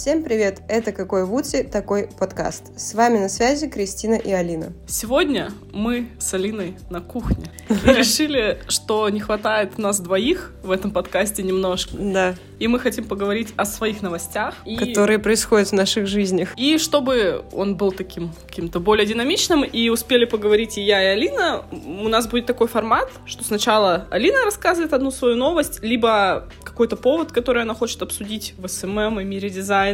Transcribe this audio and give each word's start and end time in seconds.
Всем 0.00 0.22
привет! 0.22 0.62
Это 0.66 0.92
«Какой 0.92 1.26
WUDSI, 1.26 1.62
такой 1.62 2.08
подкаст». 2.18 2.72
С 2.74 2.94
вами 2.94 3.18
на 3.18 3.28
связи 3.28 3.68
Кристина 3.68 4.14
и 4.14 4.32
Алина. 4.32 4.72
Сегодня 4.86 5.52
мы 5.74 6.08
с 6.18 6.32
Алиной 6.32 6.78
на 6.88 7.02
кухне 7.02 7.50
и 7.68 7.74
решили, 7.92 8.62
что 8.68 9.10
не 9.10 9.20
хватает 9.20 9.76
нас 9.76 10.00
двоих 10.00 10.54
в 10.62 10.70
этом 10.70 10.90
подкасте 10.90 11.42
немножко. 11.42 11.98
Да. 11.98 12.34
И 12.58 12.66
мы 12.66 12.78
хотим 12.78 13.04
поговорить 13.04 13.48
о 13.56 13.66
своих 13.66 14.00
новостях. 14.00 14.54
И... 14.64 14.76
Которые 14.76 15.18
происходят 15.18 15.68
в 15.68 15.72
наших 15.72 16.06
жизнях. 16.06 16.50
И 16.56 16.78
чтобы 16.78 17.44
он 17.52 17.76
был 17.76 17.92
таким 17.92 18.32
каким-то 18.46 18.80
более 18.80 19.06
динамичным, 19.06 19.64
и 19.64 19.90
успели 19.90 20.24
поговорить 20.24 20.78
и 20.78 20.82
я, 20.82 21.02
и 21.02 21.06
Алина, 21.06 21.64
у 21.72 22.08
нас 22.08 22.26
будет 22.26 22.46
такой 22.46 22.68
формат, 22.68 23.10
что 23.26 23.44
сначала 23.44 24.06
Алина 24.10 24.44
рассказывает 24.44 24.94
одну 24.94 25.10
свою 25.10 25.36
новость, 25.36 25.82
либо 25.82 26.48
какой-то 26.62 26.96
повод, 26.96 27.32
который 27.32 27.62
она 27.62 27.74
хочет 27.74 28.00
обсудить 28.02 28.54
в 28.58 28.66
СММ 28.66 29.20
и 29.20 29.24
мире 29.24 29.50
дизайна, 29.50 29.89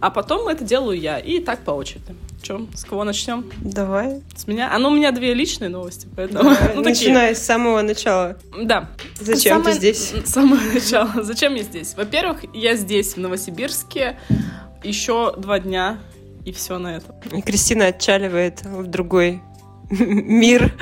а 0.00 0.10
потом 0.10 0.48
это 0.48 0.64
делаю 0.64 0.98
я, 0.98 1.18
и 1.18 1.40
так 1.40 1.60
по 1.60 1.72
очереди. 1.72 2.14
Чем? 2.42 2.68
С 2.74 2.84
кого 2.84 3.04
начнем? 3.04 3.44
Давай. 3.60 4.22
С 4.36 4.46
меня? 4.46 4.72
А 4.72 4.78
ну, 4.78 4.88
у 4.88 4.94
меня 4.94 5.10
две 5.10 5.34
личные 5.34 5.68
новости, 5.68 6.06
поэтому... 6.14 6.44
Давай, 6.44 6.72
ну, 6.76 6.82
начиная 6.82 7.34
с 7.34 7.42
самого 7.42 7.82
начала. 7.82 8.36
Да. 8.62 8.90
Зачем 9.20 9.58
Самое... 9.58 9.74
ты 9.74 9.78
здесь? 9.78 10.12
С 10.24 10.30
самого 10.30 10.60
начала. 10.60 11.22
Зачем 11.22 11.54
я 11.56 11.62
здесь? 11.62 11.94
Во-первых, 11.96 12.44
я 12.54 12.76
здесь, 12.76 13.14
в 13.14 13.16
Новосибирске, 13.18 14.18
еще 14.84 15.34
два 15.36 15.58
дня, 15.58 15.98
и 16.44 16.52
все 16.52 16.78
на 16.78 16.96
этом. 16.96 17.16
И 17.32 17.42
Кристина 17.42 17.86
отчаливает 17.86 18.62
в 18.62 18.86
другой 18.86 19.42
мир. 19.90 20.72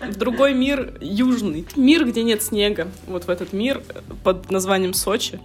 В 0.00 0.16
другой 0.16 0.54
мир 0.54 0.98
южный. 1.00 1.66
Мир, 1.76 2.06
где 2.06 2.22
нет 2.22 2.42
снега. 2.42 2.88
Вот 3.06 3.24
в 3.24 3.30
этот 3.30 3.52
мир 3.52 3.82
под 4.22 4.50
названием 4.50 4.94
Сочи. 4.94 5.40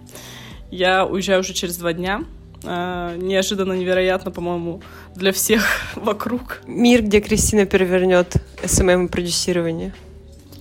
Я 0.71 1.05
уезжаю 1.05 1.41
уже 1.41 1.53
через 1.53 1.77
два 1.77 1.93
дня. 1.93 2.23
А, 2.63 3.15
неожиданно, 3.15 3.73
невероятно, 3.73 4.31
по-моему, 4.31 4.81
для 5.15 5.31
всех 5.31 5.63
вокруг. 5.95 6.61
Мир, 6.65 7.03
где 7.03 7.21
Кристина 7.21 7.65
перевернет 7.65 8.35
СММ 8.63 9.05
и 9.05 9.09
продюсирование. 9.09 9.93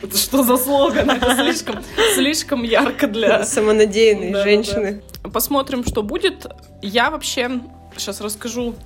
Это 0.00 0.16
что 0.16 0.44
за 0.44 0.56
слоган? 0.56 1.10
Это 1.10 1.34
слишком, 1.34 1.82
слишком 2.14 2.62
ярко 2.62 3.08
для... 3.08 3.44
Самонадеянной 3.44 4.30
да, 4.30 4.44
женщины. 4.44 5.02
Да. 5.24 5.30
Посмотрим, 5.30 5.84
что 5.84 6.02
будет. 6.02 6.46
Я 6.82 7.10
вообще 7.10 7.60
сейчас 7.96 8.20
расскажу, 8.20 8.76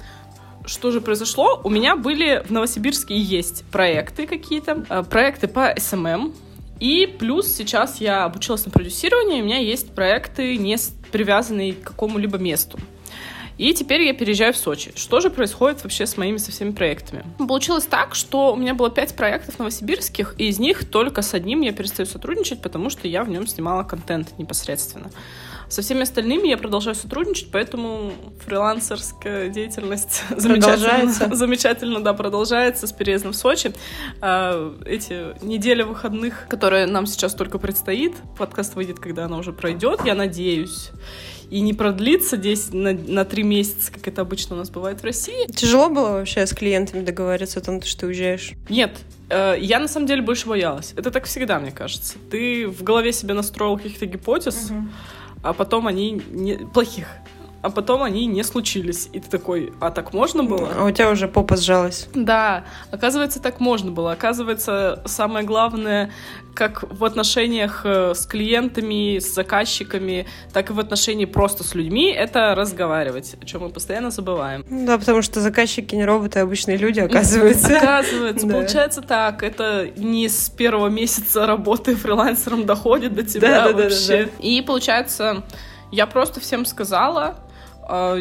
что 0.65 0.91
же 0.91 1.03
произошло. 1.03 1.61
У 1.65 1.69
меня 1.69 1.97
были 1.97 2.43
в 2.47 2.51
Новосибирске 2.51 3.15
есть 3.15 3.65
проекты 3.71 4.27
какие-то, 4.27 4.87
э, 4.89 5.03
проекты 5.03 5.49
по 5.49 5.75
СММ. 5.77 6.33
И 6.81 7.07
плюс 7.07 7.53
сейчас 7.53 8.01
я 8.01 8.25
обучилась 8.25 8.65
на 8.65 8.73
продюсировании, 8.73 9.41
у 9.41 9.45
меня 9.45 9.59
есть 9.59 9.95
проекты, 9.95 10.57
не 10.57 10.77
привязанные 11.13 11.75
к 11.75 11.83
какому-либо 11.83 12.39
месту. 12.39 12.79
И 13.59 13.75
теперь 13.75 14.03
я 14.03 14.15
переезжаю 14.15 14.53
в 14.53 14.57
Сочи. 14.57 14.93
Что 14.97 15.21
же 15.21 15.31
происходит 15.31 15.85
вообще 15.85 16.07
с 16.07 16.17
моими 16.17 16.39
со 16.39 16.51
всеми 16.51 16.73
проектами? 16.73 17.25
Получилось 17.39 17.85
так, 17.85 18.15
что 18.15 18.55
у 18.55 18.57
меня 18.57 18.75
было 18.75 18.91
пять 18.91 19.15
проектов 19.15 19.59
новосибирских, 19.59 20.35
и 20.39 20.49
из 20.49 20.59
них 20.59 20.89
только 20.89 21.23
с 21.23 21.35
одним 21.35 21.61
я 21.61 21.73
перестаю 21.73 22.07
сотрудничать, 22.07 22.63
потому 22.63 22.91
что 22.91 23.07
я 23.07 23.23
в 23.23 23.29
нем 23.29 23.47
снимала 23.47 23.85
контент 23.85 24.39
непосредственно. 24.39 25.11
Со 25.73 25.81
всеми 25.81 26.03
остальными 26.03 26.49
я 26.49 26.59
продолжаю 26.59 26.95
сотрудничать, 26.95 27.49
поэтому 27.51 28.13
фрилансерская 28.45 29.49
деятельность 29.49 30.23
замечательно, 30.37 31.35
замечательно, 31.35 32.05
да, 32.05 32.13
продолжается 32.13 32.87
с 32.87 32.93
переездом 32.93 33.33
в 33.33 33.37
Сочи. 33.37 33.73
А, 34.21 34.77
эти 34.85 35.43
недели 35.43 35.83
выходных, 35.83 36.47
которые 36.51 36.85
нам 36.85 37.07
сейчас 37.07 37.35
только 37.35 37.57
предстоит, 37.57 38.13
подкаст 38.37 38.75
выйдет, 38.75 39.01
когда 39.01 39.25
она 39.25 39.39
уже 39.39 39.55
пройдет, 39.55 40.05
я 40.05 40.15
надеюсь 40.15 40.91
и 41.49 41.61
не 41.61 41.73
продлится 41.73 42.37
здесь 42.37 42.69
на, 42.73 42.93
на 42.93 43.25
три 43.25 43.43
месяца, 43.43 43.91
как 43.93 44.07
это 44.09 44.21
обычно 44.21 44.57
у 44.57 44.59
нас 44.59 44.69
бывает 44.69 45.01
в 45.01 45.05
России. 45.05 45.47
Тяжело 45.53 45.89
было 45.89 46.11
вообще 46.13 46.47
с 46.47 46.53
клиентами 46.55 47.03
договариваться 47.03 47.61
о 47.61 47.63
том, 47.63 47.81
что 47.81 48.01
ты 48.01 48.07
уезжаешь? 48.09 48.53
Нет, 48.69 48.99
э, 49.31 49.57
я 49.59 49.79
на 49.79 49.89
самом 49.89 50.07
деле 50.07 50.21
больше 50.21 50.49
боялась. 50.49 50.93
Это 50.97 51.11
так 51.11 51.25
всегда, 51.25 51.59
мне 51.59 51.71
кажется. 51.71 52.17
Ты 52.31 52.67
в 52.67 52.83
голове 52.83 53.13
себе 53.13 53.35
настроил 53.35 53.77
каких-то 53.77 54.07
гипотез, 54.07 54.71
угу. 54.71 54.89
А 55.43 55.53
потом 55.53 55.87
они 55.87 56.13
не... 56.31 56.57
плохих 56.57 57.17
а 57.63 57.71
потом 57.71 58.03
они 58.03 58.27
не 58.27 58.43
случились. 58.43 59.09
И 59.13 59.21
ты 59.21 59.31
такой, 59.31 59.73
а 59.81 59.91
так 59.91 60.13
можно 60.13 60.43
было? 60.43 60.69
А 60.77 60.85
у 60.85 60.91
тебя 60.91 61.11
уже 61.11 61.29
попа 61.29 61.57
сжалась. 61.57 62.09
Да, 62.13 62.65
оказывается, 62.91 63.41
так 63.41 63.61
можно 63.61 63.93
было. 63.93 64.13
Оказывается, 64.13 65.01
самое 65.07 65.47
главное, 65.47 66.11
как 66.55 66.83
в 66.83 67.05
отношениях 67.05 67.83
э, 67.85 68.15
с 68.15 68.27
клиентами, 68.27 69.19
с 69.21 69.33
заказчиками, 69.33 70.27
так 70.53 70.71
и 70.71 70.73
в 70.73 70.81
отношении 70.81 71.25
просто 71.25 71.63
с 71.63 71.75
людьми, 71.77 72.11
это 72.11 72.55
разговаривать, 72.57 73.37
о 73.41 73.47
чем 73.47 73.63
мы 73.63 73.69
постоянно 73.71 74.11
забываем. 74.11 74.65
Да, 74.69 74.99
потому 74.99 75.23
что 75.23 75.41
заказчики 75.41 75.95
не 75.95 76.05
роботы, 76.05 76.41
а 76.41 76.43
обычные 76.43 76.77
люди, 76.77 76.99
оказывается. 76.99 77.79
Оказывается, 77.83 78.47
получается 78.49 79.03
так. 79.03 79.45
Это 79.45 79.89
не 79.97 80.29
с 80.29 80.51
первого 80.51 80.89
месяца 80.89 81.47
работы 81.47 81.95
фрилансером 81.95 82.67
доходит 82.67 83.15
до 83.15 83.23
тебя 83.23 83.71
вообще. 83.71 84.31
И 84.41 84.63
получается, 84.63 85.45
я 85.93 86.07
просто 86.07 86.41
всем 86.41 86.67
сказала, 86.67 87.37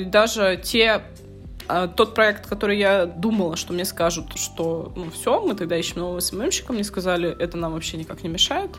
даже 0.06 0.60
те 0.64 1.02
а, 1.68 1.88
тот 1.88 2.14
проект, 2.16 2.48
который 2.48 2.78
я 2.78 3.06
думала, 3.06 3.56
что 3.56 3.72
мне 3.72 3.86
скажут, 3.86 4.38
что 4.38 4.92
ну 4.96 5.10
все, 5.10 5.40
мы 5.40 5.56
тогда 5.56 5.78
ищем 5.78 6.00
нового 6.02 6.20
СММщика, 6.20 6.74
мне 6.74 6.84
сказали, 6.84 7.34
это 7.40 7.58
нам 7.58 7.74
вообще 7.74 7.98
никак 7.98 8.24
не 8.24 8.30
мешает. 8.30 8.72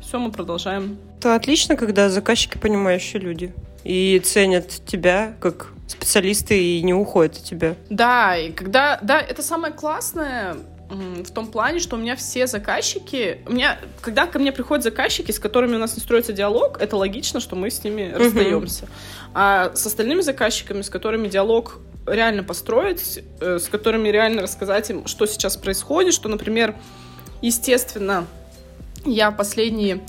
Все, 0.00 0.18
мы 0.18 0.32
продолжаем. 0.32 0.96
Это 1.18 1.34
отлично, 1.34 1.76
когда 1.76 2.08
заказчики 2.08 2.56
понимающие 2.56 3.20
люди 3.20 3.54
и 3.84 4.20
ценят 4.24 4.68
тебя 4.86 5.34
как 5.40 5.68
специалисты 5.86 6.58
и 6.58 6.82
не 6.82 6.94
уходят 6.94 7.36
от 7.36 7.44
тебя. 7.44 7.74
Да, 7.90 8.36
и 8.36 8.50
когда, 8.52 8.98
да, 9.02 9.20
это 9.20 9.42
самое 9.42 9.74
классное, 9.74 10.56
в 10.92 11.30
том 11.30 11.46
плане, 11.46 11.78
что 11.78 11.96
у 11.96 11.98
меня 11.98 12.16
все 12.16 12.46
заказчики, 12.46 13.38
у 13.46 13.52
меня, 13.52 13.78
когда 14.00 14.26
ко 14.26 14.38
мне 14.38 14.52
приходят 14.52 14.84
заказчики, 14.84 15.30
с 15.32 15.38
которыми 15.38 15.76
у 15.76 15.78
нас 15.78 15.96
не 15.96 16.02
строится 16.02 16.32
диалог, 16.32 16.78
это 16.80 16.96
логично, 16.96 17.40
что 17.40 17.56
мы 17.56 17.70
с 17.70 17.82
ними 17.82 18.12
расстаемся. 18.14 18.88
А 19.34 19.74
с 19.74 19.86
остальными 19.86 20.20
заказчиками, 20.20 20.82
с 20.82 20.90
которыми 20.90 21.28
диалог 21.28 21.78
реально 22.06 22.42
построить, 22.42 23.22
э, 23.40 23.58
с 23.58 23.68
которыми 23.68 24.08
реально 24.08 24.42
рассказать 24.42 24.90
им, 24.90 25.06
что 25.06 25.26
сейчас 25.26 25.56
происходит, 25.56 26.14
что, 26.14 26.28
например, 26.28 26.74
естественно, 27.40 28.26
я 29.04 29.30
последние 29.30 30.00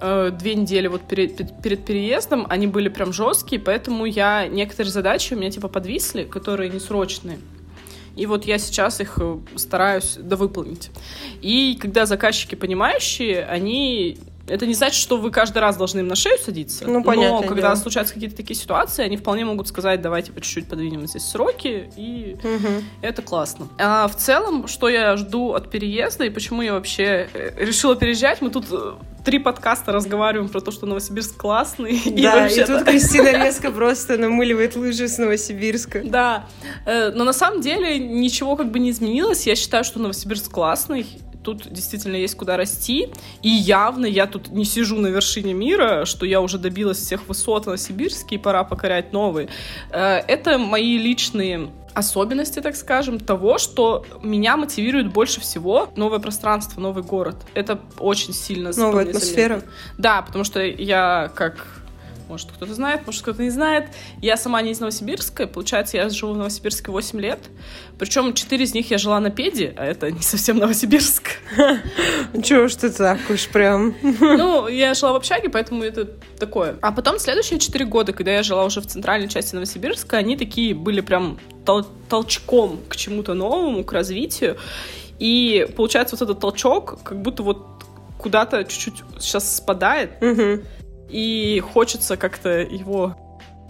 э, 0.00 0.30
две 0.32 0.54
недели 0.54 0.88
вот 0.88 1.02
перед, 1.02 1.62
перед 1.62 1.84
переездом, 1.84 2.46
они 2.48 2.66
были 2.66 2.88
прям 2.88 3.12
жесткие, 3.12 3.60
поэтому 3.60 4.06
я 4.06 4.46
некоторые 4.48 4.92
задачи 4.92 5.34
у 5.34 5.36
меня 5.36 5.50
типа 5.50 5.68
подвисли, 5.68 6.24
которые 6.24 6.70
несрочные. 6.70 7.38
И 8.16 8.26
вот 8.26 8.44
я 8.44 8.58
сейчас 8.58 9.00
их 9.00 9.18
э, 9.20 9.38
стараюсь 9.56 10.16
довыполнить. 10.18 10.90
И 11.42 11.76
когда 11.80 12.06
заказчики 12.06 12.54
понимающие, 12.54 13.44
они 13.44 14.18
это 14.48 14.66
не 14.66 14.74
значит, 14.74 15.00
что 15.00 15.16
вы 15.16 15.30
каждый 15.30 15.58
раз 15.58 15.76
должны 15.76 16.00
им 16.00 16.08
на 16.08 16.14
шею 16.14 16.38
садиться. 16.38 16.86
Ну, 16.86 17.02
понятно. 17.02 17.40
Но 17.40 17.42
когда 17.42 17.68
дело. 17.68 17.74
случаются 17.74 18.14
какие-то 18.14 18.36
такие 18.36 18.56
ситуации, 18.56 19.04
они 19.04 19.16
вполне 19.16 19.44
могут 19.44 19.68
сказать, 19.68 20.00
давайте 20.00 20.32
по 20.32 20.40
чуть-чуть 20.40 20.68
подвинем 20.68 21.06
здесь 21.06 21.24
сроки, 21.24 21.90
и 21.96 22.36
угу. 22.42 22.82
это 23.02 23.22
классно. 23.22 23.68
А 23.78 24.06
в 24.08 24.16
целом, 24.16 24.68
что 24.68 24.88
я 24.88 25.16
жду 25.16 25.52
от 25.52 25.70
переезда 25.70 26.24
и 26.24 26.30
почему 26.30 26.62
я 26.62 26.74
вообще 26.74 27.28
э, 27.32 27.64
решила 27.64 27.96
переезжать, 27.96 28.40
мы 28.40 28.50
тут 28.50 28.66
э, 28.70 28.92
три 29.26 29.40
подкаста 29.40 29.90
разговариваем 29.90 30.48
про 30.48 30.60
то, 30.60 30.70
что 30.70 30.86
Новосибирск 30.86 31.36
классный. 31.36 32.00
Да, 32.06 32.46
и, 32.46 32.60
и 32.60 32.64
тут 32.64 32.84
Кристина 32.84 33.44
резко 33.44 33.72
просто 33.72 34.16
намыливает 34.16 34.76
лыжи 34.76 35.08
с 35.08 35.18
Новосибирска. 35.18 36.02
Да, 36.04 36.46
э, 36.86 37.10
но 37.10 37.24
на 37.24 37.32
самом 37.32 37.60
деле 37.60 37.98
ничего 37.98 38.54
как 38.54 38.70
бы 38.70 38.78
не 38.78 38.90
изменилось. 38.90 39.46
Я 39.46 39.56
считаю, 39.56 39.82
что 39.82 39.98
Новосибирск 39.98 40.52
классный. 40.52 41.06
Тут 41.42 41.70
действительно 41.72 42.16
есть 42.16 42.36
куда 42.36 42.56
расти. 42.56 43.08
И 43.42 43.48
явно 43.48 44.06
я 44.06 44.26
тут 44.26 44.50
не 44.50 44.64
сижу 44.64 44.96
на 44.96 45.08
вершине 45.08 45.54
мира, 45.54 46.04
что 46.04 46.24
я 46.24 46.40
уже 46.40 46.58
добилась 46.58 46.98
всех 46.98 47.26
высот 47.26 47.64
в 47.64 47.66
Новосибирске 47.66 48.36
и 48.36 48.38
пора 48.38 48.62
покорять 48.62 49.12
новые. 49.12 49.48
Э, 49.90 50.18
это 50.18 50.56
мои 50.56 50.98
личные 50.98 51.70
особенности, 51.96 52.60
так 52.60 52.76
скажем, 52.76 53.18
того, 53.18 53.56
что 53.56 54.04
меня 54.22 54.58
мотивирует 54.58 55.10
больше 55.10 55.40
всего 55.40 55.88
новое 55.96 56.18
пространство, 56.18 56.78
новый 56.78 57.02
город. 57.02 57.36
Это 57.54 57.80
очень 57.98 58.34
сильно 58.34 58.70
Новая 58.76 59.06
атмосфера. 59.06 59.62
Да, 59.96 60.20
потому 60.20 60.44
что 60.44 60.62
я 60.62 61.30
как 61.34 61.85
может, 62.28 62.50
кто-то 62.52 62.74
знает, 62.74 63.06
может, 63.06 63.22
кто-то 63.22 63.42
не 63.42 63.50
знает. 63.50 63.88
Я 64.20 64.36
сама 64.36 64.62
не 64.62 64.72
из 64.72 64.80
Новосибирска, 64.80 65.46
получается, 65.46 65.96
я 65.96 66.08
живу 66.08 66.32
в 66.32 66.36
Новосибирске 66.36 66.90
8 66.90 67.20
лет. 67.20 67.38
Причем 67.98 68.34
4 68.34 68.64
из 68.64 68.74
них 68.74 68.90
я 68.90 68.98
жила 68.98 69.20
на 69.20 69.30
Педе, 69.30 69.74
а 69.76 69.84
это 69.84 70.10
не 70.10 70.22
совсем 70.22 70.58
Новосибирск. 70.58 71.30
Чего 72.42 72.68
ж 72.68 72.74
ты 72.74 72.90
так 72.90 73.18
уж 73.30 73.48
прям? 73.48 73.94
Ну, 74.02 74.68
я 74.68 74.94
жила 74.94 75.12
в 75.12 75.16
общаге, 75.16 75.48
поэтому 75.48 75.82
это 75.82 76.04
такое. 76.38 76.76
А 76.82 76.92
потом 76.92 77.18
следующие 77.18 77.58
4 77.58 77.84
года, 77.84 78.12
когда 78.12 78.32
я 78.32 78.42
жила 78.42 78.64
уже 78.64 78.80
в 78.80 78.86
центральной 78.86 79.28
части 79.28 79.54
Новосибирска, 79.54 80.16
они 80.16 80.36
такие 80.36 80.74
были 80.74 81.00
прям 81.00 81.38
тол 81.64 81.84
толчком 82.08 82.80
к 82.88 82.96
чему-то 82.96 83.34
новому, 83.34 83.84
к 83.84 83.92
развитию. 83.92 84.56
И 85.18 85.66
получается, 85.76 86.16
вот 86.16 86.22
этот 86.22 86.40
толчок 86.40 87.02
как 87.02 87.20
будто 87.20 87.42
вот 87.42 87.66
куда-то 88.18 88.64
чуть-чуть 88.64 89.02
сейчас 89.20 89.56
спадает. 89.56 90.22
Угу. 90.22 90.62
И 91.08 91.62
хочется 91.72 92.16
как-то 92.16 92.60
его 92.60 93.16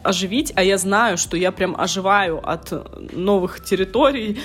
оживить, 0.02 0.52
а 0.54 0.62
я 0.62 0.78
знаю, 0.78 1.18
что 1.18 1.36
я 1.36 1.52
прям 1.52 1.74
оживаю 1.78 2.40
от 2.48 2.72
новых 3.12 3.64
территорий. 3.64 4.38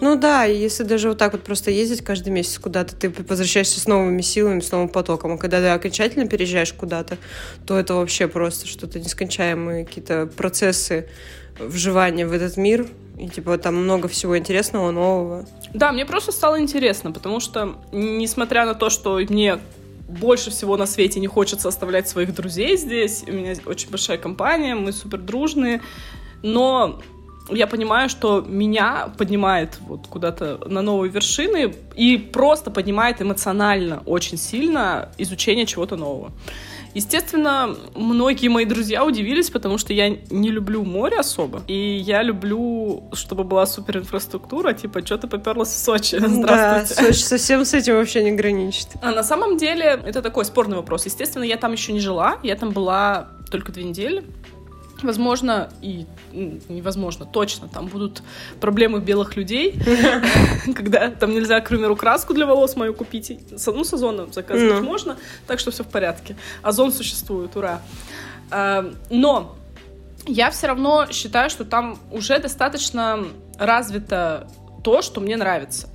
Ну 0.00 0.16
да, 0.16 0.44
если 0.44 0.82
даже 0.82 1.08
вот 1.08 1.18
так 1.18 1.32
вот 1.32 1.42
просто 1.42 1.70
ездить 1.70 2.02
каждый 2.02 2.30
месяц 2.30 2.58
куда-то, 2.58 2.94
ты 2.96 3.12
возвращаешься 3.28 3.80
с 3.80 3.86
новыми 3.86 4.20
силами, 4.22 4.60
с 4.60 4.70
новым 4.72 4.88
потоком. 4.88 5.32
А 5.32 5.38
когда 5.38 5.60
ты 5.60 5.68
окончательно 5.68 6.26
переезжаешь 6.26 6.72
куда-то, 6.72 7.16
то 7.66 7.78
это 7.78 7.94
вообще 7.94 8.28
просто 8.28 8.66
что-то 8.66 8.98
нескончаемые 8.98 9.86
какие-то 9.86 10.26
процессы 10.26 11.08
вживания 11.58 12.26
в 12.26 12.32
этот 12.32 12.56
мир. 12.56 12.86
И 13.18 13.28
типа 13.28 13.56
там 13.58 13.76
много 13.76 14.08
всего 14.08 14.36
интересного, 14.36 14.90
нового. 14.90 15.46
Да, 15.72 15.92
мне 15.92 16.04
просто 16.04 16.32
стало 16.32 16.60
интересно, 16.60 17.12
потому 17.12 17.40
что, 17.40 17.76
несмотря 17.92 18.66
на 18.66 18.74
то, 18.74 18.90
что 18.90 19.20
мне 19.28 19.58
больше 20.08 20.50
всего 20.50 20.76
на 20.76 20.86
свете 20.86 21.20
не 21.20 21.26
хочется 21.26 21.68
оставлять 21.68 22.08
своих 22.08 22.34
друзей 22.34 22.76
здесь. 22.76 23.24
У 23.26 23.32
меня 23.32 23.54
очень 23.66 23.90
большая 23.90 24.18
компания, 24.18 24.74
мы 24.74 24.92
супер 24.92 25.18
дружные. 25.18 25.80
Но 26.42 27.00
я 27.50 27.66
понимаю, 27.66 28.08
что 28.08 28.40
меня 28.40 29.12
поднимает 29.18 29.78
вот 29.80 30.06
куда-то 30.06 30.60
на 30.66 30.82
новые 30.82 31.10
вершины 31.10 31.74
и 31.96 32.16
просто 32.18 32.70
поднимает 32.70 33.20
эмоционально 33.20 34.02
очень 34.06 34.38
сильно 34.38 35.10
изучение 35.18 35.66
чего-то 35.66 35.96
нового. 35.96 36.32
Естественно, 36.94 37.74
многие 37.94 38.48
мои 38.48 38.64
друзья 38.64 39.04
удивились, 39.04 39.50
потому 39.50 39.78
что 39.78 39.92
я 39.92 40.10
не 40.10 40.50
люблю 40.50 40.84
море 40.84 41.18
особо. 41.18 41.62
И 41.66 42.02
я 42.04 42.22
люблю, 42.22 43.04
чтобы 43.12 43.44
была 43.44 43.66
супер 43.66 43.98
инфраструктура, 43.98 44.72
типа, 44.72 45.04
что 45.04 45.18
ты 45.18 45.26
поперлась 45.26 45.70
в 45.70 45.78
Сочи? 45.78 46.16
Здравствуйте. 46.18 46.46
Да, 46.46 46.84
Сочи 46.86 47.22
совсем 47.22 47.64
с 47.64 47.74
этим 47.74 47.96
вообще 47.96 48.22
не 48.22 48.32
граничит. 48.32 48.88
А 49.00 49.12
на 49.12 49.22
самом 49.22 49.56
деле, 49.56 50.00
это 50.04 50.22
такой 50.22 50.44
спорный 50.44 50.76
вопрос. 50.76 51.06
Естественно, 51.06 51.44
я 51.44 51.56
там 51.56 51.72
еще 51.72 51.92
не 51.92 52.00
жила, 52.00 52.38
я 52.42 52.56
там 52.56 52.70
была 52.70 53.28
только 53.50 53.72
две 53.72 53.84
недели. 53.84 54.24
Возможно, 55.02 55.70
и 55.80 56.06
невозможно, 56.32 57.26
точно, 57.26 57.68
там 57.68 57.86
будут 57.86 58.22
проблемы 58.60 59.00
белых 59.00 59.36
людей, 59.36 59.74
когда 60.74 61.10
там 61.10 61.32
нельзя, 61.32 61.60
к 61.60 61.68
примеру, 61.68 61.96
краску 61.96 62.34
для 62.34 62.46
волос 62.46 62.76
мою 62.76 62.94
купить. 62.94 63.38
Ну, 63.66 63.84
сезонно 63.84 64.26
заказывать 64.32 64.80
ну. 64.80 64.86
можно, 64.86 65.16
так 65.46 65.58
что 65.58 65.70
все 65.70 65.82
в 65.82 65.88
порядке. 65.88 66.36
Озон 66.62 66.92
существует, 66.92 67.56
ура. 67.56 67.80
А, 68.50 68.90
но 69.10 69.56
я 70.26 70.50
все 70.50 70.68
равно 70.68 71.06
считаю, 71.10 71.50
что 71.50 71.64
там 71.64 71.98
уже 72.10 72.38
достаточно 72.38 73.24
развито 73.58 74.48
то, 74.84 75.02
что 75.02 75.20
мне 75.20 75.36
нравится. 75.36 75.88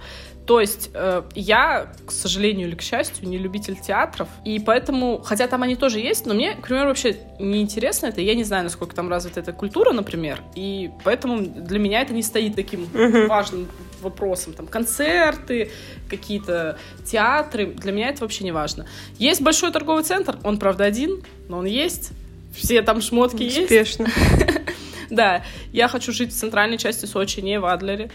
То 0.48 0.62
есть 0.62 0.92
э, 0.94 1.24
я, 1.36 1.92
к 2.06 2.12
сожалению 2.12 2.70
или 2.70 2.76
к 2.76 2.82
счастью, 2.82 3.28
не 3.28 3.38
любитель 3.38 3.76
театров, 3.76 4.30
и 4.46 4.60
поэтому, 4.60 5.22
хотя 5.22 5.46
там 5.48 5.62
они 5.62 5.76
тоже 5.76 6.00
есть, 6.00 6.26
но 6.26 6.34
мне, 6.34 6.56
к 6.56 6.68
примеру, 6.68 6.88
вообще 6.88 7.18
не 7.38 7.62
интересно 7.62 8.08
это, 8.08 8.22
я 8.22 8.34
не 8.34 8.46
знаю, 8.46 8.64
насколько 8.64 8.96
там 8.96 9.10
развита 9.10 9.42
эта 9.42 9.52
культура, 9.52 9.92
например, 9.92 10.42
и 10.56 10.90
поэтому 11.04 11.42
для 11.42 11.80
меня 11.80 12.02
это 12.02 12.14
не 12.14 12.24
стоит 12.24 12.56
таким 12.56 12.86
uh-huh. 12.86 13.28
важным 13.28 13.68
вопросом. 14.02 14.54
Там 14.54 14.68
концерты, 14.68 15.70
какие-то 16.10 16.78
театры, 17.06 17.66
для 17.66 17.92
меня 17.92 18.10
это 18.10 18.22
вообще 18.22 18.46
не 18.46 18.54
важно. 18.54 18.88
Есть 19.18 19.42
большой 19.42 19.72
торговый 19.74 20.04
центр, 20.04 20.40
он, 20.46 20.60
правда, 20.60 20.86
один, 20.86 21.24
но 21.50 21.58
он 21.58 21.66
есть, 21.66 22.12
все 22.56 22.82
там 22.84 23.02
шмотки 23.02 23.44
Успешно. 23.44 24.06
есть. 24.06 24.64
Да, 25.10 25.44
я 25.72 25.88
хочу 25.88 26.12
жить 26.12 26.34
в 26.34 26.38
центральной 26.38 26.78
части 26.78 27.06
Сочи, 27.06 27.40
не 27.40 27.62
в 27.62 27.66
Адлере. 27.66 28.12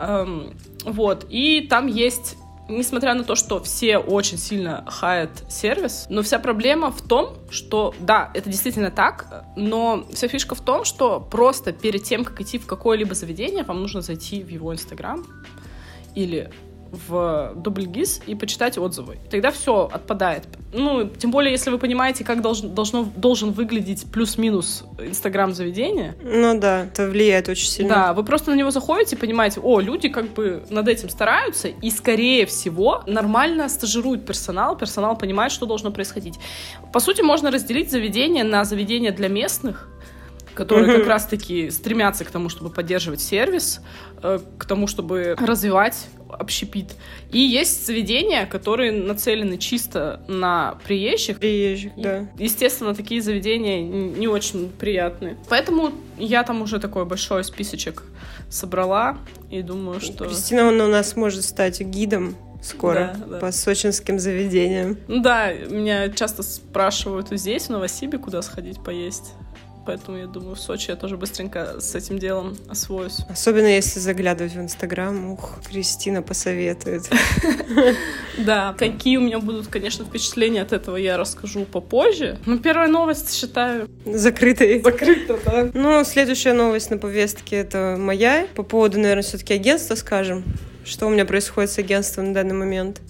Эм, 0.00 0.54
вот, 0.84 1.26
и 1.28 1.66
там 1.68 1.86
есть 1.86 2.36
несмотря 2.70 3.14
на 3.14 3.24
то, 3.24 3.34
что 3.34 3.60
все 3.60 3.98
очень 3.98 4.38
сильно 4.38 4.84
хаят 4.86 5.30
сервис, 5.48 6.06
но 6.08 6.22
вся 6.22 6.38
проблема 6.38 6.90
в 6.90 7.02
том, 7.02 7.36
что, 7.50 7.94
да, 7.98 8.30
это 8.32 8.48
действительно 8.48 8.90
так, 8.90 9.44
но 9.56 10.06
вся 10.12 10.28
фишка 10.28 10.54
в 10.54 10.60
том, 10.60 10.84
что 10.84 11.20
просто 11.20 11.72
перед 11.72 12.04
тем, 12.04 12.24
как 12.24 12.40
идти 12.40 12.58
в 12.58 12.66
какое-либо 12.66 13.14
заведение, 13.14 13.64
вам 13.64 13.80
нужно 13.80 14.00
зайти 14.02 14.42
в 14.42 14.48
его 14.48 14.72
инстаграм 14.72 15.26
или 16.14 16.50
в 16.92 17.52
Дубльгиз 17.56 18.20
и 18.26 18.34
почитать 18.34 18.78
отзывы. 18.78 19.18
Тогда 19.30 19.50
все 19.50 19.88
отпадает. 19.92 20.44
Ну, 20.72 21.08
тем 21.08 21.30
более, 21.30 21.52
если 21.52 21.70
вы 21.70 21.78
понимаете, 21.78 22.24
как 22.24 22.42
должен, 22.42 22.74
должно, 22.74 23.08
должен 23.16 23.52
выглядеть 23.52 24.06
плюс-минус 24.10 24.84
Инстаграм 24.98 25.52
заведения. 25.52 26.14
Ну 26.22 26.58
да, 26.58 26.84
это 26.84 27.08
влияет 27.08 27.48
очень 27.48 27.68
сильно. 27.68 27.94
Да, 27.94 28.12
вы 28.12 28.24
просто 28.24 28.50
на 28.50 28.54
него 28.54 28.70
заходите 28.70 29.16
и 29.16 29.18
понимаете, 29.18 29.60
о, 29.60 29.80
люди 29.80 30.08
как 30.08 30.32
бы 30.32 30.62
над 30.70 30.88
этим 30.88 31.08
стараются, 31.08 31.68
и, 31.68 31.90
скорее 31.90 32.46
всего, 32.46 33.02
нормально 33.06 33.68
стажируют 33.68 34.26
персонал, 34.26 34.76
персонал 34.76 35.16
понимает, 35.16 35.52
что 35.52 35.66
должно 35.66 35.90
происходить. 35.90 36.38
По 36.92 37.00
сути, 37.00 37.22
можно 37.22 37.50
разделить 37.50 37.90
заведение 37.90 38.44
на 38.44 38.64
заведения 38.64 39.12
для 39.12 39.28
местных, 39.28 39.88
которые 40.54 40.98
как 40.98 41.06
раз-таки 41.06 41.70
стремятся 41.70 42.24
к 42.24 42.30
тому, 42.30 42.48
чтобы 42.48 42.70
поддерживать 42.70 43.20
сервис, 43.20 43.80
э, 44.22 44.38
к 44.58 44.64
тому, 44.64 44.86
чтобы 44.86 45.36
развивать 45.38 46.08
общепит. 46.28 46.94
И 47.32 47.38
есть 47.38 47.86
заведения, 47.86 48.46
которые 48.46 48.92
нацелены 48.92 49.58
чисто 49.58 50.20
на 50.28 50.78
приезжих. 50.84 51.38
Приезжих, 51.38 51.92
да. 51.96 52.26
Естественно, 52.38 52.94
такие 52.94 53.20
заведения 53.20 53.82
не 53.82 54.28
очень 54.28 54.70
приятные. 54.70 55.36
Поэтому 55.48 55.92
я 56.18 56.42
там 56.44 56.62
уже 56.62 56.78
такой 56.78 57.04
большой 57.04 57.44
списочек 57.44 58.04
собрала 58.48 59.18
и 59.50 59.62
думаю, 59.62 60.00
что... 60.00 60.26
Кристина 60.26 60.68
он 60.68 60.80
у 60.80 60.88
нас 60.88 61.16
может 61.16 61.44
стать 61.44 61.80
гидом 61.80 62.36
скоро 62.62 63.16
да, 63.18 63.26
да. 63.26 63.38
по 63.38 63.52
сочинским 63.52 64.18
заведениям. 64.18 64.98
Да, 65.08 65.52
меня 65.52 66.10
часто 66.10 66.42
спрашивают 66.42 67.28
здесь, 67.30 67.66
в 67.66 67.70
Новосибе, 67.70 68.18
куда 68.18 68.42
сходить 68.42 68.82
поесть 68.82 69.32
поэтому 69.84 70.18
я 70.18 70.26
думаю, 70.26 70.54
в 70.54 70.60
Сочи 70.60 70.90
я 70.90 70.96
тоже 70.96 71.16
быстренько 71.16 71.80
с 71.80 71.94
этим 71.94 72.18
делом 72.18 72.56
освоюсь. 72.68 73.18
Особенно 73.28 73.66
если 73.66 74.00
заглядывать 74.00 74.54
в 74.54 74.60
Инстаграм, 74.60 75.32
ух, 75.32 75.58
Кристина 75.68 76.22
посоветует. 76.22 77.08
Да, 78.38 78.74
какие 78.78 79.16
у 79.18 79.20
меня 79.20 79.38
будут, 79.38 79.66
конечно, 79.66 80.04
впечатления 80.04 80.62
от 80.62 80.72
этого, 80.72 80.96
я 80.96 81.16
расскажу 81.16 81.64
попозже. 81.64 82.38
Ну, 82.46 82.58
первая 82.58 82.88
новость, 82.88 83.34
считаю... 83.34 83.88
Закрытой. 84.06 84.82
Закрыта, 84.82 85.38
да. 85.44 85.70
Ну, 85.74 86.02
следующая 86.04 86.54
новость 86.54 86.90
на 86.90 86.96
повестке— 86.96 87.56
это 87.58 87.96
моя. 87.98 88.46
По 88.54 88.62
поводу, 88.62 88.98
наверное, 88.98 89.22
все-таки 89.22 89.54
агентства 89.54 89.94
скажем. 89.94 90.44
Что 90.84 91.06
у 91.06 91.10
меня 91.10 91.24
происходит 91.24 91.70
с 91.70 91.78
агентством 91.78 92.28
на 92.28 92.34
данный 92.34 92.54
момент? 92.54 93.00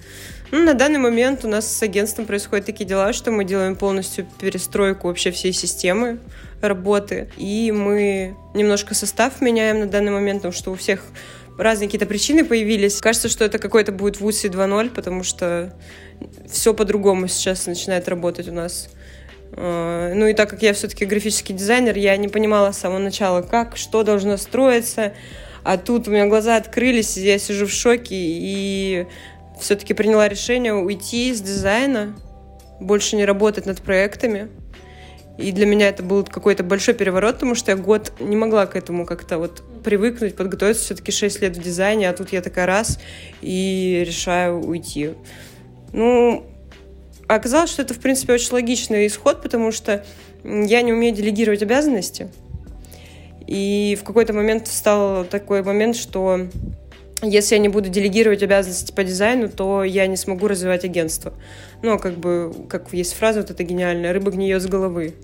Ну, 0.52 0.64
на 0.64 0.74
данный 0.74 0.98
момент 0.98 1.44
у 1.44 1.48
нас 1.48 1.72
с 1.72 1.82
агентством 1.82 2.26
происходят 2.26 2.66
такие 2.66 2.84
дела, 2.84 3.12
что 3.12 3.30
мы 3.30 3.44
делаем 3.44 3.76
полностью 3.76 4.26
перестройку 4.40 5.06
вообще 5.06 5.30
всей 5.30 5.52
системы 5.52 6.18
работы. 6.60 7.30
И 7.36 7.70
мы 7.70 8.36
немножко 8.54 8.94
состав 8.94 9.40
меняем 9.40 9.80
на 9.80 9.86
данный 9.86 10.10
момент, 10.10 10.40
потому 10.40 10.52
что 10.52 10.72
у 10.72 10.74
всех 10.74 11.04
разные 11.56 11.86
какие-то 11.86 12.06
причины 12.06 12.44
появились. 12.44 13.00
Кажется, 13.00 13.28
что 13.28 13.44
это 13.44 13.58
какой-то 13.58 13.92
будет 13.92 14.20
Вуси 14.20 14.46
2.0, 14.46 14.90
потому 14.90 15.22
что 15.22 15.72
все 16.50 16.74
по-другому 16.74 17.28
сейчас 17.28 17.66
начинает 17.66 18.08
работать 18.08 18.48
у 18.48 18.52
нас. 18.52 18.88
А, 19.52 20.12
ну 20.14 20.26
и 20.26 20.34
так 20.34 20.50
как 20.50 20.62
я 20.62 20.72
все-таки 20.72 21.04
графический 21.04 21.54
дизайнер, 21.54 21.96
я 21.96 22.16
не 22.16 22.28
понимала 22.28 22.72
с 22.72 22.78
самого 22.78 22.98
начала, 22.98 23.42
как, 23.42 23.76
что 23.76 24.02
должно 24.02 24.36
строиться. 24.36 25.12
А 25.62 25.76
тут 25.76 26.08
у 26.08 26.10
меня 26.10 26.26
глаза 26.26 26.56
открылись, 26.56 27.16
я 27.16 27.38
сижу 27.38 27.66
в 27.66 27.72
шоке 27.72 28.16
и 28.16 29.06
все-таки 29.60 29.94
приняла 29.94 30.28
решение 30.28 30.74
уйти 30.74 31.30
из 31.30 31.40
дизайна, 31.40 32.14
больше 32.80 33.16
не 33.16 33.24
работать 33.24 33.66
над 33.66 33.80
проектами. 33.82 34.48
И 35.38 35.52
для 35.52 35.64
меня 35.64 35.88
это 35.88 36.02
был 36.02 36.24
какой-то 36.24 36.62
большой 36.62 36.94
переворот, 36.94 37.36
потому 37.36 37.54
что 37.54 37.70
я 37.70 37.76
год 37.76 38.12
не 38.20 38.36
могла 38.36 38.66
к 38.66 38.76
этому 38.76 39.06
как-то 39.06 39.38
вот 39.38 39.62
привыкнуть, 39.82 40.36
подготовиться. 40.36 40.84
Все-таки 40.84 41.12
6 41.12 41.40
лет 41.40 41.56
в 41.56 41.62
дизайне, 41.62 42.10
а 42.10 42.12
тут 42.12 42.32
я 42.32 42.42
такая 42.42 42.66
раз 42.66 42.98
и 43.40 44.04
решаю 44.06 44.60
уйти. 44.60 45.12
Ну, 45.92 46.44
оказалось, 47.26 47.70
что 47.70 47.80
это, 47.80 47.94
в 47.94 48.00
принципе, 48.00 48.34
очень 48.34 48.52
логичный 48.52 49.06
исход, 49.06 49.40
потому 49.40 49.72
что 49.72 50.04
я 50.44 50.82
не 50.82 50.92
умею 50.92 51.14
делегировать 51.14 51.62
обязанности. 51.62 52.28
И 53.46 53.96
в 54.00 54.04
какой-то 54.04 54.32
момент 54.32 54.68
стал 54.68 55.24
такой 55.24 55.62
момент, 55.62 55.96
что 55.96 56.48
если 57.22 57.54
я 57.54 57.60
не 57.60 57.68
буду 57.68 57.88
делегировать 57.88 58.42
обязанности 58.42 58.92
по 58.92 59.04
дизайну, 59.04 59.48
то 59.48 59.84
я 59.84 60.06
не 60.06 60.16
смогу 60.16 60.48
развивать 60.48 60.84
агентство. 60.84 61.34
Ну, 61.82 61.98
как 61.98 62.14
бы, 62.14 62.52
как 62.68 62.92
есть 62.92 63.14
фраза 63.14 63.40
вот 63.40 63.50
эта 63.50 63.62
гениальная, 63.62 64.12
рыба 64.12 64.30
гниет 64.30 64.62
с 64.62 64.66
головы. 64.66 65.14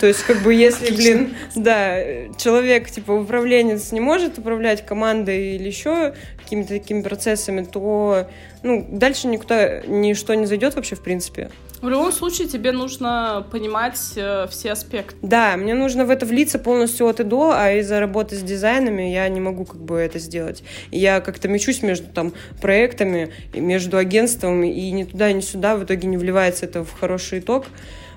То 0.00 0.06
есть, 0.06 0.24
как 0.24 0.42
бы, 0.42 0.52
если, 0.52 0.86
Отлично. 0.86 0.96
блин, 0.96 1.34
да, 1.54 1.96
человек, 2.36 2.90
типа, 2.90 3.12
управленец 3.12 3.92
не 3.92 4.00
может 4.00 4.38
управлять 4.38 4.84
командой 4.84 5.54
или 5.54 5.66
еще 5.66 6.14
какими-то 6.38 6.70
такими 6.70 7.02
процессами, 7.02 7.64
то, 7.64 8.28
ну, 8.62 8.86
дальше 8.90 9.28
никто, 9.28 9.54
ничто 9.86 10.34
не 10.34 10.46
зайдет 10.46 10.74
вообще, 10.74 10.96
в 10.96 11.02
принципе. 11.02 11.50
В 11.82 11.88
любом 11.88 12.12
случае, 12.12 12.46
тебе 12.46 12.70
нужно 12.70 13.44
понимать 13.50 13.98
э, 14.14 14.46
все 14.48 14.70
аспекты. 14.70 15.16
Да, 15.20 15.56
мне 15.56 15.74
нужно 15.74 16.04
в 16.04 16.10
это 16.10 16.24
влиться 16.24 16.60
полностью 16.60 17.08
от 17.08 17.18
и 17.18 17.24
до, 17.24 17.52
а 17.56 17.72
из-за 17.72 17.98
работы 17.98 18.36
с 18.36 18.40
дизайнами 18.40 19.02
я 19.02 19.28
не 19.28 19.40
могу 19.40 19.64
как 19.64 19.80
бы 19.80 19.98
это 19.98 20.20
сделать. 20.20 20.62
Я 20.92 21.20
как-то 21.20 21.48
мечусь 21.48 21.82
между 21.82 22.06
там 22.06 22.34
проектами, 22.60 23.32
между 23.52 23.96
агентством, 23.96 24.62
и 24.62 24.90
ни 24.92 25.02
туда, 25.02 25.32
ни 25.32 25.40
сюда 25.40 25.74
в 25.74 25.82
итоге 25.82 26.06
не 26.06 26.16
вливается 26.16 26.66
это 26.66 26.84
в 26.84 26.92
хороший 26.92 27.40
итог. 27.40 27.66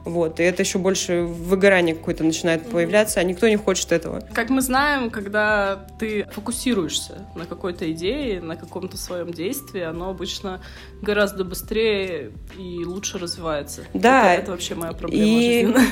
Вот, 0.06 0.40
и 0.40 0.44
это 0.44 0.62
еще 0.62 0.78
больше 0.78 1.24
выгорание 1.24 1.96
какое-то 1.96 2.24
начинает 2.24 2.70
появляться, 2.70 3.20
а 3.20 3.24
никто 3.24 3.48
не 3.48 3.56
хочет 3.56 3.92
этого. 3.92 4.22
Как 4.34 4.50
мы 4.50 4.62
знаем, 4.62 5.10
когда 5.10 5.88
ты 6.00 6.28
фокусируешься 6.32 7.26
на 7.36 7.46
какой-то 7.46 7.92
идее, 7.92 8.40
на 8.40 8.56
каком-то 8.56 8.98
своем 8.98 9.34
действии, 9.34 9.82
оно 9.82 10.12
обычно 10.12 10.62
гораздо 11.02 11.44
быстрее 11.44 12.32
и 12.58 12.86
лучше 12.86 13.18
развивается. 13.18 13.82
Да. 13.96 14.34
Это, 14.34 14.44
это 14.44 14.52
вообще 14.52 14.76
моя 14.76 14.94
проблема 14.94 15.26
и... 15.26 15.66
жизненная 15.66 15.86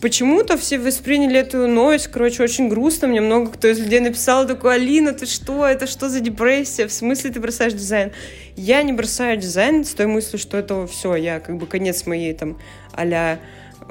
почему-то 0.00 0.56
все 0.56 0.78
восприняли 0.78 1.38
эту 1.38 1.66
новость, 1.66 2.08
короче, 2.08 2.42
очень 2.42 2.68
грустно. 2.68 3.08
Мне 3.08 3.20
много 3.20 3.50
кто 3.50 3.68
из 3.68 3.78
людей 3.78 4.00
написал 4.00 4.46
такой, 4.46 4.76
Алина, 4.76 5.12
ты 5.12 5.26
что, 5.26 5.66
это 5.66 5.86
что 5.86 6.08
за 6.08 6.20
депрессия? 6.20 6.86
В 6.86 6.92
смысле 6.92 7.30
ты 7.30 7.40
бросаешь 7.40 7.74
дизайн? 7.74 8.12
Я 8.56 8.82
не 8.82 8.92
бросаю 8.92 9.36
дизайн 9.36 9.84
с 9.84 9.92
той 9.94 10.06
мыслью, 10.06 10.38
что 10.38 10.56
это 10.56 10.86
все, 10.86 11.14
я 11.16 11.40
как 11.40 11.58
бы 11.58 11.66
конец 11.66 12.06
моей 12.06 12.32
там 12.32 12.58
а 12.92 13.38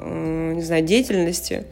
не 0.04 0.62
знаю, 0.62 0.84
деятельности. 0.84 1.64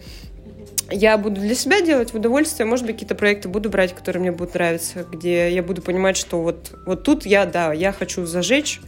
Я 0.91 1.19
буду 1.19 1.41
для 1.41 1.55
себя 1.55 1.83
делать 1.83 2.13
в 2.13 2.17
удовольствие, 2.17 2.67
может 2.67 2.87
быть, 2.87 2.95
какие-то 2.95 3.15
проекты 3.15 3.49
буду 3.49 3.69
брать, 3.69 3.95
которые 3.95 4.23
мне 4.23 4.33
будут 4.33 4.55
нравиться, 4.55 5.05
где 5.11 5.51
я 5.51 5.63
буду 5.63 5.83
понимать, 5.83 6.17
что 6.17 6.41
вот, 6.41 6.73
вот 6.87 7.03
тут 7.03 7.27
я, 7.27 7.45
да, 7.45 7.75
я 7.75 7.93
хочу 7.93 8.25
зажечь, 8.25 8.81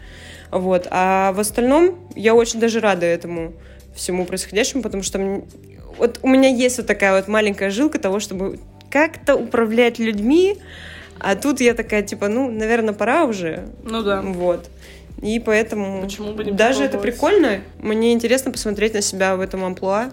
вот, 0.51 0.87
а 0.91 1.33
в 1.33 1.41
остальном 1.41 1.99
я 2.17 2.35
очень 2.35 2.59
даже 2.59 2.81
рада 2.81 3.05
этому 3.05 3.53
всему 3.95 4.25
происходящему, 4.25 4.83
потому 4.83 5.03
что 5.03 5.45
вот 5.99 6.19
у 6.23 6.29
меня 6.29 6.49
есть 6.49 6.79
вот 6.79 6.87
такая 6.87 7.15
вот 7.17 7.29
маленькая 7.29 7.69
жилка 7.69 7.99
того, 7.99 8.19
чтобы 8.19 8.59
как-то 8.91 9.37
управлять 9.37 9.99
людьми, 9.99 10.57
а 11.19 11.37
тут 11.37 11.61
я 11.61 11.75
такая, 11.75 12.03
типа, 12.03 12.29
ну, 12.29 12.51
наверное, 12.51 12.95
пора 12.95 13.25
уже. 13.25 13.69
Ну 13.85 14.03
да. 14.03 14.23
Вот. 14.23 14.71
И 15.23 15.39
поэтому 15.39 16.03
Почему 16.03 16.33
бы 16.33 16.45
не 16.45 16.53
даже 16.53 16.85
это 16.85 16.99
прикольно. 16.99 17.61
Мне 17.79 18.13
интересно 18.13 18.51
посмотреть 18.51 18.95
на 18.95 19.03
себя 19.03 19.37
в 19.37 19.41
этом 19.41 19.65
амплуа, 19.65 20.11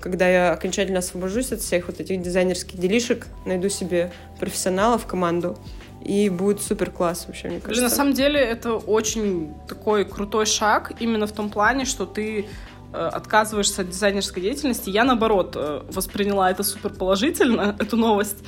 когда 0.00 0.28
я 0.28 0.52
окончательно 0.52 0.98
освобожусь 0.98 1.52
от 1.52 1.60
всех 1.60 1.88
вот 1.88 2.00
этих 2.00 2.20
дизайнерских 2.22 2.78
делишек, 2.78 3.26
найду 3.44 3.68
себе 3.68 4.12
профессионала 4.38 4.98
в 4.98 5.06
команду, 5.06 5.58
и 6.04 6.28
будет 6.28 6.62
супер 6.62 6.90
класс 6.90 7.24
вообще, 7.26 7.48
мне 7.48 7.60
кажется. 7.60 7.82
На 7.82 7.90
самом 7.90 8.14
деле 8.14 8.40
это 8.40 8.74
очень 8.74 9.54
такой 9.68 10.04
крутой 10.04 10.46
шаг 10.46 10.92
именно 11.00 11.26
в 11.26 11.32
том 11.32 11.50
плане, 11.50 11.84
что 11.84 12.06
ты 12.06 12.46
Э, 12.90 13.10
отказываешься 13.12 13.82
от 13.82 13.90
дизайнерской 13.90 14.42
деятельности. 14.42 14.88
Я, 14.88 15.04
наоборот, 15.04 15.52
э, 15.56 15.82
восприняла 15.90 16.50
это 16.50 16.62
супер 16.62 16.88
положительно, 16.90 17.76
эту 17.78 17.98
новость, 17.98 18.38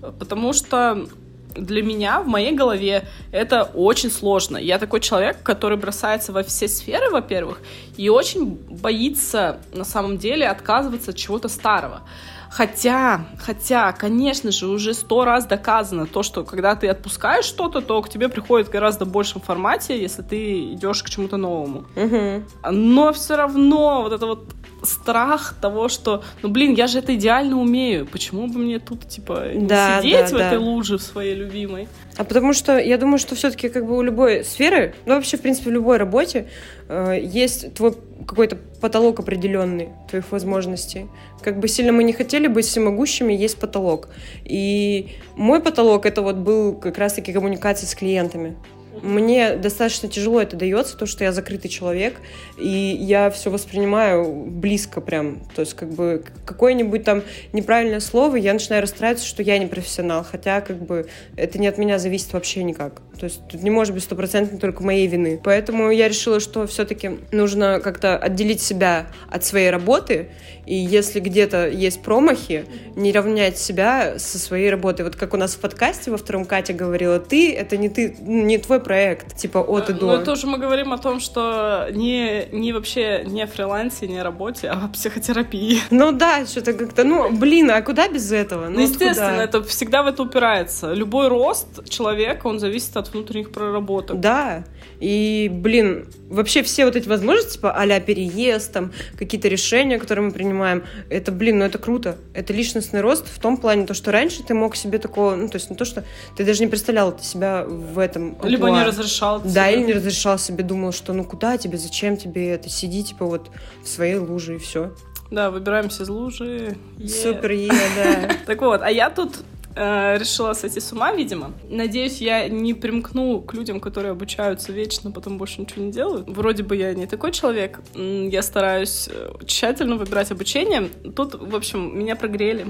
потому 0.00 0.54
что 0.54 1.06
для 1.54 1.82
меня 1.82 2.20
в 2.20 2.26
моей 2.26 2.52
голове 2.52 3.08
это 3.32 3.62
очень 3.62 4.10
сложно. 4.10 4.56
Я 4.56 4.78
такой 4.78 5.00
человек, 5.00 5.42
который 5.42 5.76
бросается 5.76 6.32
во 6.32 6.42
все 6.42 6.68
сферы, 6.68 7.10
во-первых, 7.10 7.60
и 7.96 8.08
очень 8.08 8.46
боится 8.68 9.60
на 9.72 9.84
самом 9.84 10.18
деле 10.18 10.48
отказываться 10.48 11.10
от 11.10 11.16
чего-то 11.16 11.48
старого. 11.48 12.02
Хотя, 12.50 13.26
хотя, 13.38 13.92
конечно 13.92 14.50
же, 14.50 14.66
уже 14.66 14.92
сто 14.92 15.24
раз 15.24 15.46
доказано 15.46 16.06
то, 16.06 16.24
что 16.24 16.42
когда 16.42 16.74
ты 16.74 16.88
отпускаешь 16.88 17.44
что-то, 17.44 17.80
то 17.80 18.02
к 18.02 18.08
тебе 18.08 18.28
приходит 18.28 18.68
гораздо 18.68 19.04
больше 19.04 19.38
информации, 19.38 19.96
если 20.00 20.22
ты 20.22 20.72
идешь 20.72 21.04
к 21.04 21.08
чему-то 21.08 21.36
новому. 21.36 21.84
Угу. 21.94 22.72
Но 22.72 23.12
все 23.12 23.36
равно 23.36 24.02
вот 24.02 24.12
это 24.12 24.26
вот 24.26 24.44
страх 24.82 25.54
того, 25.60 25.88
что, 25.88 26.22
ну 26.42 26.48
блин, 26.48 26.74
я 26.74 26.86
же 26.86 26.98
это 26.98 27.14
идеально 27.14 27.60
умею, 27.60 28.06
почему 28.06 28.46
бы 28.46 28.58
мне 28.58 28.78
тут 28.78 29.08
типа 29.08 29.52
не 29.54 29.66
да, 29.66 30.00
сидеть 30.00 30.20
да, 30.20 30.26
в 30.26 30.38
да. 30.38 30.46
этой 30.48 30.58
луже 30.58 30.98
в 30.98 31.02
своей 31.02 31.34
любимой? 31.34 31.88
А 32.16 32.24
потому 32.24 32.52
что 32.52 32.78
я 32.78 32.98
думаю, 32.98 33.18
что 33.18 33.34
все-таки 33.34 33.68
как 33.68 33.86
бы 33.86 33.96
у 33.96 34.02
любой 34.02 34.44
сферы, 34.44 34.94
ну 35.06 35.14
вообще 35.14 35.36
в 35.36 35.40
принципе 35.40 35.70
в 35.70 35.72
любой 35.72 35.96
работе 35.96 36.48
э, 36.88 37.18
есть 37.22 37.74
твой 37.74 37.94
какой-то 38.26 38.56
потолок 38.80 39.20
определенный 39.20 39.90
твоих 40.08 40.30
возможностей. 40.32 41.06
Как 41.42 41.58
бы 41.58 41.68
сильно 41.68 41.92
мы 41.92 42.04
не 42.04 42.12
хотели 42.12 42.46
быть 42.46 42.66
всемогущими, 42.66 43.32
есть 43.32 43.58
потолок. 43.58 44.08
И 44.44 45.08
мой 45.36 45.60
потолок 45.60 46.04
это 46.06 46.22
вот 46.22 46.36
был 46.36 46.74
как 46.74 46.98
раз-таки 46.98 47.32
коммуникация 47.32 47.86
с 47.86 47.94
клиентами. 47.94 48.56
Мне 49.02 49.56
достаточно 49.56 50.08
тяжело 50.08 50.40
это 50.40 50.56
дается, 50.56 50.96
то, 50.96 51.06
что 51.06 51.24
я 51.24 51.32
закрытый 51.32 51.70
человек, 51.70 52.20
и 52.58 52.68
я 52.68 53.30
все 53.30 53.50
воспринимаю 53.50 54.32
близко 54.32 55.00
прям. 55.00 55.42
То 55.54 55.60
есть, 55.60 55.74
как 55.74 55.90
бы, 55.90 56.24
какое-нибудь 56.44 57.04
там 57.04 57.22
неправильное 57.52 58.00
слово, 58.00 58.36
я 58.36 58.52
начинаю 58.52 58.82
расстраиваться, 58.82 59.26
что 59.26 59.42
я 59.42 59.58
не 59.58 59.66
профессионал, 59.66 60.24
хотя, 60.24 60.60
как 60.60 60.82
бы, 60.82 61.08
это 61.36 61.58
не 61.58 61.66
от 61.66 61.78
меня 61.78 61.98
зависит 61.98 62.32
вообще 62.32 62.62
никак. 62.62 63.02
То 63.20 63.24
есть, 63.24 63.46
тут 63.48 63.62
не 63.62 63.68
может 63.68 63.92
быть 63.92 64.02
стопроцентно 64.02 64.58
только 64.58 64.82
моей 64.82 65.06
вины. 65.06 65.38
Поэтому 65.44 65.90
я 65.90 66.08
решила, 66.08 66.40
что 66.40 66.66
все-таки 66.66 67.18
нужно 67.32 67.78
как-то 67.78 68.16
отделить 68.16 68.62
себя 68.62 69.08
от 69.30 69.44
своей 69.44 69.68
работы, 69.68 70.30
и 70.64 70.74
если 70.74 71.20
где-то 71.20 71.68
есть 71.68 72.02
промахи, 72.02 72.64
не 72.96 73.12
равнять 73.12 73.58
себя 73.58 74.18
со 74.18 74.38
своей 74.38 74.70
работой. 74.70 75.02
Вот 75.02 75.16
как 75.16 75.34
у 75.34 75.36
нас 75.36 75.54
в 75.54 75.58
подкасте 75.58 76.10
во 76.10 76.16
втором 76.16 76.44
Катя 76.44 76.72
говорила, 76.72 77.18
ты— 77.18 77.52
это 77.56 77.76
не 77.76 77.88
ты, 77.88 78.16
не 78.20 78.56
твой 78.56 78.80
проект, 78.80 79.36
типа 79.36 79.58
от 79.58 79.90
и 79.90 79.92
до. 79.92 80.06
Ну, 80.06 80.12
это 80.12 80.32
уже 80.32 80.46
мы 80.46 80.58
говорим 80.58 80.92
о 80.92 80.98
том, 80.98 81.20
что 81.20 81.88
не, 81.92 82.46
не 82.52 82.72
вообще 82.72 83.24
не 83.26 83.42
о 83.42 83.46
фрилансе, 83.46 84.06
не 84.06 84.18
о 84.18 84.24
работе, 84.24 84.68
а 84.68 84.84
о 84.84 84.88
психотерапии. 84.88 85.80
Ну 85.90 86.12
да, 86.12 86.46
что-то 86.46 86.72
как-то, 86.72 87.04
ну, 87.04 87.30
блин, 87.30 87.70
а 87.70 87.82
куда 87.82 88.08
без 88.08 88.32
этого? 88.32 88.68
Ну, 88.68 88.76
ну 88.76 88.80
естественно, 88.80 89.40
это 89.40 89.62
всегда 89.64 90.02
в 90.02 90.06
это 90.06 90.22
упирается. 90.22 90.92
Любой 90.92 91.28
рост 91.28 91.88
человека, 91.90 92.46
он 92.46 92.60
зависит 92.60 92.96
от 92.96 93.09
внутренних 93.12 93.50
проработок. 93.52 94.20
Да, 94.20 94.64
и, 95.00 95.48
блин, 95.50 96.06
вообще 96.28 96.62
все 96.62 96.84
вот 96.84 96.96
эти 96.96 97.08
возможности, 97.08 97.54
типа 97.54 97.72
а 97.72 98.00
переезд, 98.00 98.72
там, 98.72 98.92
какие-то 99.18 99.48
решения, 99.48 99.98
которые 99.98 100.26
мы 100.26 100.32
принимаем, 100.32 100.84
это, 101.08 101.32
блин, 101.32 101.58
ну 101.58 101.64
это 101.64 101.78
круто. 101.78 102.16
Это 102.34 102.52
личностный 102.52 103.00
рост 103.00 103.26
в 103.26 103.40
том 103.40 103.56
плане, 103.56 103.86
то, 103.86 103.94
что 103.94 104.12
раньше 104.12 104.42
ты 104.42 104.54
мог 104.54 104.76
себе 104.76 104.98
такого, 104.98 105.34
ну, 105.34 105.48
то 105.48 105.56
есть 105.56 105.70
не 105.70 105.76
то, 105.76 105.84
что 105.84 106.04
ты 106.36 106.44
даже 106.44 106.62
не 106.62 106.68
представлял 106.68 107.18
себя 107.18 107.64
в 107.66 107.98
этом. 107.98 108.36
Либо 108.42 108.70
не 108.70 108.84
разрешал. 108.84 109.40
Да, 109.40 109.70
или 109.70 109.84
не 109.84 109.92
разрешал 109.94 110.38
себе, 110.38 110.64
думал, 110.64 110.92
что 110.92 111.12
ну 111.12 111.24
куда 111.24 111.56
тебе, 111.56 111.78
зачем 111.78 112.16
тебе 112.16 112.50
это, 112.50 112.68
сиди, 112.68 113.02
типа, 113.02 113.24
вот 113.24 113.50
в 113.82 113.88
своей 113.88 114.16
луже 114.16 114.56
и 114.56 114.58
все. 114.58 114.92
Да, 115.30 115.50
выбираемся 115.50 116.02
из 116.02 116.08
лужи. 116.08 116.76
Yeah. 116.98 117.08
Супер, 117.08 117.52
е, 117.52 117.68
да. 117.68 118.34
Так 118.46 118.60
вот, 118.60 118.82
а 118.82 118.90
я 118.90 119.10
тут 119.10 119.44
э, 119.74 120.18
решила 120.18 120.52
сойти 120.52 120.80
с 120.80 120.92
ума, 120.92 121.12
видимо. 121.12 121.52
Надеюсь, 121.68 122.20
я 122.20 122.48
не 122.48 122.74
примкну 122.74 123.40
к 123.40 123.54
людям, 123.54 123.80
которые 123.80 124.12
обучаются 124.12 124.72
вечно, 124.72 125.10
потом 125.10 125.38
больше 125.38 125.60
ничего 125.60 125.84
не 125.84 125.92
делают. 125.92 126.28
Вроде 126.28 126.62
бы 126.62 126.76
я 126.76 126.94
не 126.94 127.06
такой 127.06 127.32
человек. 127.32 127.80
Я 127.94 128.42
стараюсь 128.42 129.08
э, 129.08 129.32
тщательно 129.46 129.96
выбирать 129.96 130.30
обучение. 130.30 130.88
Тут, 131.14 131.34
в 131.34 131.54
общем, 131.54 131.98
меня 131.98 132.16
прогрели. 132.16 132.66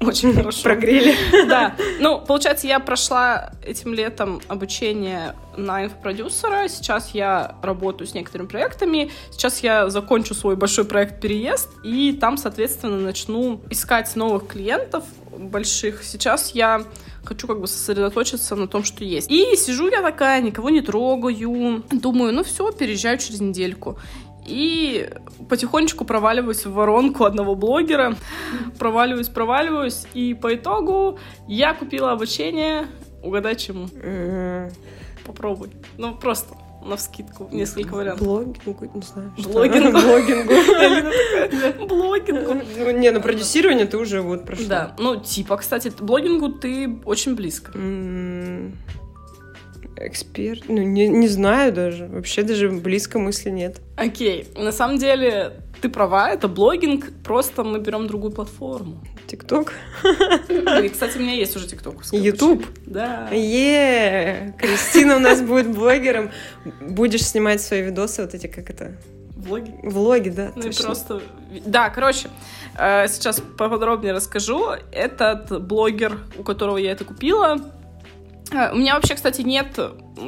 Очень 0.00 0.32
хорошо. 0.32 0.62
Прогрели. 0.62 1.14
Да. 1.46 1.76
Ну, 2.00 2.20
получается, 2.20 2.66
я 2.66 2.80
прошла 2.80 3.52
этим 3.64 3.92
летом 3.92 4.40
обучение 4.48 5.34
на 5.56 5.84
инфопродюсера. 5.84 6.68
Сейчас 6.68 7.10
я 7.10 7.56
работаю 7.62 8.08
с 8.08 8.14
некоторыми 8.14 8.48
проектами. 8.48 9.10
Сейчас 9.30 9.62
я 9.62 9.90
закончу 9.90 10.34
свой 10.34 10.56
большой 10.56 10.86
проект 10.86 11.20
«Переезд», 11.20 11.68
и 11.84 12.12
там, 12.12 12.38
соответственно, 12.38 12.98
начну 12.98 13.60
искать 13.68 14.14
новых 14.16 14.46
клиентов, 14.46 15.04
больших. 15.48 16.02
Сейчас 16.02 16.52
я 16.54 16.84
хочу 17.24 17.46
как 17.46 17.60
бы 17.60 17.66
сосредоточиться 17.66 18.56
на 18.56 18.68
том, 18.68 18.84
что 18.84 19.04
есть. 19.04 19.30
И 19.30 19.56
сижу 19.56 19.88
я 19.88 20.02
такая, 20.02 20.40
никого 20.40 20.70
не 20.70 20.80
трогаю. 20.80 21.82
Думаю, 21.90 22.32
ну 22.32 22.44
все, 22.44 22.70
переезжаю 22.72 23.18
через 23.18 23.40
недельку. 23.40 23.98
И 24.46 25.08
потихонечку 25.48 26.04
проваливаюсь 26.04 26.64
в 26.64 26.72
воронку 26.72 27.24
одного 27.24 27.54
блогера. 27.54 28.16
Проваливаюсь, 28.78 29.28
проваливаюсь. 29.28 30.06
И 30.14 30.34
по 30.34 30.54
итогу 30.54 31.18
я 31.46 31.74
купила 31.74 32.12
обучение. 32.12 32.86
Угадай 33.22 33.54
чему? 33.56 33.88
Попробуй. 35.24 35.70
Ну, 35.98 36.14
просто 36.14 36.54
на 36.84 36.96
вскидку 36.96 37.48
несколько 37.50 37.94
вариантов. 37.94 38.26
Блогингу, 38.26 38.90
не 38.94 39.02
знаю. 39.02 39.32
Блогингу. 39.38 40.00
Блогингу. 40.00 41.86
Блогингу. 41.86 42.54
Ну, 42.78 42.90
не, 42.90 43.10
ну 43.10 43.20
продюсирование 43.20 43.86
ты 43.86 43.98
уже 43.98 44.22
вот 44.22 44.44
прошла. 44.44 44.66
Да, 44.66 44.96
ну 44.98 45.16
типа, 45.16 45.56
кстати, 45.56 45.92
блогингу 46.00 46.50
ты 46.50 47.00
очень 47.04 47.34
близко. 47.34 47.72
Эксперт? 49.96 50.64
Ну, 50.68 50.82
не, 50.82 51.08
не 51.08 51.28
знаю 51.28 51.72
даже. 51.72 52.06
Вообще 52.06 52.42
даже 52.42 52.70
близко 52.70 53.18
мысли 53.18 53.50
нет. 53.50 53.80
Окей. 53.96 54.46
На 54.56 54.72
самом 54.72 54.98
деле, 54.98 55.52
ты 55.80 55.88
права, 55.88 56.30
это 56.30 56.48
блогинг, 56.48 57.12
просто 57.22 57.64
мы 57.64 57.78
берем 57.80 58.06
другую 58.06 58.32
платформу. 58.32 59.02
ТикТок? 59.26 59.72
И, 60.48 60.88
кстати, 60.88 61.18
у 61.18 61.20
меня 61.20 61.34
есть 61.34 61.54
уже 61.56 61.68
ТикТок. 61.68 62.02
Ютуб? 62.12 62.64
Да. 62.86 63.28
Е, 63.30 64.54
Кристина 64.58 65.16
у 65.16 65.20
нас 65.20 65.40
будет 65.40 65.72
блогером. 65.72 66.30
Будешь 66.80 67.24
снимать 67.24 67.60
свои 67.60 67.82
видосы, 67.82 68.22
вот 68.22 68.34
эти, 68.34 68.48
как 68.48 68.70
это? 68.70 68.96
Влоги? 69.36 69.74
Влоги, 69.82 70.28
да. 70.30 70.52
Ну 70.56 70.68
и 70.68 70.72
просто... 70.72 71.22
Да, 71.64 71.90
короче, 71.90 72.28
э, 72.76 73.08
сейчас 73.08 73.40
поподробнее 73.40 74.12
расскажу. 74.12 74.70
Этот 74.92 75.62
блогер, 75.62 76.18
у 76.36 76.42
которого 76.42 76.76
я 76.76 76.92
это 76.92 77.04
купила, 77.04 77.58
у 78.52 78.76
меня 78.76 78.94
вообще, 78.94 79.14
кстати, 79.14 79.42
нет, 79.42 79.78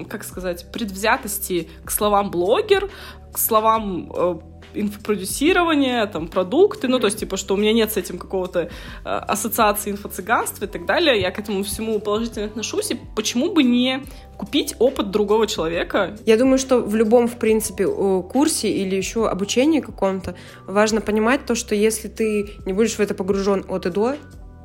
как 0.08 0.24
сказать, 0.24 0.70
предвзятости 0.72 1.68
к 1.84 1.90
словам 1.90 2.30
блогер, 2.30 2.90
к 3.32 3.38
словам 3.38 4.12
э, 4.14 4.34
инфопродюсирование, 4.74 6.06
там, 6.06 6.28
продукты, 6.28 6.88
ну, 6.88 6.98
то 6.98 7.06
есть, 7.06 7.18
типа, 7.18 7.36
что 7.36 7.54
у 7.54 7.56
меня 7.56 7.72
нет 7.72 7.92
с 7.92 7.96
этим 7.96 8.18
какого-то 8.18 8.60
э, 8.60 8.68
ассоциации 9.04 9.92
инфо-цыганства 9.92 10.64
и 10.64 10.68
так 10.68 10.86
далее, 10.86 11.20
я 11.20 11.30
к 11.30 11.38
этому 11.38 11.62
всему 11.62 11.98
положительно 12.00 12.46
отношусь, 12.46 12.90
и 12.90 12.98
почему 13.16 13.52
бы 13.52 13.62
не 13.62 14.02
купить 14.36 14.74
опыт 14.78 15.10
другого 15.10 15.46
человека? 15.46 16.16
Я 16.26 16.36
думаю, 16.36 16.58
что 16.58 16.80
в 16.80 16.94
любом, 16.94 17.28
в 17.28 17.38
принципе, 17.38 17.86
курсе 17.86 18.68
или 18.68 18.96
еще 18.96 19.28
обучении 19.28 19.80
каком-то 19.80 20.34
важно 20.66 21.00
понимать 21.00 21.46
то, 21.46 21.54
что 21.54 21.74
если 21.74 22.08
ты 22.08 22.50
не 22.66 22.72
будешь 22.72 22.94
в 22.94 23.00
это 23.00 23.14
погружен 23.14 23.64
от 23.68 23.86
и 23.86 23.90
до, 23.90 24.16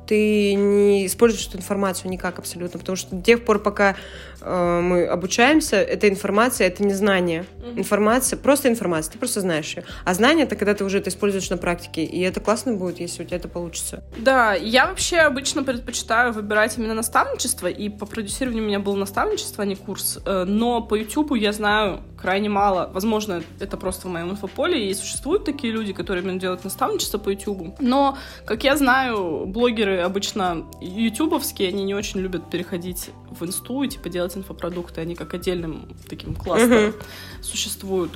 ты 0.08 0.54
не 0.54 1.06
используешь 1.06 1.46
эту 1.48 1.58
информацию 1.58 2.10
никак 2.10 2.38
абсолютно, 2.38 2.78
потому 2.78 2.96
что 2.96 3.14
до 3.14 3.22
тех 3.22 3.44
пор, 3.44 3.58
пока 3.58 3.94
э, 4.40 4.80
мы 4.80 5.04
обучаемся, 5.04 5.76
эта 5.76 6.08
информация— 6.08 6.66
это 6.68 6.82
не 6.82 6.94
знание. 6.94 7.44
Mm-hmm. 7.58 7.78
Информация— 7.78 8.38
просто 8.42 8.68
информация, 8.68 9.12
ты 9.12 9.18
просто 9.18 9.42
знаешь 9.42 9.76
ее. 9.76 9.84
А 10.06 10.14
знание— 10.14 10.44
это 10.46 10.56
когда 10.56 10.72
ты 10.74 10.84
уже 10.84 10.98
это 10.98 11.10
используешь 11.10 11.50
на 11.50 11.58
практике, 11.58 12.04
и 12.04 12.20
это 12.20 12.40
классно 12.40 12.72
будет, 12.72 13.00
если 13.00 13.22
у 13.22 13.26
тебя 13.26 13.36
это 13.36 13.48
получится. 13.48 14.02
Да, 14.16 14.54
я 14.54 14.86
вообще 14.86 15.18
обычно 15.18 15.62
предпочитаю 15.62 16.32
выбирать 16.32 16.78
именно 16.78 16.94
наставничество, 16.94 17.66
и 17.66 17.90
по 17.90 18.06
продюсированию 18.06 18.64
у 18.64 18.66
меня 18.66 18.80
было 18.80 18.96
наставничество, 18.96 19.62
а 19.62 19.66
не 19.66 19.76
курс, 19.76 20.18
э, 20.24 20.44
но 20.44 20.80
по 20.80 20.94
YouTube 20.94 21.36
я 21.36 21.52
знаю 21.52 22.00
крайне 22.20 22.48
мало. 22.48 22.90
Возможно, 22.94 23.42
это 23.60 23.76
просто 23.76 24.08
в 24.08 24.10
моем 24.10 24.30
инфополе, 24.30 24.90
и 24.90 24.94
существуют 24.94 25.44
такие 25.44 25.72
люди, 25.72 25.92
которые 25.92 26.24
именно 26.24 26.40
делают 26.40 26.64
наставничество 26.64 27.18
по 27.18 27.28
YouTube. 27.28 27.76
Но, 27.80 28.16
как 28.46 28.64
я 28.64 28.74
знаю, 28.76 29.44
блогеры 29.46 29.97
обычно 30.00 30.66
ютубовские, 30.80 31.68
они 31.68 31.84
не 31.84 31.94
очень 31.94 32.20
любят 32.20 32.50
переходить 32.50 33.10
в 33.30 33.44
инсту 33.44 33.82
и 33.82 33.88
типа 33.88 34.08
делать 34.08 34.36
инфопродукты, 34.36 35.00
они 35.00 35.14
как 35.14 35.34
отдельным 35.34 35.88
таким 36.08 36.34
кластером 36.34 36.90
uh-huh. 36.90 37.02
существуют. 37.42 38.12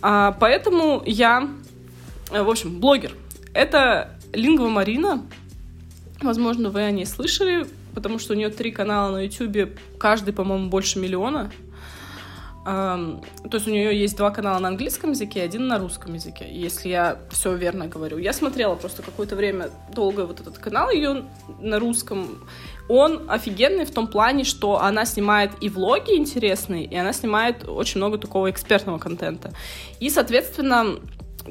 А, 0.00 0.32
поэтому 0.32 1.02
я, 1.06 1.48
в 2.30 2.48
общем, 2.48 2.80
блогер. 2.80 3.14
Это 3.54 4.18
Лингва 4.32 4.68
Марина. 4.68 5.24
Возможно, 6.20 6.70
вы 6.70 6.82
о 6.82 6.90
ней 6.90 7.06
слышали, 7.06 7.66
потому 7.94 8.18
что 8.18 8.32
у 8.32 8.36
нее 8.36 8.50
три 8.50 8.70
канала 8.70 9.12
на 9.12 9.24
ютубе, 9.24 9.76
каждый, 9.98 10.32
по-моему, 10.32 10.68
больше 10.68 10.98
миллиона. 10.98 11.50
То 12.64 13.20
есть 13.52 13.66
у 13.66 13.70
нее 13.70 13.98
есть 13.98 14.16
два 14.16 14.30
канала 14.30 14.60
на 14.60 14.68
английском 14.68 15.10
языке 15.10 15.40
и 15.40 15.42
один 15.42 15.66
на 15.66 15.78
русском 15.78 16.14
языке, 16.14 16.46
если 16.48 16.90
я 16.90 17.18
все 17.30 17.56
верно 17.56 17.88
говорю. 17.88 18.18
Я 18.18 18.32
смотрела 18.32 18.76
просто 18.76 19.02
какое-то 19.02 19.34
время 19.34 19.70
долго 19.92 20.26
вот 20.26 20.40
этот 20.40 20.58
канал 20.58 20.90
ее 20.90 21.24
на 21.60 21.80
русском. 21.80 22.46
Он 22.88 23.28
офигенный 23.28 23.84
в 23.84 23.90
том 23.90 24.06
плане, 24.06 24.44
что 24.44 24.80
она 24.80 25.04
снимает 25.06 25.50
и 25.60 25.68
влоги 25.68 26.12
интересные, 26.16 26.84
и 26.84 26.94
она 26.94 27.12
снимает 27.12 27.68
очень 27.68 27.98
много 27.98 28.18
такого 28.18 28.48
экспертного 28.48 28.98
контента. 28.98 29.52
И, 29.98 30.08
соответственно, 30.08 31.00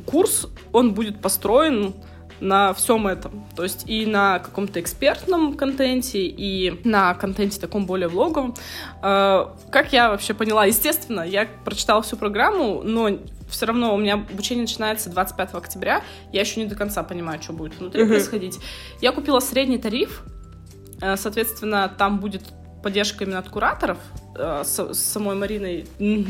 курс, 0.06 0.48
он 0.72 0.94
будет 0.94 1.22
построен 1.22 1.94
на 2.42 2.74
всем 2.74 3.08
этом. 3.08 3.46
То 3.56 3.64
есть 3.64 3.84
и 3.88 4.06
на 4.06 4.40
каком-то 4.40 4.82
экспертном 4.82 5.56
контенте, 5.56 6.20
и 6.22 6.82
на 6.84 7.14
контенте 7.14 7.60
таком 7.60 7.86
более 7.86 8.08
влоговом. 8.08 8.56
Э, 9.02 9.46
как 9.72 9.94
я 9.94 10.10
вообще 10.10 10.34
поняла? 10.34 10.66
Естественно, 10.66 11.22
я 11.22 11.48
прочитала 11.64 12.02
всю 12.02 12.18
программу, 12.18 12.82
но 12.84 13.10
все 13.50 13.66
равно 13.66 13.94
у 13.94 13.98
меня 13.98 14.16
обучение 14.16 14.64
начинается 14.64 15.10
25 15.10 15.54
октября. 15.54 16.02
Я 16.34 16.42
еще 16.42 16.60
не 16.60 16.66
до 16.66 16.76
конца 16.76 17.04
понимаю, 17.04 17.42
что 17.42 17.54
будет 17.54 17.78
внутри 17.78 18.04
uh-huh. 18.04 18.08
происходить. 18.08 18.60
Я 19.02 19.12
купила 19.12 19.40
средний 19.40 19.78
тариф. 19.78 20.24
Э, 21.02 21.16
соответственно, 21.18 21.94
там 21.96 22.20
будет 22.20 22.44
поддержка 22.82 23.24
именно 23.24 23.40
от 23.40 23.50
кураторов. 23.50 24.00
Э, 24.36 24.64
с, 24.66 24.94
с 24.94 25.00
самой 25.00 25.36
Мариной 25.36 25.86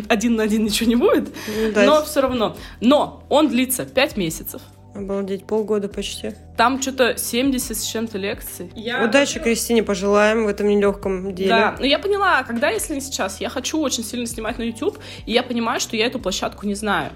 один 0.10 0.36
на 0.36 0.44
один 0.44 0.65
ничего 0.65 0.89
не 0.89 0.96
будет. 0.96 1.30
Да. 1.74 1.86
Но 1.86 2.03
все 2.03 2.22
равно. 2.22 2.58
Но 2.82 3.24
он 3.30 3.48
длится 3.48 3.86
5 3.86 4.18
месяцев. 4.18 4.62
Обалдеть, 4.93 5.45
полгода 5.45 5.88
почти. 5.88 6.33
Там 6.57 6.81
что-то 6.81 7.17
70 7.17 7.77
с 7.77 7.83
чем-то 7.83 8.17
лекций. 8.17 8.71
Я... 8.75 9.05
Удачи 9.05 9.39
Кристине 9.39 9.83
пожелаем 9.83 10.45
в 10.45 10.48
этом 10.48 10.67
нелегком 10.67 11.33
деле. 11.33 11.50
Да, 11.50 11.75
но 11.79 11.86
я 11.86 11.98
поняла, 11.98 12.43
когда, 12.43 12.70
если 12.70 12.96
не 12.96 13.01
сейчас, 13.01 13.39
я 13.39 13.50
хочу 13.50 13.79
очень 13.79 14.03
сильно 14.03 14.25
снимать 14.25 14.57
на 14.57 14.63
YouTube, 14.63 15.00
и 15.25 15.31
я 15.31 15.44
понимаю, 15.44 15.79
что 15.79 15.96
я 15.96 16.07
эту 16.07 16.20
площадку 16.20 16.68
не 16.68 16.75
знаю. 16.75 17.11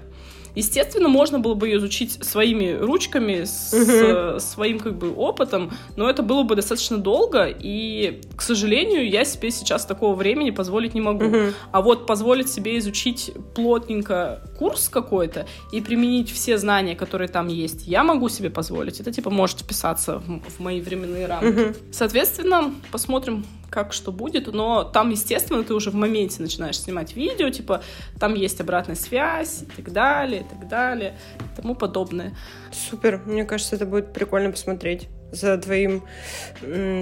Естественно, 0.56 1.08
можно 1.08 1.38
было 1.38 1.54
бы 1.54 1.68
ее 1.68 1.76
изучить 1.76 2.24
своими 2.24 2.72
ручками, 2.72 3.44
с 3.44 3.72
угу. 3.72 4.40
своим 4.40 4.80
как 4.80 4.96
бы 4.96 5.14
опытом, 5.14 5.70
но 5.96 6.08
это 6.08 6.22
было 6.22 6.42
бы 6.42 6.56
достаточно 6.56 6.96
долго, 6.96 7.46
и, 7.46 8.22
к 8.34 8.42
сожалению, 8.42 9.08
я 9.08 9.24
себе 9.26 9.50
сейчас 9.50 9.84
такого 9.84 10.14
времени 10.14 10.50
позволить 10.50 10.94
не 10.94 11.02
могу. 11.02 11.26
Угу. 11.26 11.38
А 11.72 11.82
вот 11.82 12.06
позволить 12.06 12.48
себе 12.48 12.78
изучить 12.78 13.32
плотненько 13.54 14.42
курс 14.58 14.88
какой-то 14.88 15.46
и 15.72 15.82
применить 15.82 16.32
все 16.32 16.56
знания, 16.56 16.96
которые 16.96 17.28
там 17.28 17.48
есть, 17.48 17.86
я 17.86 18.02
могу 18.02 18.30
себе 18.30 18.48
позволить. 18.48 18.98
Это 18.98 19.12
типа 19.12 19.28
может 19.28 19.60
вписаться 19.60 20.20
в, 20.20 20.40
в 20.40 20.60
мои 20.60 20.80
временные 20.80 21.26
рамки. 21.26 21.68
Угу. 21.68 21.74
Соответственно, 21.92 22.74
посмотрим, 22.90 23.44
как 23.76 23.92
что 23.92 24.10
будет, 24.10 24.50
но 24.54 24.84
там, 24.84 25.10
естественно, 25.10 25.62
ты 25.62 25.74
уже 25.74 25.90
в 25.90 25.94
моменте 25.94 26.40
начинаешь 26.40 26.80
снимать 26.80 27.14
видео, 27.14 27.50
типа, 27.50 27.82
там 28.18 28.32
есть 28.32 28.58
обратная 28.58 28.96
связь 28.96 29.64
и 29.64 29.82
так 29.82 29.92
далее, 29.92 30.40
и 30.40 30.44
так 30.44 30.66
далее, 30.66 31.14
и 31.40 31.60
тому 31.60 31.74
подобное. 31.74 32.34
Супер, 32.72 33.20
мне 33.26 33.44
кажется, 33.44 33.76
это 33.76 33.84
будет 33.84 34.14
прикольно 34.14 34.50
посмотреть 34.50 35.08
за 35.30 35.58
твоим 35.58 36.04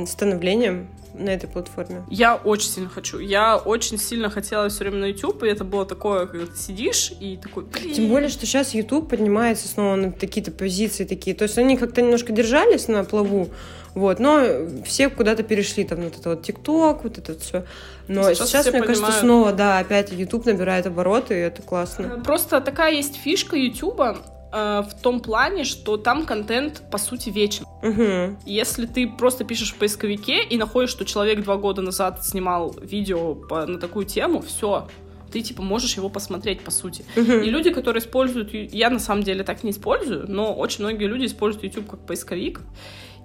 становлением 0.08 0.88
на 1.14 1.30
этой 1.30 1.48
платформе? 1.48 2.04
Я 2.10 2.36
очень 2.36 2.68
сильно 2.68 2.90
хочу. 2.90 3.18
Я 3.18 3.56
очень 3.56 3.98
сильно 3.98 4.30
хотела 4.30 4.68
все 4.68 4.80
время 4.80 4.98
на 4.98 5.04
YouTube, 5.06 5.42
и 5.44 5.46
это 5.46 5.64
было 5.64 5.86
такое, 5.86 6.26
когда 6.26 6.46
ты 6.46 6.56
сидишь 6.56 7.12
и 7.20 7.36
такой... 7.36 7.64
Тем 7.94 8.08
более, 8.08 8.28
что 8.28 8.46
сейчас 8.46 8.74
YouTube 8.74 9.08
поднимается 9.08 9.68
снова 9.68 9.96
на 9.96 10.12
какие-то 10.12 10.50
позиции 10.50 11.04
такие. 11.04 11.34
То 11.34 11.44
есть 11.44 11.56
они 11.56 11.76
как-то 11.76 12.02
немножко 12.02 12.32
держались 12.32 12.88
на 12.88 13.04
плаву, 13.04 13.48
вот, 13.94 14.18
но 14.18 14.42
все 14.84 15.08
куда-то 15.08 15.44
перешли, 15.44 15.84
там, 15.84 16.00
вот 16.00 16.18
это 16.18 16.30
вот 16.30 16.42
ТикТок, 16.42 17.04
вот 17.04 17.18
это 17.18 17.32
вот 17.32 17.42
все. 17.42 17.64
Но 18.08 18.34
сейчас, 18.34 18.48
сейчас 18.48 18.66
мне 18.66 18.80
понимают... 18.80 18.98
кажется, 19.00 19.20
снова, 19.20 19.52
да, 19.52 19.78
опять 19.78 20.12
YouTube 20.12 20.46
набирает 20.46 20.86
обороты, 20.86 21.34
и 21.34 21.38
это 21.38 21.62
классно. 21.62 22.20
Просто 22.24 22.60
такая 22.60 22.92
есть 22.92 23.16
фишка 23.16 23.56
YouTube, 23.56 24.00
э, 24.54 24.82
в 24.88 25.02
том 25.02 25.20
плане, 25.20 25.64
что 25.64 25.96
там 25.96 26.24
контент, 26.24 26.82
по 26.90 26.98
сути, 26.98 27.30
вечен. 27.30 27.64
Угу. 27.82 28.38
Если 28.46 28.86
ты 28.86 29.08
просто 29.08 29.44
пишешь 29.44 29.72
в 29.72 29.76
поисковике 29.76 30.44
и 30.44 30.56
находишь, 30.56 30.90
что 30.90 31.04
человек 31.04 31.42
два 31.42 31.56
года 31.56 31.82
назад 31.82 32.24
снимал 32.24 32.74
видео 32.80 33.34
по, 33.34 33.66
на 33.66 33.78
такую 33.78 34.06
тему, 34.06 34.40
все, 34.40 34.86
ты, 35.34 35.40
типа, 35.40 35.62
можешь 35.62 35.96
его 35.96 36.08
посмотреть, 36.08 36.60
по 36.60 36.70
сути. 36.70 37.04
Uh-huh. 37.16 37.44
И 37.44 37.50
люди, 37.50 37.70
которые 37.70 38.00
используют... 38.00 38.54
Я, 38.54 38.88
на 38.88 39.00
самом 39.00 39.24
деле, 39.24 39.42
так 39.42 39.64
не 39.64 39.72
использую, 39.72 40.30
но 40.30 40.54
очень 40.54 40.84
многие 40.84 41.06
люди 41.06 41.26
используют 41.26 41.64
YouTube 41.64 41.90
как 41.90 42.06
поисковик. 42.06 42.60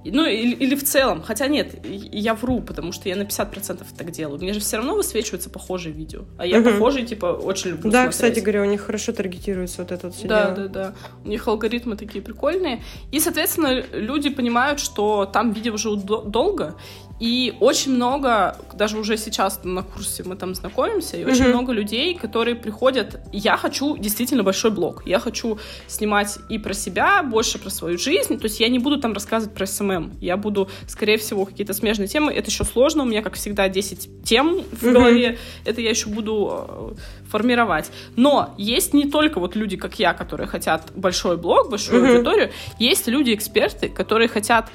Ну, 0.05 0.25
или, 0.25 0.55
или 0.55 0.75
в 0.75 0.83
целом. 0.83 1.21
Хотя 1.21 1.47
нет, 1.47 1.75
я 1.83 2.33
вру, 2.33 2.61
потому 2.61 2.91
что 2.91 3.09
я 3.09 3.15
на 3.15 3.23
50% 3.23 3.83
так 3.97 4.11
делаю. 4.11 4.39
Мне 4.39 4.53
же 4.53 4.59
все 4.59 4.77
равно 4.77 4.95
высвечиваются 4.95 5.49
похожие 5.49 5.93
видео. 5.93 6.21
А 6.37 6.45
я 6.45 6.59
угу. 6.59 6.69
похожие, 6.69 7.05
типа, 7.05 7.25
очень 7.25 7.71
люблю 7.71 7.91
Да, 7.91 8.03
смотреть. 8.03 8.11
кстати 8.11 8.39
говоря, 8.39 8.61
у 8.61 8.65
них 8.65 8.81
хорошо 8.81 9.11
таргетируется 9.11 9.81
вот 9.81 9.91
этот 9.91 10.15
все 10.15 10.27
Да, 10.27 10.51
дело. 10.51 10.67
да, 10.67 10.83
да. 10.83 10.95
У 11.25 11.27
них 11.27 11.47
алгоритмы 11.47 11.97
такие 11.97 12.23
прикольные. 12.23 12.81
И, 13.11 13.19
соответственно, 13.19 13.83
люди 13.91 14.29
понимают, 14.29 14.79
что 14.79 15.25
там 15.25 15.51
видео 15.51 15.75
живут 15.77 16.05
долго, 16.05 16.75
и 17.19 17.53
очень 17.59 17.93
много, 17.93 18.55
даже 18.73 18.97
уже 18.97 19.17
сейчас 19.17 19.61
на 19.63 19.83
курсе 19.83 20.23
мы 20.23 20.35
там 20.35 20.55
знакомимся, 20.55 21.17
и 21.17 21.25
очень 21.25 21.43
mm-hmm. 21.43 21.49
много 21.49 21.73
людей, 21.73 22.15
которые 22.15 22.55
приходят, 22.55 23.19
я 23.33 23.57
хочу 23.57 23.97
действительно 23.97 24.43
большой 24.43 24.71
блог, 24.71 25.03
я 25.05 25.19
хочу 25.19 25.59
снимать 25.87 26.37
и 26.49 26.57
про 26.57 26.73
себя, 26.73 27.21
больше 27.23 27.59
про 27.59 27.69
свою 27.69 27.97
жизнь, 27.97 28.37
то 28.37 28.45
есть 28.45 28.59
я 28.61 28.69
не 28.69 28.79
буду 28.79 28.99
там 28.99 29.13
рассказывать 29.13 29.53
про 29.53 29.65
СММ, 29.65 30.13
я 30.21 30.37
буду, 30.37 30.69
скорее 30.87 31.17
всего, 31.17 31.45
какие-то 31.45 31.73
смежные 31.73 32.07
темы, 32.07 32.31
это 32.31 32.49
еще 32.49 32.63
сложно, 32.63 33.03
у 33.03 33.05
меня, 33.05 33.21
как 33.21 33.33
всегда, 33.33 33.67
10 33.67 34.23
тем 34.23 34.61
в 34.61 34.83
mm-hmm. 34.83 34.91
голове, 34.91 35.37
это 35.65 35.81
я 35.81 35.89
еще 35.89 36.07
буду 36.07 36.95
э, 36.95 37.29
формировать. 37.29 37.91
Но 38.15 38.53
есть 38.57 38.93
не 38.93 39.09
только 39.09 39.39
вот 39.39 39.55
люди, 39.55 39.75
как 39.75 39.99
я, 39.99 40.13
которые 40.13 40.47
хотят 40.47 40.91
большой 40.95 41.35
блог, 41.35 41.69
большую 41.69 42.01
mm-hmm. 42.01 42.15
аудиторию, 42.15 42.51
есть 42.79 43.07
люди-эксперты, 43.07 43.89
которые 43.89 44.29
хотят 44.29 44.69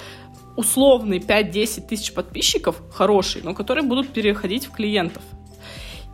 условный 0.56 1.18
5-10 1.18 1.88
тысяч 1.88 2.12
подписчиков, 2.12 2.80
хороший, 2.92 3.42
но 3.42 3.54
которые 3.54 3.84
будут 3.84 4.08
переходить 4.08 4.66
в 4.66 4.72
клиентов. 4.72 5.22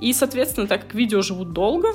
И, 0.00 0.12
соответственно, 0.12 0.66
так 0.66 0.82
как 0.82 0.94
видео 0.94 1.20
живут 1.20 1.52
долго, 1.52 1.88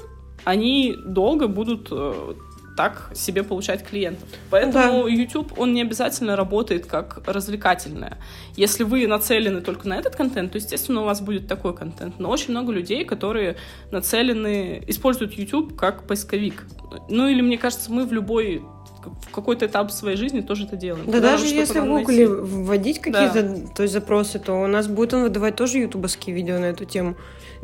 они 0.44 0.96
долго 1.04 1.48
будут 1.48 1.88
э, 1.92 2.34
так 2.76 3.12
себе 3.16 3.44
получать 3.44 3.84
клиентов. 3.84 4.28
Поэтому 4.50 5.04
да. 5.04 5.10
YouTube, 5.10 5.58
он 5.58 5.74
не 5.74 5.82
обязательно 5.82 6.36
работает 6.36 6.86
как 6.86 7.22
развлекательное. 7.26 8.18
Если 8.56 8.84
вы 8.84 9.08
нацелены 9.08 9.62
только 9.62 9.88
на 9.88 9.98
этот 9.98 10.16
контент, 10.16 10.52
то, 10.52 10.58
естественно, 10.58 11.02
у 11.02 11.06
вас 11.06 11.22
будет 11.22 11.48
такой 11.48 11.76
контент. 11.76 12.20
Но 12.20 12.30
очень 12.30 12.52
много 12.52 12.72
людей, 12.72 13.06
которые 13.06 13.58
нацелены, 13.92 14.84
используют 14.88 15.34
YouTube 15.34 15.76
как 15.76 16.06
поисковик. 16.06 16.66
Ну 17.10 17.28
или, 17.28 17.42
мне 17.42 17.58
кажется, 17.58 17.92
мы 17.92 18.06
в 18.06 18.14
любой 18.14 18.62
в 19.06 19.32
какой-то 19.32 19.66
этап 19.66 19.92
своей 19.92 20.18
жизни 20.18 20.42
тоже 20.42 20.66
это 20.66 20.76
делаем. 20.76 21.06
Да 21.06 21.14
Когда 21.14 21.32
даже 21.32 21.48
если 21.48 21.80
в 21.80 21.86
Гугле 21.86 22.28
вводить 22.28 23.00
какие-то 23.00 23.68
то 23.76 23.84
есть 23.84 23.94
запросы, 23.94 24.40
то 24.40 24.54
у 24.54 24.68
нас 24.68 24.88
будет 24.88 25.14
он 25.14 25.24
выдавать 25.24 25.56
тоже 25.56 25.80
ютубовские 25.80 26.36
видео 26.36 26.60
на 26.60 26.66
эту 26.66 26.86
тему. 26.86 27.16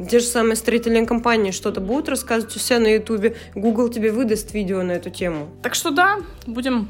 Те 0.09 0.19
же 0.19 0.25
самые 0.25 0.55
строительные 0.55 1.05
компании 1.05 1.51
что-то 1.51 1.81
будут 1.81 2.09
рассказывать 2.09 2.55
у 2.55 2.59
себя 2.59 2.79
на 2.79 2.87
ютубе, 2.87 3.35
Google 3.55 3.89
тебе 3.89 4.11
выдаст 4.11 4.53
видео 4.53 4.81
на 4.83 4.93
эту 4.93 5.09
тему. 5.09 5.49
Так 5.61 5.75
что 5.75 5.91
да, 5.91 6.17
будем 6.47 6.87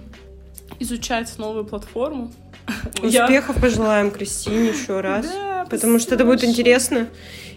изучать 0.79 1.33
новую 1.37 1.65
платформу. 1.65 2.31
Я- 3.01 3.25
Успехов 3.25 3.59
пожелаем 3.59 4.11
Кристине 4.11 4.69
еще 4.69 5.01
раз. 5.01 5.25
Да, 5.27 5.65
Потому 5.69 5.99
что 5.99 6.15
это 6.15 6.25
будет 6.25 6.43
интересно. 6.43 7.07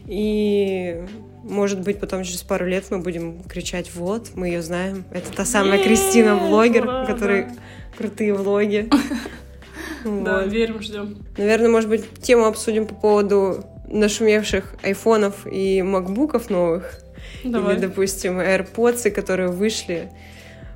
И 0.07 1.03
может 1.45 1.81
быть, 1.81 2.01
потом 2.01 2.25
через 2.25 2.43
пару 2.43 2.67
лет 2.67 2.85
мы 2.91 2.99
будем 2.99 3.43
кричать, 3.45 3.95
вот, 3.95 4.31
мы 4.35 4.49
ее 4.49 4.63
знаем. 4.63 5.05
Это 5.11 5.31
та 5.33 5.45
самая 5.45 5.83
Кристина 5.83 6.37
блогер, 6.37 6.87
да. 6.87 7.49
крутые 7.97 8.35
влоги. 8.35 8.89
Да, 10.05 10.43
верим, 10.43 10.83
ждем. 10.83 11.25
Наверное, 11.39 11.71
может 11.71 11.89
быть, 11.89 12.05
тему 12.21 12.45
обсудим 12.45 12.87
по 12.87 12.95
поводу 12.95 13.65
нашумевших 13.89 14.75
айфонов 14.83 15.47
и 15.51 15.81
макбуков 15.81 16.51
новых. 16.51 17.01
Давай. 17.43 17.75
Или, 17.75 17.81
допустим, 17.81 18.39
AirPods, 18.39 19.11
которые 19.11 19.49
вышли. 19.49 20.11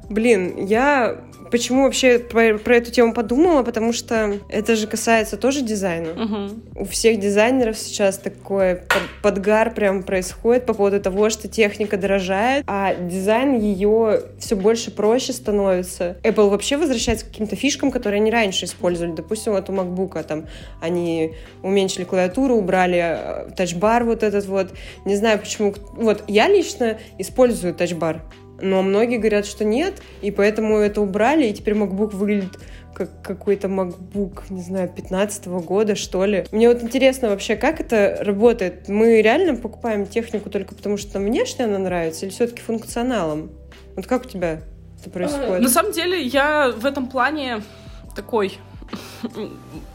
Блин, 0.08 0.66
я 0.66 1.18
почему 1.50 1.84
вообще 1.84 2.18
про, 2.18 2.58
про 2.58 2.76
эту 2.76 2.90
тему 2.90 3.12
подумала? 3.12 3.62
Потому 3.62 3.92
что 3.92 4.38
это 4.48 4.76
же 4.76 4.86
касается 4.86 5.36
тоже 5.36 5.62
дизайна. 5.62 6.14
Мгм. 6.14 6.62
У 6.76 6.84
всех 6.84 7.18
дизайнеров 7.20 7.78
сейчас 7.78 8.18
такой 8.18 8.76
под- 8.76 9.22
подгар 9.22 9.72
прям 9.74 10.02
происходит 10.02 10.66
по 10.66 10.74
поводу 10.74 11.00
того, 11.00 11.30
что 11.30 11.48
техника 11.48 11.96
дорожает, 11.96 12.64
а 12.66 12.94
дизайн 12.94 13.58
ее 13.58 14.22
все 14.38 14.56
больше 14.56 14.90
проще 14.90 15.32
становится. 15.32 16.16
Apple 16.22 16.48
вообще 16.48 16.76
возвращается 16.76 17.26
к 17.26 17.28
каким-то 17.28 17.56
фишкам, 17.56 17.90
которые 17.90 18.20
они 18.20 18.30
раньше 18.30 18.64
использовали. 18.64 19.14
Допустим, 19.14 19.52
вот 19.52 19.68
у 19.68 19.72
MacBook 19.72 20.22
там 20.24 20.46
они 20.80 21.34
уменьшили 21.62 22.04
клавиатуру, 22.04 22.54
убрали 22.54 22.98
э, 22.98 23.50
тачбар 23.56 24.04
вот 24.04 24.22
этот 24.22 24.46
вот. 24.46 24.72
Не 25.04 25.16
знаю 25.16 25.38
почему. 25.38 25.74
Вот 25.92 26.24
я 26.28 26.48
лично 26.48 26.98
использую 27.18 27.74
тачбар. 27.74 28.22
Но 28.60 28.82
многие 28.82 29.18
говорят, 29.18 29.46
что 29.46 29.64
нет, 29.64 30.02
и 30.22 30.30
поэтому 30.30 30.78
это 30.78 31.00
убрали, 31.00 31.46
и 31.46 31.52
теперь 31.52 31.74
MacBook 31.74 32.16
выглядит 32.16 32.58
как 32.94 33.22
какой-то 33.22 33.68
MacBook, 33.68 34.42
не 34.50 34.60
знаю, 34.60 34.88
15 34.88 35.46
года, 35.46 35.94
что 35.94 36.24
ли. 36.24 36.46
Мне 36.50 36.68
вот 36.68 36.82
интересно 36.82 37.28
вообще, 37.28 37.54
как 37.54 37.80
это 37.80 38.18
работает? 38.20 38.88
Мы 38.88 39.22
реально 39.22 39.54
покупаем 39.54 40.06
технику 40.06 40.50
только 40.50 40.74
потому, 40.74 40.96
что 40.96 41.18
нам 41.18 41.28
внешне 41.28 41.66
она 41.66 41.78
нравится, 41.78 42.26
или 42.26 42.32
все-таки 42.32 42.60
функционалом? 42.60 43.52
Вот 43.94 44.06
как 44.06 44.26
у 44.26 44.28
тебя 44.28 44.62
это 45.00 45.10
происходит? 45.10 45.60
На 45.60 45.68
самом 45.68 45.92
деле, 45.92 46.20
я 46.20 46.72
в 46.76 46.84
этом 46.84 47.08
плане 47.08 47.62
такой 48.16 48.58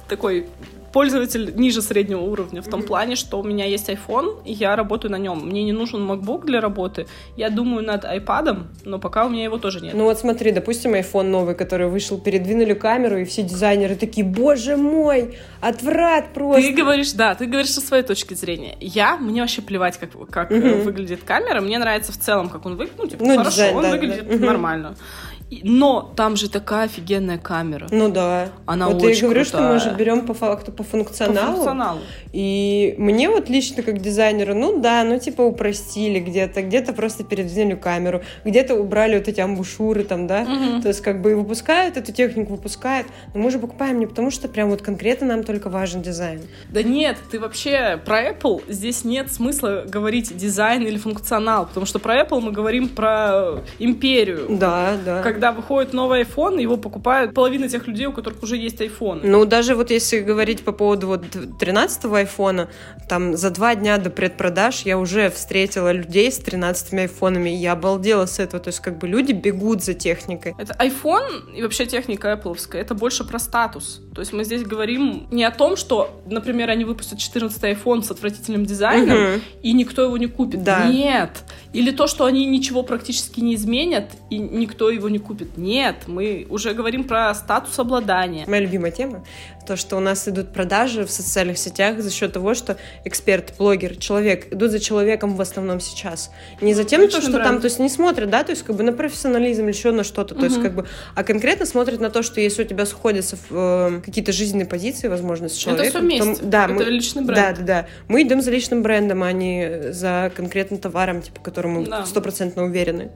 такой 0.08 0.48
пользователь 0.94 1.54
ниже 1.56 1.82
среднего 1.82 2.22
уровня 2.22 2.62
в 2.62 2.68
том 2.70 2.80
Мгм. 2.80 2.88
плане, 2.88 3.16
что 3.16 3.40
у 3.40 3.44
меня 3.44 3.66
есть 3.66 3.90
iPhone, 3.90 4.44
и 4.46 4.54
я 4.54 4.76
работаю 4.76 5.12
на 5.12 5.18
нем. 5.18 5.40
Мне 5.46 5.64
не 5.64 5.72
нужен 5.74 6.10
MacBook 6.10 6.46
для 6.46 6.62
работы. 6.62 7.08
Я 7.36 7.50
думаю 7.50 7.84
над 7.86 8.06
iPad, 8.06 8.64
но 8.86 9.00
пока 9.00 9.26
у 9.26 9.30
меня 9.30 9.44
его 9.44 9.58
тоже 9.58 9.82
нет. 9.82 9.94
Ну 9.96 10.04
вот 10.06 10.20
смотри, 10.20 10.52
допустим, 10.52 10.94
iPhone 10.94 11.24
новый, 11.24 11.56
который 11.56 11.88
вышел, 11.88 12.18
передвинули 12.20 12.74
камеру, 12.76 13.18
и 13.18 13.26
все 13.26 13.42
дизайнеры 13.42 13.96
такие, 13.96 14.26
боже 14.26 14.78
мой, 14.78 15.36
отврат 15.62 16.34
просто. 16.34 16.62
Ты 16.62 16.74
говоришь, 16.74 17.14
да, 17.14 17.34
ты 17.36 17.48
говоришь 17.48 17.72
со 17.72 17.82
своей 17.82 18.04
точки 18.04 18.36
зрения. 18.36 18.78
Я, 18.80 19.18
мне 19.18 19.42
вообще 19.42 19.62
плевать, 19.64 19.98
как, 19.98 20.12
как 20.30 20.52
Мгм. 20.52 20.82
выглядит 20.84 21.24
камера. 21.24 21.60
Мне 21.62 21.80
нравится 21.80 22.12
в 22.12 22.18
целом, 22.18 22.50
как 22.50 22.66
он 22.68 22.76
выглядит. 22.76 23.00
Ну, 23.00 23.08
типа, 23.08 23.24
Ну, 23.26 23.38
хорошо, 23.38 23.50
дизайн, 23.56 23.76
он 23.78 23.82
да, 23.84 23.90
выглядит 23.90 24.28
да. 24.40 24.46
Нормально. 24.46 24.96
И- 24.96 25.33
Но 25.64 26.12
там 26.16 26.36
же 26.36 26.50
такая 26.50 26.86
офигенная 26.86 27.38
камера. 27.38 27.88
Ну 27.92 28.10
да. 28.10 28.50
Она 28.66 28.88
вот 28.90 29.02
я 29.02 29.10
и 29.10 29.12
очень 29.12 29.24
говорю, 29.24 29.46
что 29.46 29.62
мы 29.62 29.76
же 29.76 29.90
крутая. 29.90 29.96
берем 29.98 30.26
по 30.26 30.34
факту 30.34 30.72
по 30.72 30.84
По 30.84 30.90
функционалу. 30.90 31.54
функционалу. 31.56 32.00
И 32.32 32.96
мне 32.98 33.30
вот 33.30 33.50
лично 33.50 33.84
как 33.84 34.00
дизайнеру, 34.02 34.56
ну 34.56 34.80
да, 34.80 35.04
ну 35.04 35.20
типа 35.20 35.42
упростили 35.44 36.20
где-то, 36.20 36.62
где-то 36.64 36.94
просто 36.94 37.24
передвинули 37.24 37.76
камеру, 37.76 38.22
где-то 38.46 38.76
убрали 38.76 39.18
вот 39.18 39.28
эти 39.28 39.40
амбушюры 39.40 40.04
там, 40.04 40.28
да, 40.28 40.42
Мгм. 40.44 40.82
то 40.82 40.88
есть 40.88 41.02
как 41.02 41.22
бы 41.22 41.32
и 41.32 41.34
выпускают 41.36 41.98
эту 41.98 42.12
технику, 42.12 42.54
выпускают, 42.54 43.08
но 43.34 43.40
мы 43.42 43.52
же 43.52 43.60
покупаем 43.60 44.00
не 44.00 44.08
потому, 44.08 44.32
что 44.32 44.48
прям 44.48 44.70
вот 44.70 44.82
конкретно 44.82 45.28
нам 45.28 45.44
только 45.44 45.70
важен 45.70 46.02
дизайн. 46.02 46.42
Да 46.70 46.82
нет, 46.84 47.18
ты 47.32 47.40
вообще 47.40 48.00
про 48.04 48.32
Apple 48.32 48.64
здесь 48.68 49.04
нет 49.04 49.32
смысла 49.32 49.84
говорить 49.88 50.36
дизайн 50.36 50.84
или 50.88 50.98
функционал, 50.98 51.66
потому 51.68 51.86
что 51.86 52.00
про 52.00 52.22
Apple 52.22 52.40
мы 52.42 52.52
говорим 52.52 52.90
про 52.90 53.62
империю. 53.80 54.48
Да, 54.50 54.94
да. 55.06 55.22
Когда 55.22 55.43
выходит 55.52 55.94
новый 55.94 56.22
iPhone, 56.24 56.62
его 56.62 56.78
покупают 56.78 57.34
половина 57.34 57.68
тех 57.68 57.88
людей, 57.88 58.06
у 58.06 58.14
которых 58.14 58.42
уже 58.44 58.56
есть 58.58 58.80
iPhone. 58.82 59.22
Ну, 59.24 59.46
даже 59.46 59.76
вот 59.76 59.92
если 59.92 60.20
говорить 60.20 60.64
по 60.64 60.72
поводу 60.72 61.08
вот 61.08 61.24
13-го 61.36 62.16
айфона, 62.16 62.70
там 63.10 63.36
за 63.36 63.50
два 63.50 63.76
дня 63.76 63.98
до 63.98 64.10
предпродаж 64.10 64.82
я 64.86 64.98
уже 64.98 65.30
встретила 65.30 65.92
людей 65.92 66.32
с 66.32 66.38
13 66.38 66.94
айфонами, 66.94 67.50
и 67.50 67.56
я 67.56 67.74
обалдела 67.74 68.26
с 68.26 68.40
этого, 68.40 68.62
то 68.64 68.70
есть 68.70 68.80
как 68.80 68.98
бы 68.98 69.08
люди 69.08 69.32
бегут 69.34 69.84
за 69.84 69.94
техникой. 69.94 70.56
Это 70.58 70.74
iPhone 70.74 71.54
и 71.56 71.62
вообще 71.62 71.86
техника 71.86 72.40
Apple, 72.42 72.58
это 72.74 72.94
больше 72.96 73.24
про 73.24 73.40
статус. 73.40 74.02
То 74.16 74.22
есть 74.22 74.32
мы 74.34 74.44
здесь 74.44 74.64
говорим 74.64 75.28
не 75.32 75.44
о 75.44 75.52
том, 75.52 75.76
что, 75.76 76.22
например, 76.28 76.70
они 76.70 76.86
выпустят 76.86 77.20
14 77.20 77.62
iPhone 77.64 78.04
с 78.04 78.12
отвратительным 78.12 78.66
дизайном, 78.66 79.18
Мгм. 79.34 79.42
и 79.64 79.74
никто 79.74 80.04
его 80.04 80.18
не 80.18 80.28
купит. 80.28 80.64
Да. 80.64 80.86
Нет. 80.88 81.44
Или 81.74 81.92
то, 81.92 82.08
что 82.08 82.26
они 82.26 82.46
ничего 82.46 82.84
практически 82.84 83.40
не 83.40 83.56
изменят, 83.56 84.12
и 84.30 84.38
никто 84.38 84.90
его 84.92 85.10
не 85.10 85.18
купит. 85.20 85.33
Нет. 85.58 85.96
Мы 86.08 86.46
уже 86.50 86.74
говорим 86.74 87.04
про 87.04 87.34
статус 87.36 87.78
обладания. 87.80 88.46
Моя 88.48 88.62
любимая 88.62 88.92
тема, 88.92 89.24
то, 89.68 89.76
что 89.78 89.96
у 89.98 90.00
нас 90.00 90.28
идут 90.28 90.52
продажи 90.54 91.06
в 91.06 91.12
социальных 91.12 91.58
сетях 91.58 92.00
за 92.02 92.12
счет 92.12 92.34
того, 92.34 92.54
что 92.54 92.78
эксперт, 93.06 93.54
блогер, 93.58 93.96
человек 93.96 94.52
идут 94.54 94.72
за 94.72 94.80
человеком 94.80 95.36
в 95.36 95.42
основном 95.42 95.80
сейчас. 95.80 96.32
Не 96.62 96.74
за 96.74 96.84
тем, 96.84 97.08
то, 97.10 97.22
что 97.22 97.32
бренд. 97.32 97.44
там, 97.44 97.62
то 97.62 97.66
есть 97.66 97.80
не 97.80 97.90
смотрят, 97.90 98.30
да, 98.30 98.44
то 98.44 98.52
есть 98.52 98.64
как 98.64 98.76
бы 98.76 98.84
на 98.84 98.92
профессионализм 98.92 99.64
или 99.64 99.72
еще 99.72 99.92
на 99.92 100.04
что-то, 100.04 100.36
то 100.36 100.44
есть 100.46 100.62
как 100.62 100.74
бы, 100.76 100.86
а 101.16 101.24
конкретно 101.24 101.66
смотрят 101.66 102.00
на 102.00 102.10
то, 102.10 102.24
что 102.24 102.42
если 102.42 102.64
у 102.64 102.66
тебя 102.68 102.86
сходятся 102.86 103.38
э, 103.50 104.02
какие-то 104.04 104.32
жизненные 104.34 104.66
позиции, 104.66 105.08
возможно, 105.08 105.48
с 105.50 105.54
человеком. 105.54 105.88
Это 106.08 106.14
все 106.16 106.24
вместе. 106.26 106.44
то- 106.44 106.50
да, 106.50 106.66
это 106.66 106.74
мы, 106.74 106.84
личный 106.84 107.24
бренд. 107.24 107.42
да, 107.42 107.54
да, 107.54 107.64
да. 107.66 107.88
Мы 108.08 108.24
идем 108.24 108.42
за 108.42 108.52
личным 108.52 108.84
брендом, 108.84 109.24
а 109.24 109.32
не 109.32 109.92
за 109.94 110.32
конкретным 110.36 110.80
товаром, 110.80 111.22
типа, 111.22 111.40
которым 111.42 111.72
мы 111.74 111.86
Да. 111.86 112.06
стопроцентно 112.06 112.64
уверены. 112.66 113.12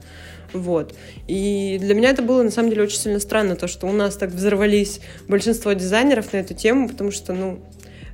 Вот. 0.52 0.94
И 1.26 1.78
для 1.80 1.94
меня 1.94 2.10
это 2.10 2.22
было, 2.22 2.42
на 2.42 2.50
самом 2.50 2.70
деле, 2.70 2.82
очень 2.82 2.98
сильно 2.98 3.20
странно, 3.20 3.56
то, 3.56 3.68
что 3.68 3.86
у 3.86 3.92
нас 3.92 4.16
так 4.16 4.30
взорвались 4.30 5.00
большинство 5.28 5.72
дизайнеров 5.72 6.32
на 6.32 6.38
эту 6.38 6.54
тему, 6.54 6.88
потому 6.88 7.10
что, 7.10 7.32
ну, 7.32 7.60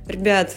ребят, 0.07 0.55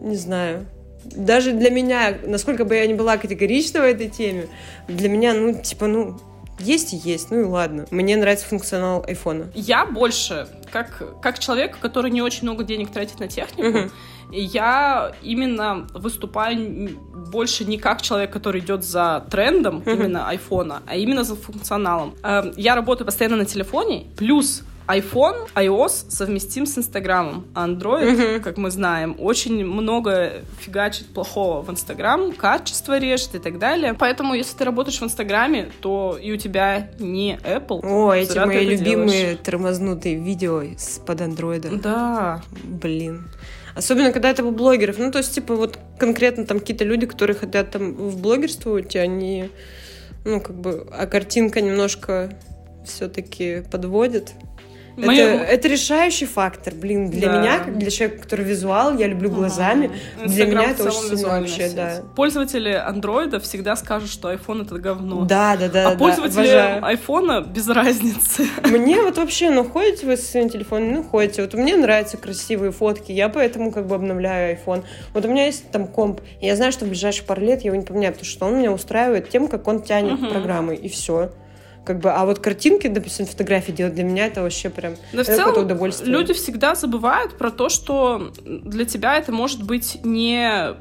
не 0.00 0.16
знаю, 0.16 0.66
даже 1.04 1.52
для 1.52 1.70
меня, 1.70 2.16
насколько 2.26 2.64
бы 2.64 2.74
я 2.76 2.86
ни 2.86 2.94
была 2.94 3.16
категорична 3.16 3.80
в 3.80 3.84
этой 3.84 4.08
теме, 4.08 4.46
для 4.88 5.08
меня, 5.08 5.34
ну, 5.34 5.54
типа, 5.54 5.86
ну, 5.86 6.18
есть 6.58 6.92
и 6.92 6.96
есть, 6.96 7.30
ну 7.30 7.40
и 7.40 7.44
ладно. 7.44 7.86
Мне 7.90 8.16
нравится 8.16 8.46
функционал 8.46 9.04
айфона. 9.06 9.50
Я 9.54 9.86
больше, 9.86 10.48
как, 10.72 11.20
как 11.20 11.38
человек, 11.38 11.78
который 11.78 12.10
не 12.10 12.22
очень 12.22 12.42
много 12.44 12.64
денег 12.64 12.90
тратит 12.90 13.20
на 13.20 13.28
технику, 13.28 13.68
Мгм. 13.78 13.90
я 14.32 15.12
именно 15.22 15.86
выступаю 15.94 16.90
больше 17.30 17.64
не 17.64 17.78
как 17.78 18.02
человек, 18.02 18.32
который 18.32 18.60
идет 18.60 18.84
за 18.84 19.24
трендом 19.30 19.76
Мгм. 19.78 19.90
именно 19.90 20.28
айфона, 20.28 20.82
а 20.86 20.96
именно 20.96 21.24
за 21.24 21.36
функционалом. 21.36 22.14
Эм, 22.22 22.52
Я 22.56 22.74
работаю 22.74 23.06
постоянно 23.06 23.36
на 23.36 23.44
телефоне, 23.44 24.06
плюс 24.16 24.62
iPhone, 24.88 25.48
iOS 25.54 26.10
совместим 26.10 26.64
с 26.66 26.78
Инстаграмом. 26.78 27.46
А 27.54 27.66
Android, 27.66 28.10
Мгм. 28.10 28.42
как 28.42 28.56
мы 28.56 28.70
знаем, 28.70 29.16
очень 29.18 29.64
много 29.64 30.42
фигачит 30.60 31.06
плохого 31.08 31.62
в 31.62 31.70
Инстаграм, 31.70 32.32
качество 32.32 32.96
режет 32.98 33.34
и 33.34 33.38
так 33.38 33.58
далее. 33.58 33.94
Поэтому, 33.94 34.34
если 34.34 34.56
ты 34.56 34.64
работаешь 34.64 35.00
в 35.00 35.04
Инстаграме, 35.04 35.70
то 35.80 36.16
и 36.22 36.32
у 36.32 36.36
тебя 36.36 36.90
не 37.00 37.38
Apple. 37.42 37.80
О, 37.84 38.12
эти 38.12 38.38
мои 38.38 38.64
любимые 38.64 39.20
делаешь. 39.20 39.38
тормознутые 39.42 40.16
видео 40.16 40.62
с 40.78 40.98
под 41.00 41.20
андроида. 41.20 41.76
Да. 41.78 42.42
Блин. 42.62 43.28
Особенно, 43.74 44.10
когда 44.12 44.30
это 44.30 44.44
у 44.44 44.52
блогеров. 44.52 44.98
Ну, 44.98 45.10
то 45.10 45.18
есть, 45.18 45.34
типа, 45.34 45.54
вот 45.54 45.78
конкретно 45.98 46.46
там 46.46 46.60
какие-то 46.60 46.84
люди, 46.84 47.06
которые 47.06 47.36
хотят 47.36 47.72
там 47.72 47.92
в 47.92 48.18
блогерство 48.22 48.70
уйти, 48.70 48.98
они, 48.98 49.50
ну, 50.24 50.40
как 50.40 50.56
бы, 50.58 50.86
а 50.96 51.06
картинка 51.06 51.60
немножко 51.60 52.30
все-таки 52.86 53.62
подводит. 53.70 54.32
Это, 54.96 55.10
это 55.12 55.68
решающий 55.68 56.26
фактор, 56.26 56.74
блин, 56.74 57.10
для 57.10 57.30
Да. 57.30 57.40
меня, 57.40 57.58
как 57.58 57.76
для 57.78 57.90
человека, 57.90 58.22
который 58.22 58.44
визуал, 58.44 58.96
я 58.96 59.06
люблю 59.06 59.30
глазами. 59.30 59.90
Ага. 60.18 60.28
Для 60.28 60.46
меня 60.46 60.70
это 60.70 60.84
очень 60.84 61.16
сильно 61.18 61.28
вообще, 61.40 61.68
сеть. 61.68 61.74
да. 61.76 62.02
Пользователи 62.16 62.70
андроида 62.70 63.38
всегда 63.40 63.76
скажут, 63.76 64.10
что 64.10 64.32
iPhone 64.32 64.64
это 64.64 64.78
говно. 64.78 65.24
Да, 65.24 65.56
да, 65.56 65.68
да. 65.68 65.88
а 65.88 65.92
да, 65.92 65.98
пользователи 65.98 66.40
обожаю. 66.48 66.84
айфона 66.86 67.40
без 67.42 67.68
разницы. 67.68 68.46
Мне 68.64 69.02
вот 69.02 69.18
вообще, 69.18 69.50
ну, 69.50 69.64
ходите 69.64 70.06
вы 70.06 70.16
со 70.16 70.24
своим 70.30 70.48
телефоном, 70.48 70.92
ну, 70.92 71.02
ходите. 71.04 71.42
Вот 71.42 71.54
мне 71.54 71.76
нравятся 71.76 72.16
красивые 72.16 72.72
фотки, 72.72 73.12
я 73.12 73.28
поэтому 73.28 73.72
как 73.72 73.86
бы 73.86 73.94
обновляю 73.96 74.56
iPhone. 74.56 74.82
Вот 75.12 75.24
у 75.24 75.28
меня 75.28 75.46
есть 75.46 75.70
там 75.70 75.86
комп, 75.86 76.20
и 76.40 76.46
я 76.46 76.56
знаю, 76.56 76.72
что 76.72 76.84
в 76.84 76.88
ближайшие 76.88 77.24
пару 77.26 77.42
лет 77.42 77.62
я 77.62 77.66
его 77.70 77.76
не 77.76 77.84
поменяю, 77.84 78.12
потому 78.14 78.28
что 78.30 78.46
он 78.46 78.58
меня 78.58 78.72
устраивает 78.72 79.28
тем, 79.28 79.48
как 79.48 79.68
он 79.68 79.82
тянет 79.82 80.20
Мгм. 80.20 80.30
программы, 80.30 80.74
и 80.74 80.88
все. 80.88 81.30
Как 81.86 82.00
бы, 82.00 82.10
а 82.10 82.24
вот 82.26 82.40
картинки, 82.40 82.88
допустим, 82.88 83.26
фотографии 83.26 83.70
делать 83.70 83.94
для 83.94 84.02
меня 84.02 84.26
это 84.26 84.42
вообще 84.42 84.70
прям 84.70 84.96
Но 85.12 85.22
в 85.22 85.28
это 85.28 85.30
какое-то 85.30 85.52
целом 85.52 85.64
удовольствие. 85.66 86.10
люди 86.10 86.32
всегда 86.32 86.74
забывают 86.74 87.38
про 87.38 87.52
то, 87.52 87.68
что 87.68 88.32
для 88.44 88.84
тебя 88.84 89.16
это 89.16 89.30
может 89.30 89.62
быть 89.62 90.00
не 90.02 90.74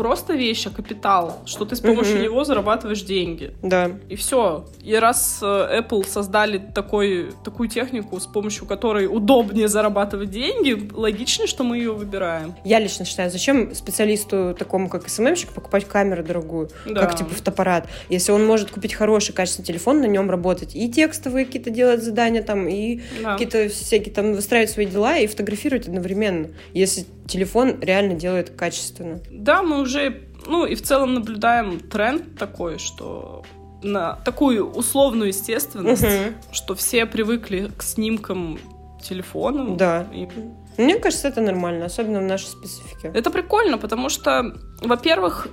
просто 0.00 0.32
вещь, 0.32 0.66
а 0.66 0.70
капитал, 0.70 1.40
что 1.44 1.66
ты 1.66 1.76
с 1.76 1.80
помощью 1.80 2.14
Мгм. 2.14 2.24
него 2.24 2.44
зарабатываешь 2.44 3.02
деньги. 3.02 3.52
Да. 3.62 3.90
И 4.08 4.16
все. 4.16 4.64
И 4.82 4.94
раз 4.94 5.40
э, 5.42 5.80
Apple 5.80 6.06
создали 6.08 6.56
такой, 6.74 7.32
такую 7.44 7.68
технику, 7.68 8.18
с 8.18 8.26
помощью 8.26 8.66
которой 8.66 9.06
удобнее 9.06 9.68
зарабатывать 9.68 10.30
деньги, 10.30 10.90
логично, 10.94 11.46
что 11.46 11.64
мы 11.64 11.76
ее 11.76 11.92
выбираем. 11.92 12.54
Я 12.64 12.78
лично 12.78 13.04
считаю, 13.04 13.30
зачем 13.30 13.74
специалисту 13.74 14.56
такому, 14.58 14.88
как 14.88 15.06
СММщик, 15.08 15.50
покупать 15.50 15.84
камеру 15.86 16.24
дорогую, 16.24 16.70
Да. 16.86 17.00
как 17.02 17.14
типа 17.16 17.30
фотоаппарат, 17.34 17.86
если 18.08 18.32
он 18.32 18.46
может 18.46 18.70
купить 18.70 18.94
хороший, 18.94 19.34
качественный 19.34 19.66
телефон, 19.66 20.00
на 20.00 20.06
нем 20.06 20.30
работать, 20.30 20.74
и 20.74 20.90
текстовые 20.90 21.44
какие-то 21.44 21.68
делать 21.68 22.02
задания 22.02 22.42
там, 22.42 22.66
и 22.68 23.00
Да. 23.22 23.32
какие-то 23.34 23.68
всякие 23.68 24.14
там 24.14 24.32
выстраивать 24.32 24.70
свои 24.70 24.86
дела 24.86 25.18
и 25.18 25.26
фотографировать 25.26 25.88
одновременно, 25.88 26.48
если 26.72 27.04
телефон 27.30 27.80
реально 27.80 28.14
делает 28.14 28.50
качественно. 28.50 29.20
Да, 29.30 29.62
мы 29.62 29.80
уже, 29.80 30.22
ну 30.46 30.66
и 30.66 30.74
в 30.74 30.82
целом 30.82 31.14
наблюдаем 31.14 31.80
тренд 31.80 32.36
такой, 32.38 32.78
что 32.78 33.44
на 33.82 34.16
такую 34.24 34.70
условную 34.70 35.28
естественность, 35.28 36.02
Мгм. 36.02 36.34
что 36.52 36.74
все 36.74 37.06
привыкли 37.06 37.70
к 37.76 37.82
снимкам 37.82 38.58
телефоном. 39.02 39.76
Да. 39.78 40.06
И 40.12 40.28
Мне 40.76 40.96
кажется, 40.98 41.28
это 41.28 41.40
нормально, 41.40 41.86
особенно 41.86 42.20
в 42.20 42.24
нашей 42.24 42.46
специфике. 42.48 43.10
Это 43.14 43.30
прикольно, 43.30 43.78
потому 43.78 44.08
что, 44.08 44.54
во-первых, 44.82 45.48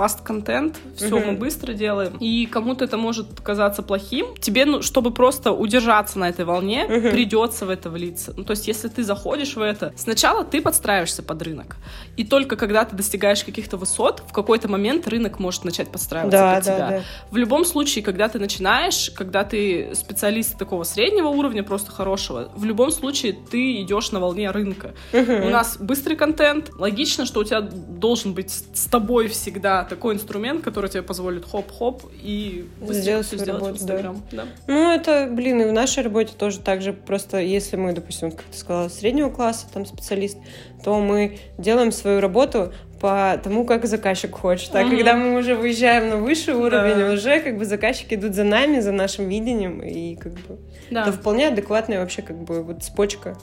фаст 0.00 0.22
контент, 0.22 0.78
все 0.96 1.16
Мгм. 1.18 1.26
мы 1.26 1.32
быстро 1.34 1.74
делаем, 1.74 2.16
и 2.20 2.46
кому-то 2.46 2.86
это 2.86 2.96
может 2.96 3.26
казаться 3.42 3.82
плохим. 3.82 4.28
Тебе, 4.40 4.64
ну, 4.64 4.80
чтобы 4.80 5.10
просто 5.10 5.52
удержаться 5.52 6.18
на 6.18 6.30
этой 6.30 6.46
волне, 6.46 6.86
Мгм. 6.88 7.10
придется 7.10 7.66
в 7.66 7.68
это 7.70 7.90
влиться. 7.90 8.32
Ну, 8.34 8.44
то 8.44 8.52
есть, 8.52 8.66
если 8.66 8.88
ты 8.88 9.04
заходишь 9.04 9.56
в 9.56 9.60
это, 9.60 9.92
сначала 9.96 10.42
ты 10.42 10.62
подстраиваешься 10.62 11.22
под 11.22 11.42
рынок, 11.42 11.76
и 12.16 12.24
только 12.24 12.56
когда 12.56 12.86
ты 12.86 12.96
достигаешь 12.96 13.44
каких-то 13.44 13.76
высот, 13.76 14.22
в 14.26 14.32
какой-то 14.32 14.68
момент 14.68 15.06
рынок 15.06 15.38
может 15.38 15.64
начать 15.64 15.92
подстраиваться 15.92 16.38
Да, 16.38 16.54
под 16.54 16.64
да, 16.64 16.74
тебя. 16.76 16.88
да. 16.90 17.02
В 17.30 17.36
любом 17.36 17.66
случае, 17.66 18.02
когда 18.02 18.30
ты 18.30 18.38
начинаешь, 18.38 19.10
когда 19.14 19.44
ты 19.44 19.90
специалист 19.94 20.56
такого 20.56 20.84
среднего 20.84 21.28
уровня, 21.28 21.62
просто 21.62 21.90
хорошего, 21.92 22.50
в 22.56 22.64
любом 22.64 22.90
случае 22.90 23.34
ты 23.50 23.82
идешь 23.82 24.12
на 24.12 24.20
волне 24.20 24.50
рынка. 24.50 24.94
Мгм. 25.12 25.44
У 25.44 25.50
нас 25.50 25.76
быстрый 25.78 26.14
контент. 26.16 26.70
Логично, 26.78 27.26
что 27.26 27.40
у 27.40 27.44
тебя 27.44 27.60
должен 27.60 28.32
быть 28.32 28.50
с 28.72 28.86
тобой 28.86 29.28
всегда 29.28 29.84
такой 29.90 30.14
инструмент, 30.14 30.62
который 30.64 30.88
тебе 30.88 31.02
позволит 31.02 31.44
хоп-хоп 31.44 32.02
и 32.22 32.66
Сделать 32.88 33.26
свою 33.26 33.42
сделать 33.44 33.60
в 33.62 33.66
работу, 33.66 33.84
да. 33.84 33.94
Инстаграм. 33.94 34.22
Да. 34.32 34.44
Ну, 34.66 34.90
это, 34.90 35.28
блин, 35.30 35.60
и 35.60 35.64
в 35.66 35.72
нашей 35.72 36.02
работе 36.02 36.32
тоже 36.38 36.60
так 36.60 36.80
же. 36.80 36.92
Просто 36.94 37.38
если 37.38 37.76
мы, 37.76 37.92
допустим, 37.92 38.30
как 38.30 38.44
ты 38.44 38.56
сказала, 38.56 38.88
среднего 38.88 39.28
класса, 39.28 39.66
там, 39.74 39.84
специалист, 39.84 40.38
то 40.82 40.98
мы 41.00 41.38
делаем 41.58 41.92
свою 41.92 42.20
работу 42.20 42.72
по 43.00 43.38
тому, 43.42 43.64
как 43.66 43.86
заказчик 43.86 44.34
хочет. 44.34 44.74
А 44.74 44.80
Мгм. 44.82 44.90
когда 44.90 45.14
мы 45.16 45.38
уже 45.38 45.54
выезжаем 45.54 46.08
на 46.10 46.16
высший 46.16 46.54
уровень, 46.54 46.96
Да. 47.06 47.12
уже 47.12 47.40
как 47.40 47.58
бы 47.58 47.64
заказчики 47.64 48.14
идут 48.14 48.34
за 48.34 48.44
нами, 48.44 48.80
за 48.80 48.92
нашим 48.92 49.28
видением, 49.28 49.80
и 49.82 50.16
как 50.16 50.32
бы 50.32 50.58
Да. 50.90 51.02
это 51.02 51.12
вполне 51.12 51.48
адекватная 51.48 52.00
вообще 52.00 52.22
как 52.22 52.36
бы 52.42 52.62
вот 52.62 52.82
цепочка 52.82 53.36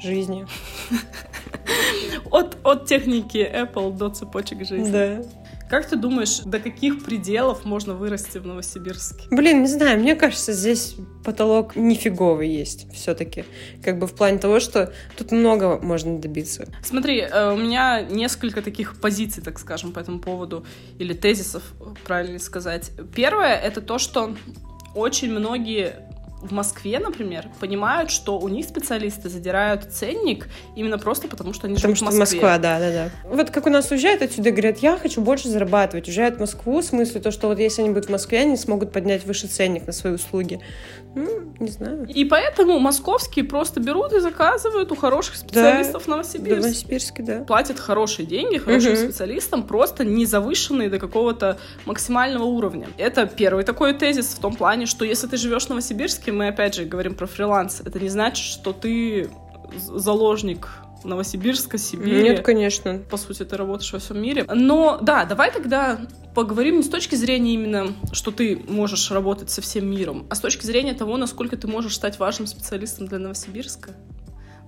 жизни. 0.00 0.46
От, 2.30 2.56
от 2.64 2.86
техники 2.86 3.38
Apple 3.38 3.92
до 3.96 4.08
цепочек 4.10 4.64
жизни. 4.66 4.90
Да. 4.90 5.22
Как 5.70 5.86
ты 5.86 5.94
думаешь, 5.94 6.40
до 6.40 6.58
каких 6.58 7.04
пределов 7.04 7.64
можно 7.64 7.94
вырасти 7.94 8.38
в 8.38 8.46
Новосибирске? 8.46 9.28
Блин, 9.30 9.62
не 9.62 9.68
знаю, 9.68 10.00
мне 10.00 10.16
кажется, 10.16 10.52
здесь 10.52 10.96
потолок 11.24 11.76
нифиговый 11.76 12.48
есть 12.48 12.92
все-таки. 12.92 13.44
Как 13.84 14.00
бы 14.00 14.08
в 14.08 14.14
плане 14.16 14.38
того, 14.38 14.58
что 14.58 14.92
тут 15.16 15.30
много 15.30 15.78
можно 15.80 16.18
добиться. 16.18 16.66
Смотри, 16.82 17.20
э, 17.20 17.52
у 17.52 17.56
меня 17.56 18.02
несколько 18.02 18.62
таких 18.62 19.00
позиций, 19.00 19.44
так 19.44 19.60
скажем, 19.60 19.92
по 19.92 20.00
этому 20.00 20.18
поводу, 20.18 20.66
или 20.98 21.12
тезисов, 21.12 21.62
правильно 22.04 22.40
сказать. 22.40 22.90
Первое— 23.14 23.54
это 23.56 23.80
то, 23.80 23.98
что 23.98 24.34
очень 24.96 25.30
многие 25.30 25.94
в 26.42 26.52
Москве, 26.52 26.98
например, 26.98 27.48
понимают, 27.60 28.10
что 28.10 28.38
у 28.38 28.48
них 28.48 28.64
специалисты 28.66 29.28
задирают 29.28 29.84
ценник 29.92 30.48
именно 30.74 30.98
просто 30.98 31.28
потому, 31.28 31.52
что 31.52 31.66
они 31.66 31.76
Потому 31.76 31.94
живут 31.94 32.08
что 32.10 32.16
в 32.16 32.18
Москве. 32.18 32.40
Москва, 32.40 32.58
да, 32.58 32.78
да, 32.78 32.90
да. 32.90 33.10
Вот 33.24 33.50
как 33.50 33.66
у 33.66 33.70
нас 33.70 33.90
уезжают 33.90 34.22
отсюда 34.22 34.50
говорят, 34.50 34.78
я 34.78 34.96
хочу 34.96 35.20
больше 35.20 35.48
зарабатывать. 35.48 36.06
Уезжают 36.08 36.36
в 36.36 36.40
Москву, 36.40 36.80
в 36.80 36.84
смысле 36.84 37.20
то, 37.20 37.30
что 37.30 37.48
вот 37.48 37.58
если 37.58 37.82
они 37.82 37.90
будут 37.90 38.06
в 38.06 38.10
Москве, 38.10 38.40
они 38.40 38.56
смогут 38.56 38.92
поднять 38.92 39.24
выше 39.26 39.48
ценник 39.48 39.86
на 39.86 39.92
свои 39.92 40.14
услуги. 40.14 40.60
Ну, 41.14 41.52
не 41.58 41.68
знаю. 41.68 42.06
И 42.08 42.24
поэтому 42.24 42.78
московские 42.78 43.44
просто 43.44 43.80
берут 43.80 44.12
и 44.12 44.20
заказывают 44.20 44.92
у 44.92 44.96
хороших 44.96 45.36
специалистов 45.36 46.04
Да, 46.06 46.12
Новосибирске. 46.12 46.54
Новосибирске, 46.62 47.22
да. 47.22 47.38
платят 47.44 47.78
хорошие 47.78 48.26
деньги 48.26 48.58
хорошим 48.58 48.92
Мгм. 48.92 49.00
специалистам, 49.02 49.62
просто 49.64 50.04
не 50.04 50.24
завышенные 50.24 50.88
до 50.88 50.98
какого-то 50.98 51.58
максимального 51.84 52.44
уровня. 52.44 52.88
Это 52.96 53.26
первый 53.26 53.64
такой 53.64 53.92
тезис 53.92 54.26
в 54.26 54.38
том 54.40 54.54
плане, 54.54 54.86
что 54.86 55.04
если 55.04 55.26
ты 55.26 55.36
живешь 55.36 55.66
в 55.66 55.68
Новосибирске, 55.70 56.29
мы 56.30 56.48
опять 56.48 56.74
же 56.74 56.84
говорим 56.84 57.14
про 57.14 57.26
фриланс, 57.26 57.80
это 57.84 57.98
не 58.00 58.08
значит, 58.08 58.44
что 58.44 58.72
ты 58.72 59.30
заложник 59.76 60.68
Новосибирска, 61.04 61.78
Сибири. 61.78 62.22
Нет, 62.22 62.44
конечно. 62.44 63.00
По 63.10 63.16
сути, 63.16 63.44
ты 63.44 63.56
работаешь 63.56 63.92
во 63.92 63.98
всем 63.98 64.20
мире. 64.20 64.44
Но 64.52 64.98
да, 65.00 65.24
давай 65.24 65.50
тогда 65.50 65.98
поговорим 66.34 66.76
не 66.76 66.82
с 66.82 66.88
точки 66.88 67.14
зрения 67.14 67.54
именно, 67.54 67.94
что 68.12 68.30
ты 68.30 68.62
можешь 68.68 69.10
работать 69.10 69.50
со 69.50 69.62
всем 69.62 69.90
миром, 69.90 70.26
а 70.30 70.34
с 70.34 70.40
точки 70.40 70.64
зрения 70.66 70.94
того, 70.94 71.16
насколько 71.16 71.56
ты 71.56 71.66
можешь 71.66 71.94
стать 71.94 72.18
важным 72.18 72.46
специалистом 72.46 73.06
для 73.06 73.18
Новосибирска. 73.18 73.90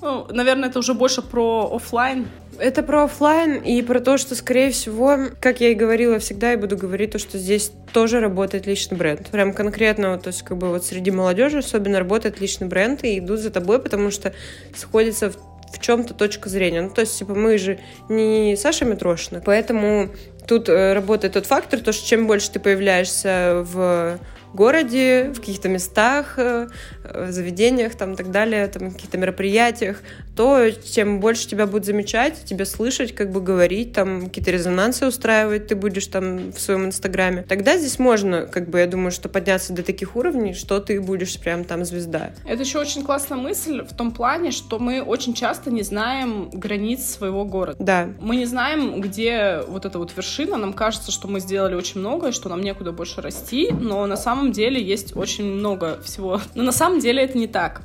Ну, 0.03 0.27
наверное, 0.31 0.69
это 0.69 0.81
уже 0.81 0.95
больше 0.95 1.23
про 1.23 1.73
оффлайн. 1.73 2.27
Это 2.59 2.83
про 2.83 3.05
оффлайн 3.05 3.59
и 3.59 3.81
про 3.83 4.01
то, 4.01 4.19
что, 4.19 4.35
скорее 4.35 4.73
всего, 4.73 5.17
как 5.41 5.61
я 5.61 5.69
и 5.69 5.75
говорила 5.75 6.19
всегда, 6.19 6.53
и 6.53 6.57
буду 6.57 6.77
говорить, 6.77 7.13
то, 7.13 7.21
что 7.21 7.39
здесь 7.39 7.71
тоже 7.93 8.19
работает 8.19 8.67
личный 8.67 8.99
бренд. 8.99 9.31
Прям 9.31 9.53
конкретно, 9.53 10.19
то 10.19 10.29
есть, 10.29 10.43
как 10.43 10.59
бы 10.59 10.71
вот 10.71 10.85
среди 10.85 11.13
молодежи 11.13 11.59
особенно 11.59 12.01
работает 12.01 12.41
личный 12.41 12.67
бренд, 12.67 13.05
и 13.05 13.21
идут 13.21 13.39
за 13.39 13.51
тобой, 13.53 13.79
потому 13.79 14.11
что 14.11 14.35
сходится 14.75 15.31
в, 15.31 15.37
в 15.73 15.81
чем-то 15.81 16.15
точка 16.15 16.49
зрения. 16.49 16.83
Ну, 16.83 16.91
то 16.91 17.03
есть, 17.03 17.17
типа, 17.17 17.37
мы 17.37 17.57
же 17.57 17.79
не 18.09 18.57
Саша 18.57 18.85
Митрошина, 18.85 19.41
поэтому 19.45 20.11
тут 20.49 20.69
э, 20.69 20.95
работает 20.95 21.35
тот 21.35 21.47
фактор, 21.47 21.79
то, 21.79 21.93
что 21.93 22.05
чем 22.05 22.27
больше 22.27 22.51
ты 22.51 22.59
появляешься 22.59 23.65
в 23.73 24.19
городе, 24.55 25.33
в 25.35 25.41
каких-то 25.41 25.69
местах, 25.69 26.35
э, 26.37 26.69
э, 27.05 27.31
заведениях 27.31 27.95
там 27.95 28.13
и 28.13 28.17
так 28.17 28.31
далее, 28.31 28.67
там 28.69 28.93
каких-то 28.93 29.19
мероприятиях, 29.19 30.01
то 30.37 30.71
тем 30.71 31.21
больше 31.21 31.49
тебя 31.49 31.67
будут 31.67 31.87
замечать, 31.87 32.45
тебя 32.45 32.65
слышать, 32.65 33.15
как 33.15 33.31
бы 33.31 33.41
говорить, 33.41 33.93
там 33.93 34.27
какие-то 34.27 34.51
резонансы 34.51 35.07
устраивать 35.07 35.67
ты 35.67 35.77
будешь 35.77 36.07
там 36.07 36.53
в 36.53 36.61
своем 36.61 36.87
инстаграме. 36.87 37.45
Тогда 37.49 37.77
здесь 37.77 37.99
можно, 37.99 38.47
как 38.47 38.69
бы, 38.69 38.79
я 38.81 38.87
думаю, 38.87 39.11
что 39.11 39.29
подняться 39.29 39.73
до 39.73 39.83
таких 39.83 40.17
уровней, 40.17 40.55
что 40.55 40.81
ты 40.81 41.01
будешь 41.01 41.39
прям 41.39 41.65
там 41.65 41.85
звезда. 41.85 42.33
Это 42.45 42.63
еще 42.63 42.79
очень 42.79 43.05
классная 43.05 43.39
мысль 43.39 43.83
в 43.83 43.95
том 43.95 44.13
плане, 44.13 44.51
что 44.51 44.79
мы 44.79 45.03
очень 45.03 45.35
часто 45.35 45.71
не 45.71 45.83
знаем 45.83 46.51
границ 46.51 47.05
своего 47.05 47.45
города. 47.45 47.77
Да, 47.79 48.09
Мы 48.21 48.37
не 48.37 48.47
знаем, 48.47 49.01
где 49.01 49.61
вот 49.69 49.85
эта 49.85 49.99
вот 49.99 50.13
вершина. 50.17 50.57
Нам 50.57 50.73
кажется, 50.73 51.11
что 51.11 51.29
мы 51.29 51.41
сделали 51.41 51.75
очень 51.75 52.01
многое, 52.01 52.33
что 52.33 52.49
нам 52.49 52.61
некуда 52.61 52.93
больше 52.93 53.21
расти, 53.21 53.71
но 53.71 54.07
на 54.07 54.17
самом 54.17 54.42
деле 54.51 54.83
есть 54.83 55.17
очень 55.17 55.45
много 55.45 56.01
всего. 56.03 56.41
Но 56.57 56.65
на 56.65 56.73
самом 56.73 56.99
деле 56.99 57.23
это 57.23 57.39
не 57.39 57.47
так. 57.47 57.83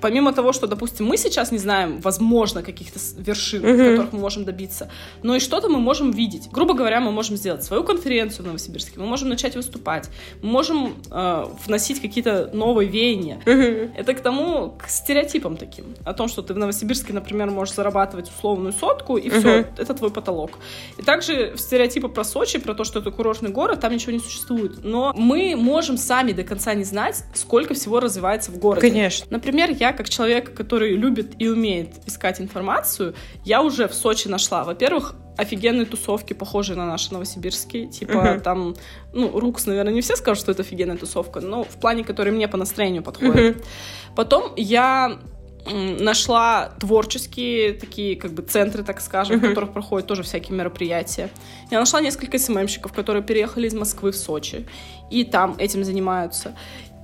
Помимо 0.00 0.32
того, 0.32 0.52
что, 0.52 0.66
допустим, 0.66 1.06
мы 1.06 1.16
сейчас 1.16 1.52
не 1.52 1.58
знаем, 1.58 2.00
возможно, 2.00 2.62
каких-то 2.62 2.98
вершин, 3.18 3.62
Мгм. 3.62 3.90
которых 3.90 4.12
мы 4.12 4.18
можем 4.18 4.44
добиться, 4.44 4.90
но 5.22 5.36
и 5.36 5.40
что-то 5.40 5.68
мы 5.68 5.78
можем 5.78 6.10
видеть. 6.10 6.48
Грубо 6.50 6.74
говоря, 6.74 7.00
мы 7.00 7.10
можем 7.12 7.36
сделать 7.36 7.62
свою 7.64 7.84
конференцию 7.84 8.44
в 8.44 8.46
Новосибирске, 8.46 8.98
мы 9.00 9.06
можем 9.06 9.28
начать 9.28 9.54
выступать, 9.56 10.08
мы 10.42 10.50
можем 10.50 10.94
э, 11.10 11.44
вносить 11.66 12.00
какие-то 12.00 12.50
новые 12.52 12.88
веяния. 12.88 13.40
Мгм. 13.46 13.92
Это 13.96 14.14
к 14.14 14.20
тому, 14.20 14.74
к 14.78 14.88
стереотипам 14.88 15.56
таким. 15.56 15.84
О 16.04 16.12
том, 16.14 16.28
что 16.28 16.42
ты 16.42 16.54
в 16.54 16.58
Новосибирске, 16.58 17.12
например, 17.12 17.50
можешь 17.50 17.74
зарабатывать 17.74 18.28
условную 18.28 18.72
сотку, 18.72 19.16
и 19.16 19.28
все, 19.30 19.58
Мгм. 19.60 19.66
это 19.78 19.94
твой 19.94 20.10
потолок. 20.10 20.58
И 20.98 21.02
также 21.02 21.54
стереотипы 21.56 22.08
про 22.08 22.24
Сочи, 22.24 22.58
про 22.58 22.74
то, 22.74 22.84
что 22.84 22.98
это 22.98 23.10
курортный 23.10 23.50
город, 23.50 23.80
там 23.80 23.92
ничего 23.92 24.12
не 24.12 24.18
существует. 24.20 24.84
Но 24.84 25.12
мы 25.16 25.54
можем 25.56 25.96
сами 25.96 26.32
до 26.32 26.42
конца 26.42 26.74
не 26.74 26.84
знать, 26.84 27.24
сколько 27.34 27.74
всего 27.74 28.00
развивается 28.00 28.50
в 28.50 28.58
городе. 28.58 28.88
конечно. 28.88 29.27
Например, 29.30 29.70
я 29.70 29.92
как 29.92 30.08
человек, 30.08 30.54
который 30.54 30.96
любит 30.96 31.32
и 31.38 31.48
умеет 31.48 31.90
искать 32.06 32.40
информацию, 32.40 33.14
я 33.44 33.62
уже 33.62 33.88
в 33.88 33.94
Сочи 33.94 34.28
нашла, 34.28 34.64
во-первых, 34.64 35.14
офигенные 35.36 35.86
тусовки, 35.86 36.32
похожие 36.32 36.76
на 36.76 36.86
наши 36.86 37.12
новосибирские. 37.12 37.86
Типа 37.86 38.22
Мгм. 38.32 38.40
там, 38.40 38.74
ну, 39.12 39.38
Рукс, 39.38 39.66
наверное, 39.66 39.92
не 39.92 40.00
все 40.00 40.16
скажут, 40.16 40.42
что 40.42 40.52
это 40.52 40.62
офигенная 40.62 40.96
тусовка, 40.96 41.40
но 41.40 41.62
в 41.62 41.78
плане, 41.80 42.02
который 42.04 42.32
мне 42.32 42.48
по 42.48 42.56
настроению 42.56 43.02
подходит. 43.02 43.56
Мгм. 43.56 43.64
Потом 44.16 44.52
я 44.56 45.18
нашла 45.70 46.70
творческие 46.80 47.72
такие 47.74 48.16
как 48.16 48.32
бы 48.32 48.42
центры, 48.42 48.82
так 48.82 49.00
скажем, 49.00 49.38
в 49.38 49.42
которых 49.48 49.72
проходят 49.72 50.06
тоже 50.08 50.22
всякие 50.22 50.56
мероприятия. 50.56 51.28
Я 51.70 51.78
нашла 51.78 52.00
несколько 52.00 52.38
СММщиков, 52.38 52.92
которые 52.92 53.22
переехали 53.22 53.66
из 53.66 53.74
Москвы 53.74 54.12
в 54.12 54.16
Сочи 54.16 54.66
и 55.10 55.24
там 55.24 55.56
этим 55.58 55.84
занимаются. 55.84 56.54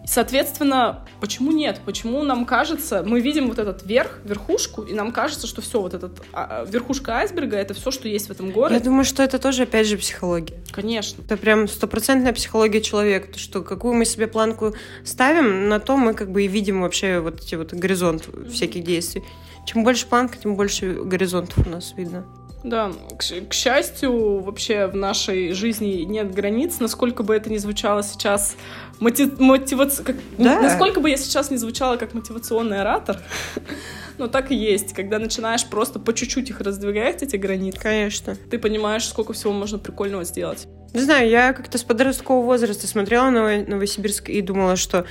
Соответственно, 0.07 1.05
почему 1.21 1.51
нет? 1.51 1.81
Почему 1.85 2.23
нам 2.23 2.45
кажется, 2.45 3.03
мы 3.07 3.21
видим 3.21 3.49
вот 3.49 3.59
этот 3.59 3.87
верх, 3.87 4.21
верхушку, 4.25 4.83
и 4.83 4.93
нам 4.93 5.13
кажется, 5.13 5.47
что 5.47 5.63
все, 5.63 5.81
вот 5.81 5.95
этот 5.95 6.21
а, 6.33 6.63
а, 6.63 6.65
верхушка 6.65 7.17
айсберга 7.17 7.57
это 7.57 7.73
все, 7.75 7.91
что 7.91 8.07
есть 8.07 8.29
в 8.29 8.31
этом 8.31 8.51
городе. 8.51 8.77
Я 8.77 8.81
думаю, 8.81 9.05
что 9.05 9.23
это 9.23 9.39
тоже, 9.39 9.63
опять 9.63 9.87
же, 9.87 9.97
психология. 9.97 10.63
Конечно. 10.73 11.23
Это 11.23 11.37
прям 11.37 11.69
стопроцентная 11.69 12.33
психология 12.33 12.83
человека, 12.83 13.33
то, 13.33 13.39
что 13.39 13.63
какую 13.63 13.95
мы 13.95 14.05
себе 14.05 14.27
планку 14.27 14.75
ставим, 15.05 15.69
на 15.69 15.81
то 15.81 15.97
мы 15.97 16.15
как 16.15 16.31
бы 16.31 16.45
и 16.45 16.49
видим 16.49 16.83
вообще 16.83 17.21
вот 17.21 17.41
эти 17.41 17.55
вот 17.55 17.73
горизонт 17.73 18.29
всяких 18.53 18.85
действий. 18.85 19.23
Чем 19.67 19.85
больше 19.85 20.07
планка, 20.07 20.37
тем 20.37 20.57
больше 20.57 20.93
горизонтов 20.93 21.67
у 21.67 21.71
нас 21.71 21.95
видно. 21.97 22.27
Да, 22.65 22.93
к, 23.19 23.49
к 23.49 23.53
счастью, 23.53 24.41
вообще 24.41 24.87
в 24.87 24.97
нашей 24.97 25.53
жизни 25.53 26.03
нет 26.05 26.35
границ, 26.35 26.81
насколько 26.81 27.23
бы 27.23 27.37
это 27.37 27.51
ни 27.51 27.59
звучало 27.59 28.03
сейчас 28.03 28.57
мотив, 29.01 29.39
мотиваци... 29.39 30.03
как, 30.03 30.17
да. 30.39 30.63
насколько 30.63 31.01
бы 31.01 31.11
я 31.11 31.19
сейчас 31.19 31.51
не 31.51 31.59
звучала 31.59 31.99
как 31.99 32.15
мотивационный 32.15 32.81
оратор, 32.81 33.21
но 34.19 34.29
так 34.29 34.51
и 34.51 34.55
есть, 34.55 34.95
когда 34.95 35.19
начинаешь 35.19 35.67
просто 35.67 35.99
по 35.99 36.15
чуть-чуть 36.15 36.49
их 36.49 36.61
раздвигать, 36.61 37.23
эти 37.23 37.37
границы. 37.37 37.79
Конечно. 37.79 38.35
Ты 38.51 38.59
понимаешь, 38.59 39.07
сколько 39.07 39.35
всего 39.35 39.53
можно 39.53 39.79
прикольного 39.79 40.25
сделать. 40.25 40.67
Не 40.95 41.01
знаю, 41.01 41.29
я 41.29 41.53
как-то 41.53 41.77
с 41.77 41.83
подросткового 41.83 42.47
возраста 42.47 42.87
смотрела 42.87 43.29
на 43.29 43.63
Новосибирск 43.63 44.31
и 44.31 44.41
думала, 44.41 44.77
что 44.77 45.05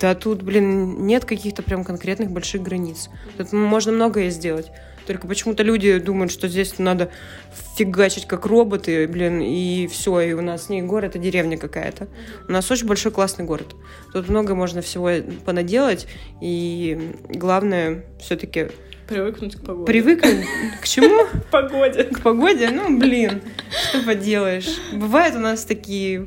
да 0.00 0.14
тут, 0.14 0.42
блин, 0.42 1.04
нет 1.04 1.24
каких-то 1.24 1.62
прям 1.62 1.82
конкретных 1.82 2.30
больших 2.30 2.62
границ. 2.62 3.10
Тут 3.36 3.52
можно 3.52 3.90
многое 3.90 4.30
сделать. 4.30 4.70
Только 5.06 5.26
почему-то 5.26 5.62
люди 5.62 5.98
думают, 5.98 6.32
что 6.32 6.48
здесь 6.48 6.78
надо 6.78 7.10
фигачить 7.76 8.26
как 8.26 8.46
роботы, 8.46 9.06
блин, 9.06 9.40
и 9.40 9.86
все, 9.86 10.20
и 10.20 10.32
у 10.32 10.40
нас 10.40 10.68
не 10.68 10.82
город, 10.82 11.16
а 11.16 11.18
деревня 11.18 11.56
какая-то. 11.56 12.08
У 12.48 12.52
нас 12.52 12.70
очень 12.70 12.86
большой 12.86 13.12
классный 13.12 13.44
город. 13.44 13.74
Тут 14.12 14.28
много 14.28 14.54
можно 14.54 14.82
всего 14.82 15.10
понаделать, 15.44 16.06
и 16.40 17.14
главное 17.28 18.04
все-таки 18.20 18.68
Привыкнуть 19.08 19.54
к 19.54 19.60
погоде. 19.60 19.86
Привыкнуть 19.86 20.46
к 20.80 20.88
чему? 20.88 21.24
К 21.48 21.50
погоде. 21.52 22.04
К 22.04 22.22
погоде? 22.22 22.70
Ну, 22.70 22.98
блин, 22.98 23.40
что 23.70 24.02
поделаешь. 24.02 24.80
Бывают 24.92 25.36
у 25.36 25.38
нас 25.38 25.64
такие 25.64 26.26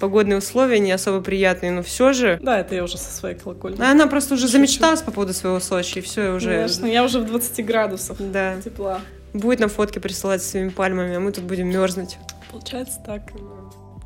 погодные 0.00 0.38
условия 0.38 0.78
не 0.78 0.92
особо 0.92 1.20
приятные, 1.20 1.72
но 1.72 1.82
все 1.82 2.12
же... 2.12 2.38
Да, 2.42 2.60
это 2.60 2.74
я 2.74 2.84
уже 2.84 2.98
со 2.98 3.10
своей 3.10 3.36
колокольни. 3.36 3.80
Она 3.80 4.06
просто 4.06 4.34
уже 4.34 4.48
замечталась 4.48 5.02
по 5.02 5.10
поводу 5.10 5.32
своего 5.32 5.60
Сочи, 5.60 5.98
и 5.98 6.00
все, 6.00 6.30
уже... 6.30 6.54
Конечно, 6.54 6.86
я 6.86 7.04
уже 7.04 7.20
в 7.20 7.26
20 7.26 7.64
градусов 7.64 8.16
да. 8.18 8.60
тепла. 8.62 9.00
Будет 9.32 9.60
нам 9.60 9.68
фотки 9.68 9.98
присылать 9.98 10.42
своими 10.42 10.70
пальмами, 10.70 11.16
а 11.16 11.20
мы 11.20 11.32
тут 11.32 11.44
будем 11.44 11.68
мерзнуть. 11.68 12.18
Получается 12.50 13.00
так. 13.04 13.22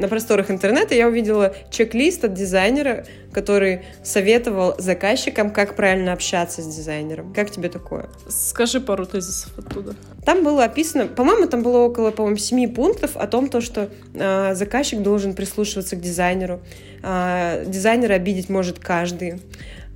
На 0.00 0.08
просторах 0.08 0.50
интернета 0.50 0.94
я 0.94 1.08
увидела 1.08 1.54
чек-лист 1.70 2.24
от 2.24 2.32
дизайнера, 2.32 3.04
который 3.32 3.82
советовал 4.02 4.74
заказчикам, 4.78 5.50
как 5.50 5.76
правильно 5.76 6.14
общаться 6.14 6.62
с 6.62 6.66
дизайнером. 6.74 7.34
Как 7.34 7.50
тебе 7.50 7.68
такое? 7.68 8.08
Скажи 8.26 8.80
пару 8.80 9.04
тезисов 9.04 9.52
оттуда. 9.58 9.94
Там 10.24 10.42
было 10.42 10.64
описано, 10.64 11.06
по-моему, 11.06 11.46
там 11.48 11.62
было 11.62 11.80
около, 11.80 12.12
по-моему, 12.12 12.38
семи 12.38 12.66
пунктов 12.66 13.14
о 13.14 13.26
том, 13.26 13.50
то, 13.50 13.60
что 13.60 13.90
э, 14.14 14.54
заказчик 14.54 15.02
должен 15.02 15.34
прислушиваться 15.34 15.96
к 15.96 16.00
дизайнеру. 16.00 16.62
Э, 17.02 17.64
дизайнера 17.66 18.14
обидеть 18.14 18.48
может 18.48 18.78
каждый. 18.78 19.42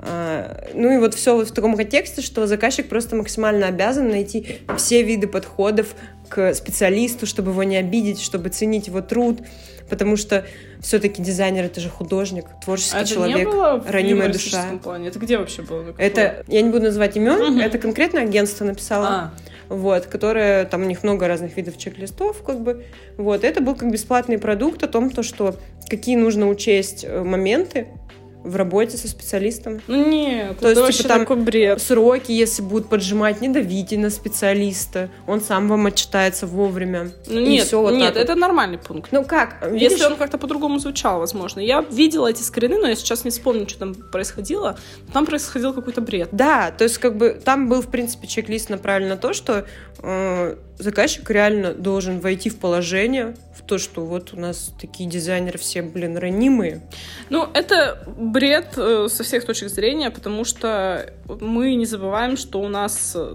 А, 0.07 0.67
ну 0.75 0.93
и 0.93 0.99
вот 0.99 1.15
все 1.15 1.37
в 1.45 1.51
таком 1.51 1.77
контексте, 1.77 2.21
что 2.21 2.47
заказчик 2.47 2.89
просто 2.89 3.17
максимально 3.17 3.69
обязан 3.69 4.09
найти 4.09 4.59
все 4.77 5.03
виды 5.03 5.27
подходов 5.27 5.95
к 6.29 6.53
специалисту, 6.53 7.27
чтобы 7.27 7.53
его 7.53 7.63
не 7.63 7.77
обидеть, 7.77 8.21
чтобы 8.21 8.51
ценить 8.51 8.89
его 8.89 9.01
труд, 9.01 9.41
потому 9.89 10.17
что 10.17 10.47
все-таки 10.81 11.23
дизайнер 11.23 11.65
это 11.65 11.81
же 11.81 11.89
художник, 11.89 12.47
творческий 12.65 12.99
а 12.99 13.05
человек, 13.05 13.37
это 13.37 13.45
не 13.45 13.53
было 13.53 13.85
ранимая 13.87 14.33
душа. 14.33 14.65
Плане? 14.83 15.09
Это 15.09 15.19
где 15.19 15.39
вообще 15.39 15.63
было? 15.63 15.95
Это 15.99 16.45
я 16.49 16.63
не 16.63 16.71
буду 16.71 16.85
называть 16.85 17.17
имен, 17.17 17.41
угу. 17.41 17.61
это 17.61 17.79
конкретно 17.79 18.21
агентство 18.21 18.65
написало. 18.65 19.09
А. 19.09 19.35
Вот, 19.69 20.07
которое, 20.07 20.67
там 20.67 20.83
у 20.83 20.85
них 20.85 21.03
много 21.03 21.27
разных 21.27 21.57
видов 21.57 21.79
чек-листов, 21.79 22.43
как 22.43 22.61
бы, 22.61 22.85
вот, 23.17 23.45
это 23.45 23.63
был 23.63 23.75
как 23.75 23.91
бесплатный 23.91 24.39
продукт 24.39 24.83
о 24.83 24.89
том, 24.89 25.09
то, 25.09 25.23
что 25.23 25.57
какие 25.89 26.17
нужно 26.17 26.49
учесть 26.49 27.05
э, 27.09 27.23
моменты, 27.23 27.89
в 28.45 28.57
работе 28.57 28.97
со 28.97 29.09
специалистом. 29.09 29.81
Ну 29.87 30.07
нет, 30.09 30.59
То 30.59 30.69
это 30.69 30.87
есть, 30.87 30.99
типа, 30.99 31.09
там 31.09 31.21
такой 31.21 31.37
бред. 31.37 31.81
сроки, 31.81 32.31
если 32.31 32.63
будут 32.63 32.89
поджимать, 32.89 33.41
не 33.41 33.49
давите 33.49 33.99
на 33.99 34.11
специалиста, 34.11 35.09
он 35.27 35.41
сам 35.41 35.67
вам 35.69 35.87
отчитается 35.87 36.47
вовремя. 36.47 37.11
Ну, 37.27 37.41
нет, 37.41 37.67
все 37.67 37.81
вот 37.81 37.95
нет, 37.95 38.17
это 38.17 38.35
нормальный 38.35 38.79
пункт. 38.79 39.11
Ну 39.13 39.25
как? 39.25 39.67
Видишь? 39.71 39.93
Если 39.93 40.05
он 40.05 40.17
как-то 40.17 40.39
по-другому 40.39 40.79
звучал, 40.79 41.19
возможно. 41.19 41.61
Я 41.61 41.81
видела 41.91 42.29
эти 42.29 42.43
скрины, 42.43 42.79
но 42.79 42.89
я 42.89 42.95
сейчас 42.95 43.25
не 43.25 43.31
вспомню, 43.31 43.69
что 43.69 43.79
там 43.79 43.95
происходило. 43.95 44.79
Там 45.13 45.25
происходил 45.25 45.73
какой-то 45.73 46.03
бред. 46.03 46.29
Да, 46.33 46.71
то 46.71 46.85
есть 46.85 46.99
как 46.99 47.17
бы 47.17 47.41
там 47.43 47.69
был, 47.69 47.81
в 47.81 47.89
принципе, 47.89 48.27
чек-лист 48.27 48.69
направлен 48.69 49.09
на 49.09 49.17
то, 49.17 49.33
что 49.33 49.65
э, 50.03 50.57
заказчик 50.79 51.29
реально 51.31 51.73
должен 51.73 52.21
войти 52.21 52.51
в 52.51 52.59
положение, 52.59 53.35
в 53.57 53.63
то, 53.63 53.79
что 53.79 54.05
вот 54.05 54.33
у 54.33 54.41
нас 54.41 54.73
такие 54.81 55.09
дизайнеры 55.09 55.59
все, 55.59 55.83
блин, 55.83 56.17
ранимые. 56.17 56.83
Ну, 57.31 57.49
это 57.55 58.03
бред 58.07 58.75
э, 58.77 59.07
со 59.09 59.23
всех 59.25 59.45
точек 59.45 59.69
зрения, 59.69 60.11
потому 60.11 60.45
что 60.45 61.13
мы 61.41 61.75
не 61.75 61.87
забываем, 61.87 62.37
что 62.37 62.61
у 62.61 62.69
нас 62.69 63.13
э, 63.15 63.35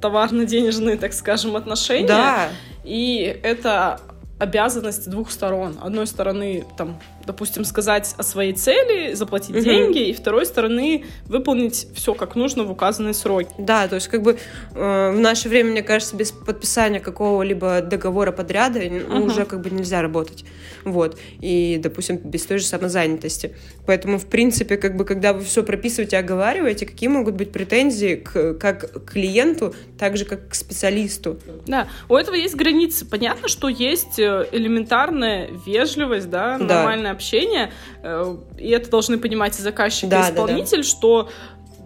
товарно-денежные, 0.00 0.96
так 0.96 1.12
скажем, 1.12 1.56
отношения. 1.56 2.06
Да. 2.06 2.48
И 2.84 3.38
это 3.42 4.00
обязанность 4.38 5.10
двух 5.10 5.30
сторон. 5.30 5.78
Одной 5.82 6.06
стороны, 6.06 6.64
там, 6.76 7.00
допустим, 7.26 7.64
сказать 7.64 8.14
о 8.16 8.22
своей 8.22 8.52
цели, 8.52 9.14
заплатить 9.14 9.56
угу. 9.56 9.64
деньги, 9.64 10.08
и 10.08 10.12
второй 10.12 10.46
стороны 10.46 11.04
выполнить 11.26 11.88
все 11.94 12.14
как 12.14 12.36
нужно 12.36 12.64
в 12.64 12.70
указанные 12.70 13.14
сроки. 13.14 13.50
Да, 13.58 13.88
то 13.88 13.96
есть 13.96 14.08
как 14.08 14.22
бы 14.22 14.38
э, 14.74 15.10
в 15.10 15.18
наше 15.18 15.48
время, 15.48 15.70
мне 15.70 15.82
кажется, 15.82 16.16
без 16.16 16.32
подписания 16.32 17.00
какого-либо 17.00 17.80
договора 17.82 18.32
подряда 18.32 18.80
угу. 18.80 19.26
уже 19.26 19.44
как 19.44 19.60
бы 19.60 19.70
нельзя 19.70 20.02
работать. 20.02 20.44
Вот. 20.84 21.18
И, 21.40 21.78
допустим, 21.82 22.16
без 22.18 22.46
той 22.46 22.58
же 22.58 22.64
самозанятости. 22.64 23.54
Поэтому, 23.86 24.18
в 24.18 24.26
принципе, 24.26 24.76
как 24.76 24.96
бы, 24.96 25.04
когда 25.04 25.32
вы 25.32 25.42
все 25.42 25.62
прописываете, 25.62 26.18
оговариваете, 26.18 26.86
какие 26.86 27.08
могут 27.08 27.34
быть 27.34 27.52
претензии 27.52 28.16
к, 28.16 28.54
как 28.54 29.04
к 29.04 29.12
клиенту, 29.12 29.74
так 29.98 30.16
же, 30.16 30.24
как 30.24 30.48
к 30.50 30.54
специалисту. 30.54 31.38
Да, 31.66 31.88
у 32.08 32.16
этого 32.16 32.36
есть 32.36 32.54
границы. 32.54 33.04
Понятно, 33.04 33.48
что 33.48 33.68
есть 33.68 34.18
э, 34.18 34.46
элементарная 34.52 35.50
вежливость, 35.66 36.30
да, 36.30 36.58
да. 36.58 36.64
нормальная 36.64 37.10
общения, 37.16 37.72
э, 38.02 38.36
и 38.58 38.68
это 38.70 38.90
должны 38.90 39.18
понимать 39.18 39.58
и 39.58 39.62
заказчик, 39.62 40.08
да, 40.08 40.28
и 40.28 40.30
исполнитель, 40.30 40.78
да, 40.78 40.82
да. 40.82 40.88
что 40.88 41.30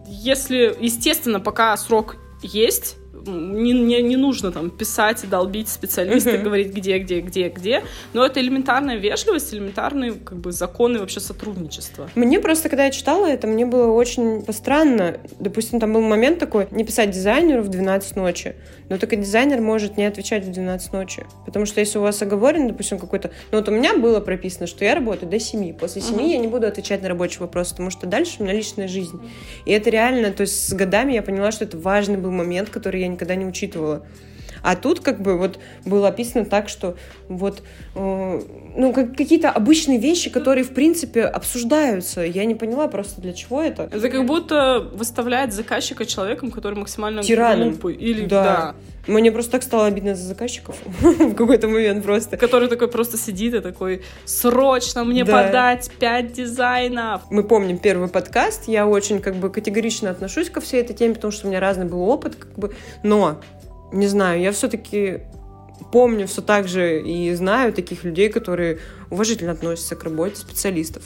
если, 0.06 0.76
естественно, 0.78 1.40
пока 1.40 1.76
срок 1.76 2.16
есть, 2.42 2.96
не, 3.26 3.72
не, 3.72 4.02
не 4.02 4.16
нужно 4.16 4.52
там 4.52 4.70
писать 4.70 5.24
и 5.24 5.26
долбить 5.26 5.68
специалиста, 5.68 6.30
uh-huh. 6.30 6.42
говорить 6.42 6.72
где, 6.72 6.98
где, 6.98 7.20
где, 7.20 7.48
где. 7.48 7.82
Но 8.12 8.24
это 8.24 8.40
элементарная 8.40 8.96
вежливость, 8.96 9.52
элементарные 9.54 10.12
как 10.12 10.38
бы 10.38 10.52
законы 10.52 10.98
вообще 10.98 11.20
сотрудничества. 11.20 12.10
Мне 12.14 12.40
просто, 12.40 12.68
когда 12.68 12.84
я 12.84 12.90
читала 12.90 13.26
это, 13.26 13.46
мне 13.46 13.66
было 13.66 13.92
очень 13.92 14.44
странно. 14.52 15.18
Допустим, 15.38 15.80
там 15.80 15.92
был 15.92 16.00
момент 16.00 16.38
такой, 16.38 16.68
не 16.70 16.84
писать 16.84 17.10
дизайнеру 17.10 17.62
в 17.62 17.68
12 17.68 18.16
ночи. 18.16 18.54
Но 18.88 18.98
только 18.98 19.16
дизайнер 19.16 19.60
может 19.60 19.96
не 19.96 20.04
отвечать 20.04 20.44
в 20.44 20.50
12 20.50 20.92
ночи. 20.92 21.24
Потому 21.46 21.64
что 21.64 21.80
если 21.80 21.98
у 21.98 22.02
вас 22.02 22.20
оговорен, 22.22 22.68
допустим, 22.68 22.98
какой-то... 22.98 23.30
Ну 23.52 23.58
вот 23.58 23.68
у 23.68 23.72
меня 23.72 23.96
было 23.96 24.20
прописано, 24.20 24.66
что 24.66 24.84
я 24.84 24.94
работаю 24.94 25.30
до 25.30 25.38
7. 25.38 25.74
После 25.74 26.02
7 26.02 26.16
uh-huh. 26.16 26.28
я 26.28 26.38
не 26.38 26.48
буду 26.48 26.66
отвечать 26.66 27.02
на 27.02 27.08
рабочий 27.08 27.38
вопрос, 27.38 27.70
потому 27.70 27.90
что 27.90 28.06
дальше 28.06 28.36
у 28.40 28.42
меня 28.42 28.52
личная 28.52 28.88
жизнь. 28.88 29.20
И 29.64 29.70
это 29.70 29.90
реально, 29.90 30.32
то 30.32 30.42
есть 30.42 30.68
с 30.68 30.72
годами 30.72 31.12
я 31.12 31.22
поняла, 31.22 31.52
что 31.52 31.64
это 31.64 31.78
важный 31.78 32.16
был 32.16 32.32
момент, 32.32 32.70
который 32.70 33.02
я 33.02 33.06
никогда 33.12 33.34
не 33.34 33.46
учитывала. 33.46 34.06
А 34.62 34.76
тут 34.76 35.00
как 35.00 35.20
бы 35.20 35.38
вот 35.38 35.58
было 35.84 36.08
описано 36.08 36.44
так, 36.44 36.68
что 36.68 36.96
вот 37.28 37.62
э, 37.94 38.40
ну 38.76 38.92
как, 38.92 39.16
какие-то 39.16 39.50
обычные 39.50 39.98
вещи, 39.98 40.30
которые 40.30 40.64
в 40.64 40.72
принципе 40.74 41.24
обсуждаются. 41.24 42.22
Я 42.22 42.44
не 42.44 42.54
поняла 42.54 42.88
просто 42.88 43.20
для 43.20 43.32
чего 43.32 43.62
это. 43.62 43.84
Это 43.84 44.08
как 44.08 44.26
будто 44.26 44.80
выставляет 44.92 45.52
заказчика 45.52 46.06
человеком, 46.06 46.50
который 46.50 46.78
максимально 46.78 47.22
Тираном. 47.22 47.70
глупый. 47.70 47.94
Или 47.94 48.26
да. 48.26 48.44
да. 48.44 48.74
Мне 49.06 49.32
просто 49.32 49.52
так 49.52 49.62
стало 49.62 49.86
обидно 49.86 50.14
за 50.14 50.22
заказчиков 50.26 50.76
в 51.00 51.34
какой-то 51.34 51.68
момент 51.68 52.04
просто. 52.04 52.36
Который 52.36 52.68
такой 52.68 52.88
просто 52.88 53.16
сидит 53.16 53.54
и 53.54 53.60
такой, 53.60 54.02
срочно 54.24 55.04
мне 55.04 55.24
да. 55.24 55.44
подать 55.44 55.90
пять 55.98 56.32
дизайнов. 56.32 57.22
Мы 57.30 57.42
помним 57.42 57.78
первый 57.78 58.08
подкаст, 58.08 58.68
я 58.68 58.86
очень 58.86 59.20
как 59.20 59.36
бы 59.36 59.50
категорично 59.50 60.10
отношусь 60.10 60.50
ко 60.50 60.60
всей 60.60 60.80
этой 60.82 60.94
теме, 60.94 61.14
потому 61.14 61.32
что 61.32 61.46
у 61.46 61.50
меня 61.50 61.60
разный 61.60 61.86
был 61.86 62.02
опыт, 62.02 62.36
как 62.36 62.58
бы, 62.58 62.74
но 63.02 63.40
не 63.92 64.06
знаю, 64.06 64.40
я 64.40 64.52
все-таки 64.52 65.22
помню 65.92 66.26
все 66.26 66.42
так 66.42 66.68
же 66.68 67.00
и 67.02 67.32
знаю 67.34 67.72
таких 67.72 68.04
людей, 68.04 68.28
которые 68.28 68.78
уважительно 69.10 69.52
относятся 69.52 69.96
к 69.96 70.04
работе 70.04 70.36
специалистов. 70.36 71.04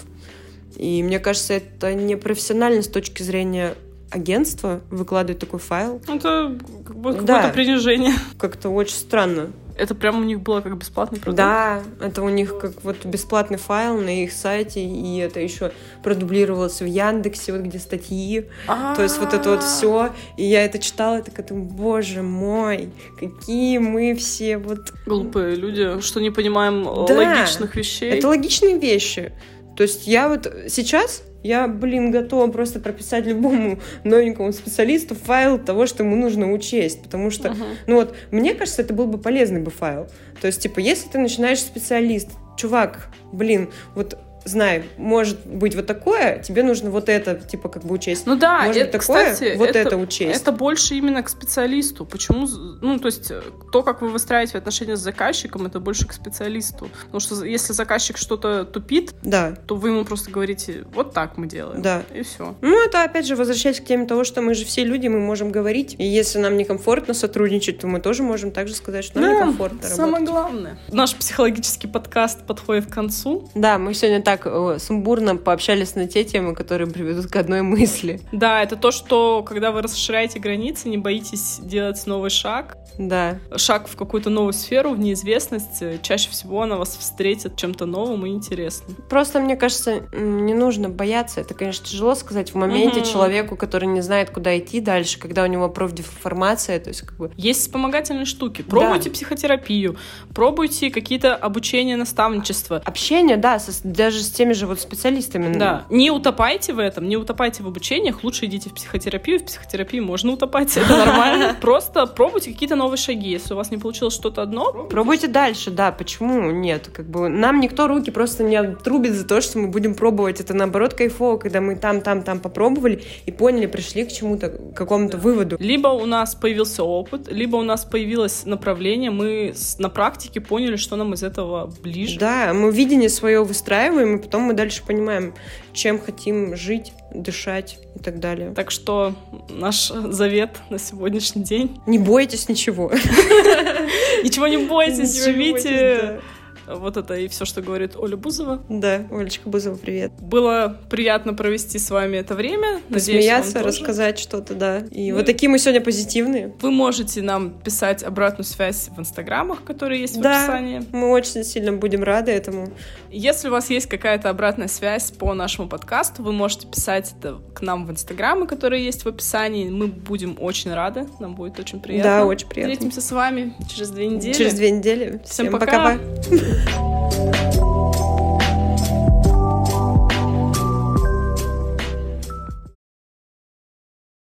И 0.77 1.03
мне 1.03 1.19
кажется, 1.21 1.55
это 1.55 1.95
не 1.95 2.17
профессионально 2.17 2.83
с 2.83 2.89
точки 2.89 3.23
зрения 3.23 3.75
агентство 4.11 4.81
выкладывает 4.91 5.39
такой 5.39 5.61
файл. 5.61 6.01
Это 6.09 6.57
как 6.87 6.97
бы 6.97 7.13
Да. 7.13 7.19
какое-то 7.21 7.49
принижение. 7.55 8.13
Как-то 8.39 8.69
очень 8.71 8.97
странно. 8.97 9.51
Это 9.77 9.95
прям 9.95 10.21
у 10.21 10.25
них 10.25 10.41
было 10.41 10.61
как 10.61 10.77
бесплатный 10.79 11.19
продукт. 11.19 11.37
Да, 11.39 11.83
это 12.01 12.23
у 12.23 12.29
них 12.29 12.59
как 12.59 12.85
вот 12.85 13.05
бесплатный 13.05 13.59
файл 13.59 14.01
на 14.01 14.23
их 14.23 14.33
сайте, 14.33 14.85
и 14.85 15.19
это 15.19 15.41
еще 15.41 15.73
продублировалось 16.03 16.81
в 16.81 16.85
Яндексе, 16.85 17.53
вот 17.53 17.63
где 17.63 17.79
статьи. 17.79 18.47
То 18.67 19.03
есть 19.03 19.19
вот 19.19 19.35
это 19.35 19.51
вот 19.51 19.61
А. 19.61 19.63
все. 19.63 20.11
И 20.37 20.45
я 20.45 20.65
это 20.65 20.79
читала, 20.79 21.19
и 21.19 21.23
такая, 21.23 21.47
боже 21.59 22.23
мой, 22.23 22.91
какие 23.19 23.79
мы 23.79 24.15
все 24.15 24.59
вот... 24.59 24.93
Глупые 25.07 25.57
люди, 25.57 26.01
что 26.01 26.21
не 26.21 26.31
понимаем 26.31 26.87
э, 26.89 27.07
Да. 27.09 27.15
логичных 27.15 27.75
вещей. 27.75 28.13
Это 28.13 28.29
логичные 28.29 28.79
вещи. 28.79 29.33
То 29.77 29.83
есть 29.83 30.07
я 30.07 30.29
вот 30.29 30.47
сейчас, 30.69 31.23
я, 31.45 31.69
блин, 31.69 32.11
готова 32.11 32.51
просто 32.51 32.81
прописать 32.81 33.27
любому 33.27 33.79
новенькому 34.03 34.53
специалисту 34.53 35.15
файл 35.15 35.59
того, 35.59 35.87
что 35.87 36.03
ему 36.03 36.17
нужно 36.17 36.51
учесть. 36.53 37.03
Потому 37.03 37.31
что, 37.31 37.51
Мгм. 37.51 37.65
ну 37.87 37.95
вот, 37.97 38.17
мне 38.33 38.55
кажется, 38.55 38.83
это 38.83 38.95
был 38.95 39.07
бы 39.07 39.19
полезный 39.19 39.61
бы 39.61 39.71
файл. 39.71 40.09
То 40.41 40.49
есть, 40.49 40.63
типа, 40.63 40.81
если 40.81 41.09
ты 41.09 41.19
начинаешь 41.19 41.61
специалист, 41.61 42.31
чувак, 42.57 43.09
блин, 43.33 43.69
вот 43.95 44.19
знай, 44.45 44.85
может 44.97 45.47
быть 45.47 45.75
вот 45.75 45.87
такое, 45.87 46.39
тебе 46.41 46.63
нужно 46.63 46.91
вот 46.91 47.09
это, 47.09 47.35
типа, 47.35 47.69
как 47.69 47.85
бы 47.85 47.95
учесть. 47.95 48.27
Ну 48.27 48.37
да, 48.37 48.63
Может 48.63 48.77
это, 48.77 48.99
быть 48.99 49.07
такое, 49.07 49.33
кстати, 49.33 49.57
вот 49.57 49.71
это 49.71 49.97
учесть. 49.97 50.43
Это 50.43 50.53
больше 50.53 50.95
именно 50.95 51.23
к 51.23 51.29
специалисту. 51.29 52.05
Почему? 52.05 52.47
Ну, 52.81 52.99
то 52.99 53.07
есть, 53.07 53.31
э, 53.31 53.43
то, 53.73 53.83
как 53.83 54.03
вы 54.03 54.09
выстраиваете 54.09 54.59
отношения 54.59 54.97
с 54.97 55.01
заказчиком, 55.01 55.67
это 55.67 55.81
больше 55.81 56.07
к 56.07 56.13
специалисту. 56.13 56.89
Потому 57.05 57.21
что 57.21 57.45
если 57.45 57.73
заказчик 57.73 58.17
что-то 58.17 58.65
тупит, 58.65 59.15
Да, 59.23 59.55
то 59.67 59.77
вы 59.77 59.91
ему 59.91 60.05
просто 60.05 60.31
говорите, 60.31 60.85
вот 60.95 61.13
так 61.13 61.37
мы 61.37 61.47
делаем. 61.47 61.83
Да. 61.83 62.03
И 62.13 62.23
все. 62.23 62.55
Ну, 62.61 62.85
это 62.85 63.03
опять 63.05 63.27
же 63.27 63.37
возвращаясь 63.37 63.81
к 63.81 63.85
теме 63.85 64.07
того, 64.07 64.25
что 64.25 64.43
мы 64.43 64.55
же 64.55 64.65
все 64.65 64.85
люди, 64.85 65.09
мы 65.09 65.21
можем 65.21 65.51
говорить. 65.51 65.95
И 65.99 66.05
если 66.05 66.39
нам 66.39 66.57
некомфортно 66.57 67.15
сотрудничать, 67.15 67.79
то 67.79 67.87
мы 67.87 68.01
тоже 68.01 68.23
можем 68.23 68.51
также 68.51 68.75
сказать, 68.75 69.05
что 69.05 69.21
нам 69.21 69.35
некомфортно 69.35 69.89
самое 69.89 70.13
работать. 70.13 70.29
главное. 70.29 70.79
Наш 70.91 71.15
психологический 71.15 71.87
подкаст 71.87 72.47
подходит 72.47 72.87
к 72.87 72.93
концу. 72.93 73.49
Да, 73.55 73.79
мы 73.79 73.95
сегодня 73.95 74.23
так 74.23 74.34
э, 74.45 74.79
сумбурно 74.79 75.37
пообщались 75.37 75.95
на 75.95 76.07
те 76.07 76.25
темы, 76.25 76.55
которые 76.55 76.91
приведут 76.91 77.27
к 77.27 77.37
одной 77.37 77.63
мысли. 77.63 78.21
Да, 78.33 78.63
это 78.63 78.77
то, 78.77 78.91
что 78.91 79.43
когда 79.43 79.73
вы 79.73 79.83
расширяете 79.83 80.39
границы, 80.39 80.89
не 80.89 80.99
боитесь 80.99 81.59
делать 81.61 82.05
новый 82.07 82.31
шаг, 82.31 82.77
Да. 82.99 83.39
шаг 83.57 83.89
в 83.89 83.97
какую-то 83.97 84.31
новую 84.31 84.53
сферу, 84.53 84.91
в 84.91 84.99
неизвестность, 84.99 85.81
э, 85.83 85.99
чаще 86.03 86.31
всего 86.31 86.63
она 86.63 86.77
вас 86.77 86.97
встретит 86.97 87.57
чем-то 87.57 87.87
новым 87.87 88.27
и 88.27 88.31
интересным. 88.31 88.97
Просто, 89.09 89.41
мне 89.41 89.57
кажется, 89.57 90.01
не 90.13 90.55
нужно 90.55 90.89
бояться. 90.89 91.41
Это, 91.41 91.55
конечно, 91.55 91.87
тяжело 91.87 92.15
сказать 92.15 92.53
в 92.53 92.55
моменте 92.57 93.01
Мгм. 93.01 93.09
человеку, 93.09 93.57
который 93.57 93.87
не 93.89 94.01
знает, 94.01 94.31
куда 94.31 94.57
идти 94.59 94.81
дальше, 94.81 95.19
когда 95.19 95.43
у 95.43 95.47
него 95.47 95.69
профдеформация, 95.69 96.79
то 96.81 96.89
есть 96.89 97.03
как 97.03 97.17
бы... 97.17 97.31
Есть 97.37 97.61
вспомогательные 97.63 98.25
штуки. 98.27 98.63
Пробуйте 98.63 99.11
психотерапию, 99.11 99.97
пробуйте 100.35 100.91
какие-то 100.91 101.35
обучения, 101.35 101.97
наставничества. 101.97 102.83
Общение, 102.85 103.37
да, 103.37 103.59
со- 103.59 103.87
даже 103.87 104.23
с 104.23 104.31
теми 104.31 104.53
же 104.53 104.67
вот 104.67 104.81
специалистами. 104.81 105.53
Да. 105.57 105.85
Не 105.91 106.11
утопайте 106.11 106.73
в 106.73 106.79
этом, 106.79 107.09
не 107.09 107.17
утопайте 107.17 107.63
в 107.63 107.67
обучениях, 107.67 108.23
лучше 108.25 108.47
идите 108.47 108.71
в 108.71 108.75
психотерапию. 108.75 109.41
В 109.41 109.45
психотерапии 109.45 110.01
можно 110.01 110.33
утопать, 110.33 110.77
это 110.77 110.97
нормально. 110.97 111.57
Просто 111.61 112.07
пробуйте 112.07 112.53
какие-то 112.53 112.77
новые 112.85 112.99
шаги. 112.99 113.31
Если 113.31 113.55
у 113.55 113.57
вас 113.57 113.71
не 113.71 113.79
получилось 113.79 114.15
что-то 114.15 114.43
одно, 114.43 114.73
Пробуйте 114.91 115.27
дальше, 115.27 115.71
да, 115.71 115.91
почему 115.91 116.51
нет? 116.51 116.91
Как 116.93 117.07
бы 117.07 117.29
нам 117.29 117.61
никто 117.61 117.89
руки 117.89 118.11
просто 118.11 118.45
не 118.45 118.57
отрубит 118.57 119.15
за 119.15 119.27
то, 119.27 119.41
что 119.41 119.59
мы 119.59 119.69
будем 119.69 119.95
пробовать. 119.95 120.41
Это 120.41 120.55
наоборот 120.55 120.95
кайфово, 120.95 121.39
когда 121.39 121.61
мы 121.61 121.77
там, 121.77 122.01
там, 122.01 122.23
там 122.23 122.41
попробовали 122.41 123.03
и 123.27 123.33
поняли, 123.33 123.67
пришли 123.67 124.05
к 124.05 124.13
чему-то, 124.13 124.51
к 124.51 124.75
какому-то 124.75 125.17
выводу. 125.17 125.57
Либо 125.59 125.89
у 125.89 126.07
нас 126.07 126.35
появился 126.35 126.85
опыт, 126.85 127.29
либо 127.31 127.57
у 127.57 127.63
нас 127.63 127.85
появилось 127.85 128.45
направление, 128.47 129.11
мы 129.11 129.55
на 129.79 129.89
практике 129.89 130.41
поняли, 130.41 130.77
что 130.77 130.97
нам 130.97 131.15
из 131.15 131.23
этого 131.23 131.73
ближе. 131.83 132.19
Да, 132.19 132.53
мы 132.55 132.71
видение 132.71 133.09
свое 133.09 133.43
выстраиваем, 133.43 134.17
и 134.17 134.23
потом 134.23 134.43
мы 134.43 134.53
дальше 134.53 134.83
понимаем, 134.87 135.35
чем 135.75 136.01
хотим 136.01 136.57
жить, 136.57 136.93
дышать 137.13 137.79
и 137.95 137.99
так 137.99 138.21
далее. 138.21 138.53
Так 138.55 138.71
что 138.71 139.15
наш 139.51 139.89
завет 139.89 140.51
на 140.71 140.79
сегодняшний 140.79 141.43
день. 141.43 141.81
Не 141.87 141.99
бойтесь 141.99 142.49
ничего. 142.49 142.91
Ничего 144.25 144.47
не 144.47 144.59
бойтесь, 144.59 145.23
живите. 145.23 146.21
Вот 146.67 146.97
это 146.97 147.15
и 147.15 147.29
все, 147.29 147.45
что 147.45 147.61
говорит 147.63 147.97
Оля 147.97 148.17
Бузова. 148.17 148.63
Да, 148.69 149.03
Олечка 149.11 149.49
Бузова, 149.49 149.77
привет. 149.77 150.13
Было 150.21 150.79
приятно 150.91 151.35
провести 151.35 151.79
с 151.79 151.91
вами 151.91 152.17
это 152.17 152.35
время. 152.35 152.81
Тоже. 152.91 153.65
рассказать 153.69 154.19
что-то, 154.19 154.55
да. 154.55 154.79
И 154.91 155.11
Ну 155.11 155.19
вот 155.19 155.27
такие 155.27 155.49
мы 155.49 155.59
сегодня 155.59 155.81
позитивные. 155.81 156.53
Вы 156.61 156.71
можете 156.71 157.23
нам 157.23 157.51
писать 157.51 158.03
обратную 158.03 158.45
связь 158.45 158.89
в 158.95 158.99
инстаграмах, 158.99 159.65
которые 159.65 160.01
есть 160.01 160.17
в 160.17 160.21
Да. 160.21 160.45
описании. 160.45 160.83
Мы 160.93 161.11
очень 161.11 161.45
сильно 161.45 161.73
будем 161.73 162.03
рады 162.03 162.33
этому. 162.33 162.69
Если 163.11 163.49
у 163.49 163.51
вас 163.51 163.71
есть 163.71 163.87
какая-то 163.87 164.31
обратная 164.31 164.69
связь 164.69 165.11
по 165.11 165.35
нашему 165.35 165.69
подкасту, 165.69 166.23
вы 166.23 166.33
можете 166.33 166.67
писать 166.67 167.15
это 167.19 167.41
к 167.55 167.63
нам 167.63 167.87
в 167.87 167.91
инстаграмы, 167.91 168.47
которые 168.47 168.85
есть 168.85 169.05
в 169.05 169.09
описании. 169.09 169.69
Мы 169.69 169.87
будем 169.89 170.37
очень 170.41 170.73
рады, 170.73 171.07
нам 171.21 171.35
будет 171.35 171.59
очень 171.61 171.81
приятно. 171.81 172.11
Да, 172.21 172.25
очень 172.27 172.49
приятно. 172.49 172.73
Встретимся 172.75 173.01
с 173.01 173.13
вами 173.13 173.55
через 173.73 173.91
две 173.91 174.07
недели. 174.07 174.33
Через 174.33 174.55
две 174.55 174.71
недели. 174.71 175.21
Всем 175.25 175.47
Всем 175.47 175.53
пока. 175.53 175.67
пока-пока. 175.67 175.99
good. 176.63 177.64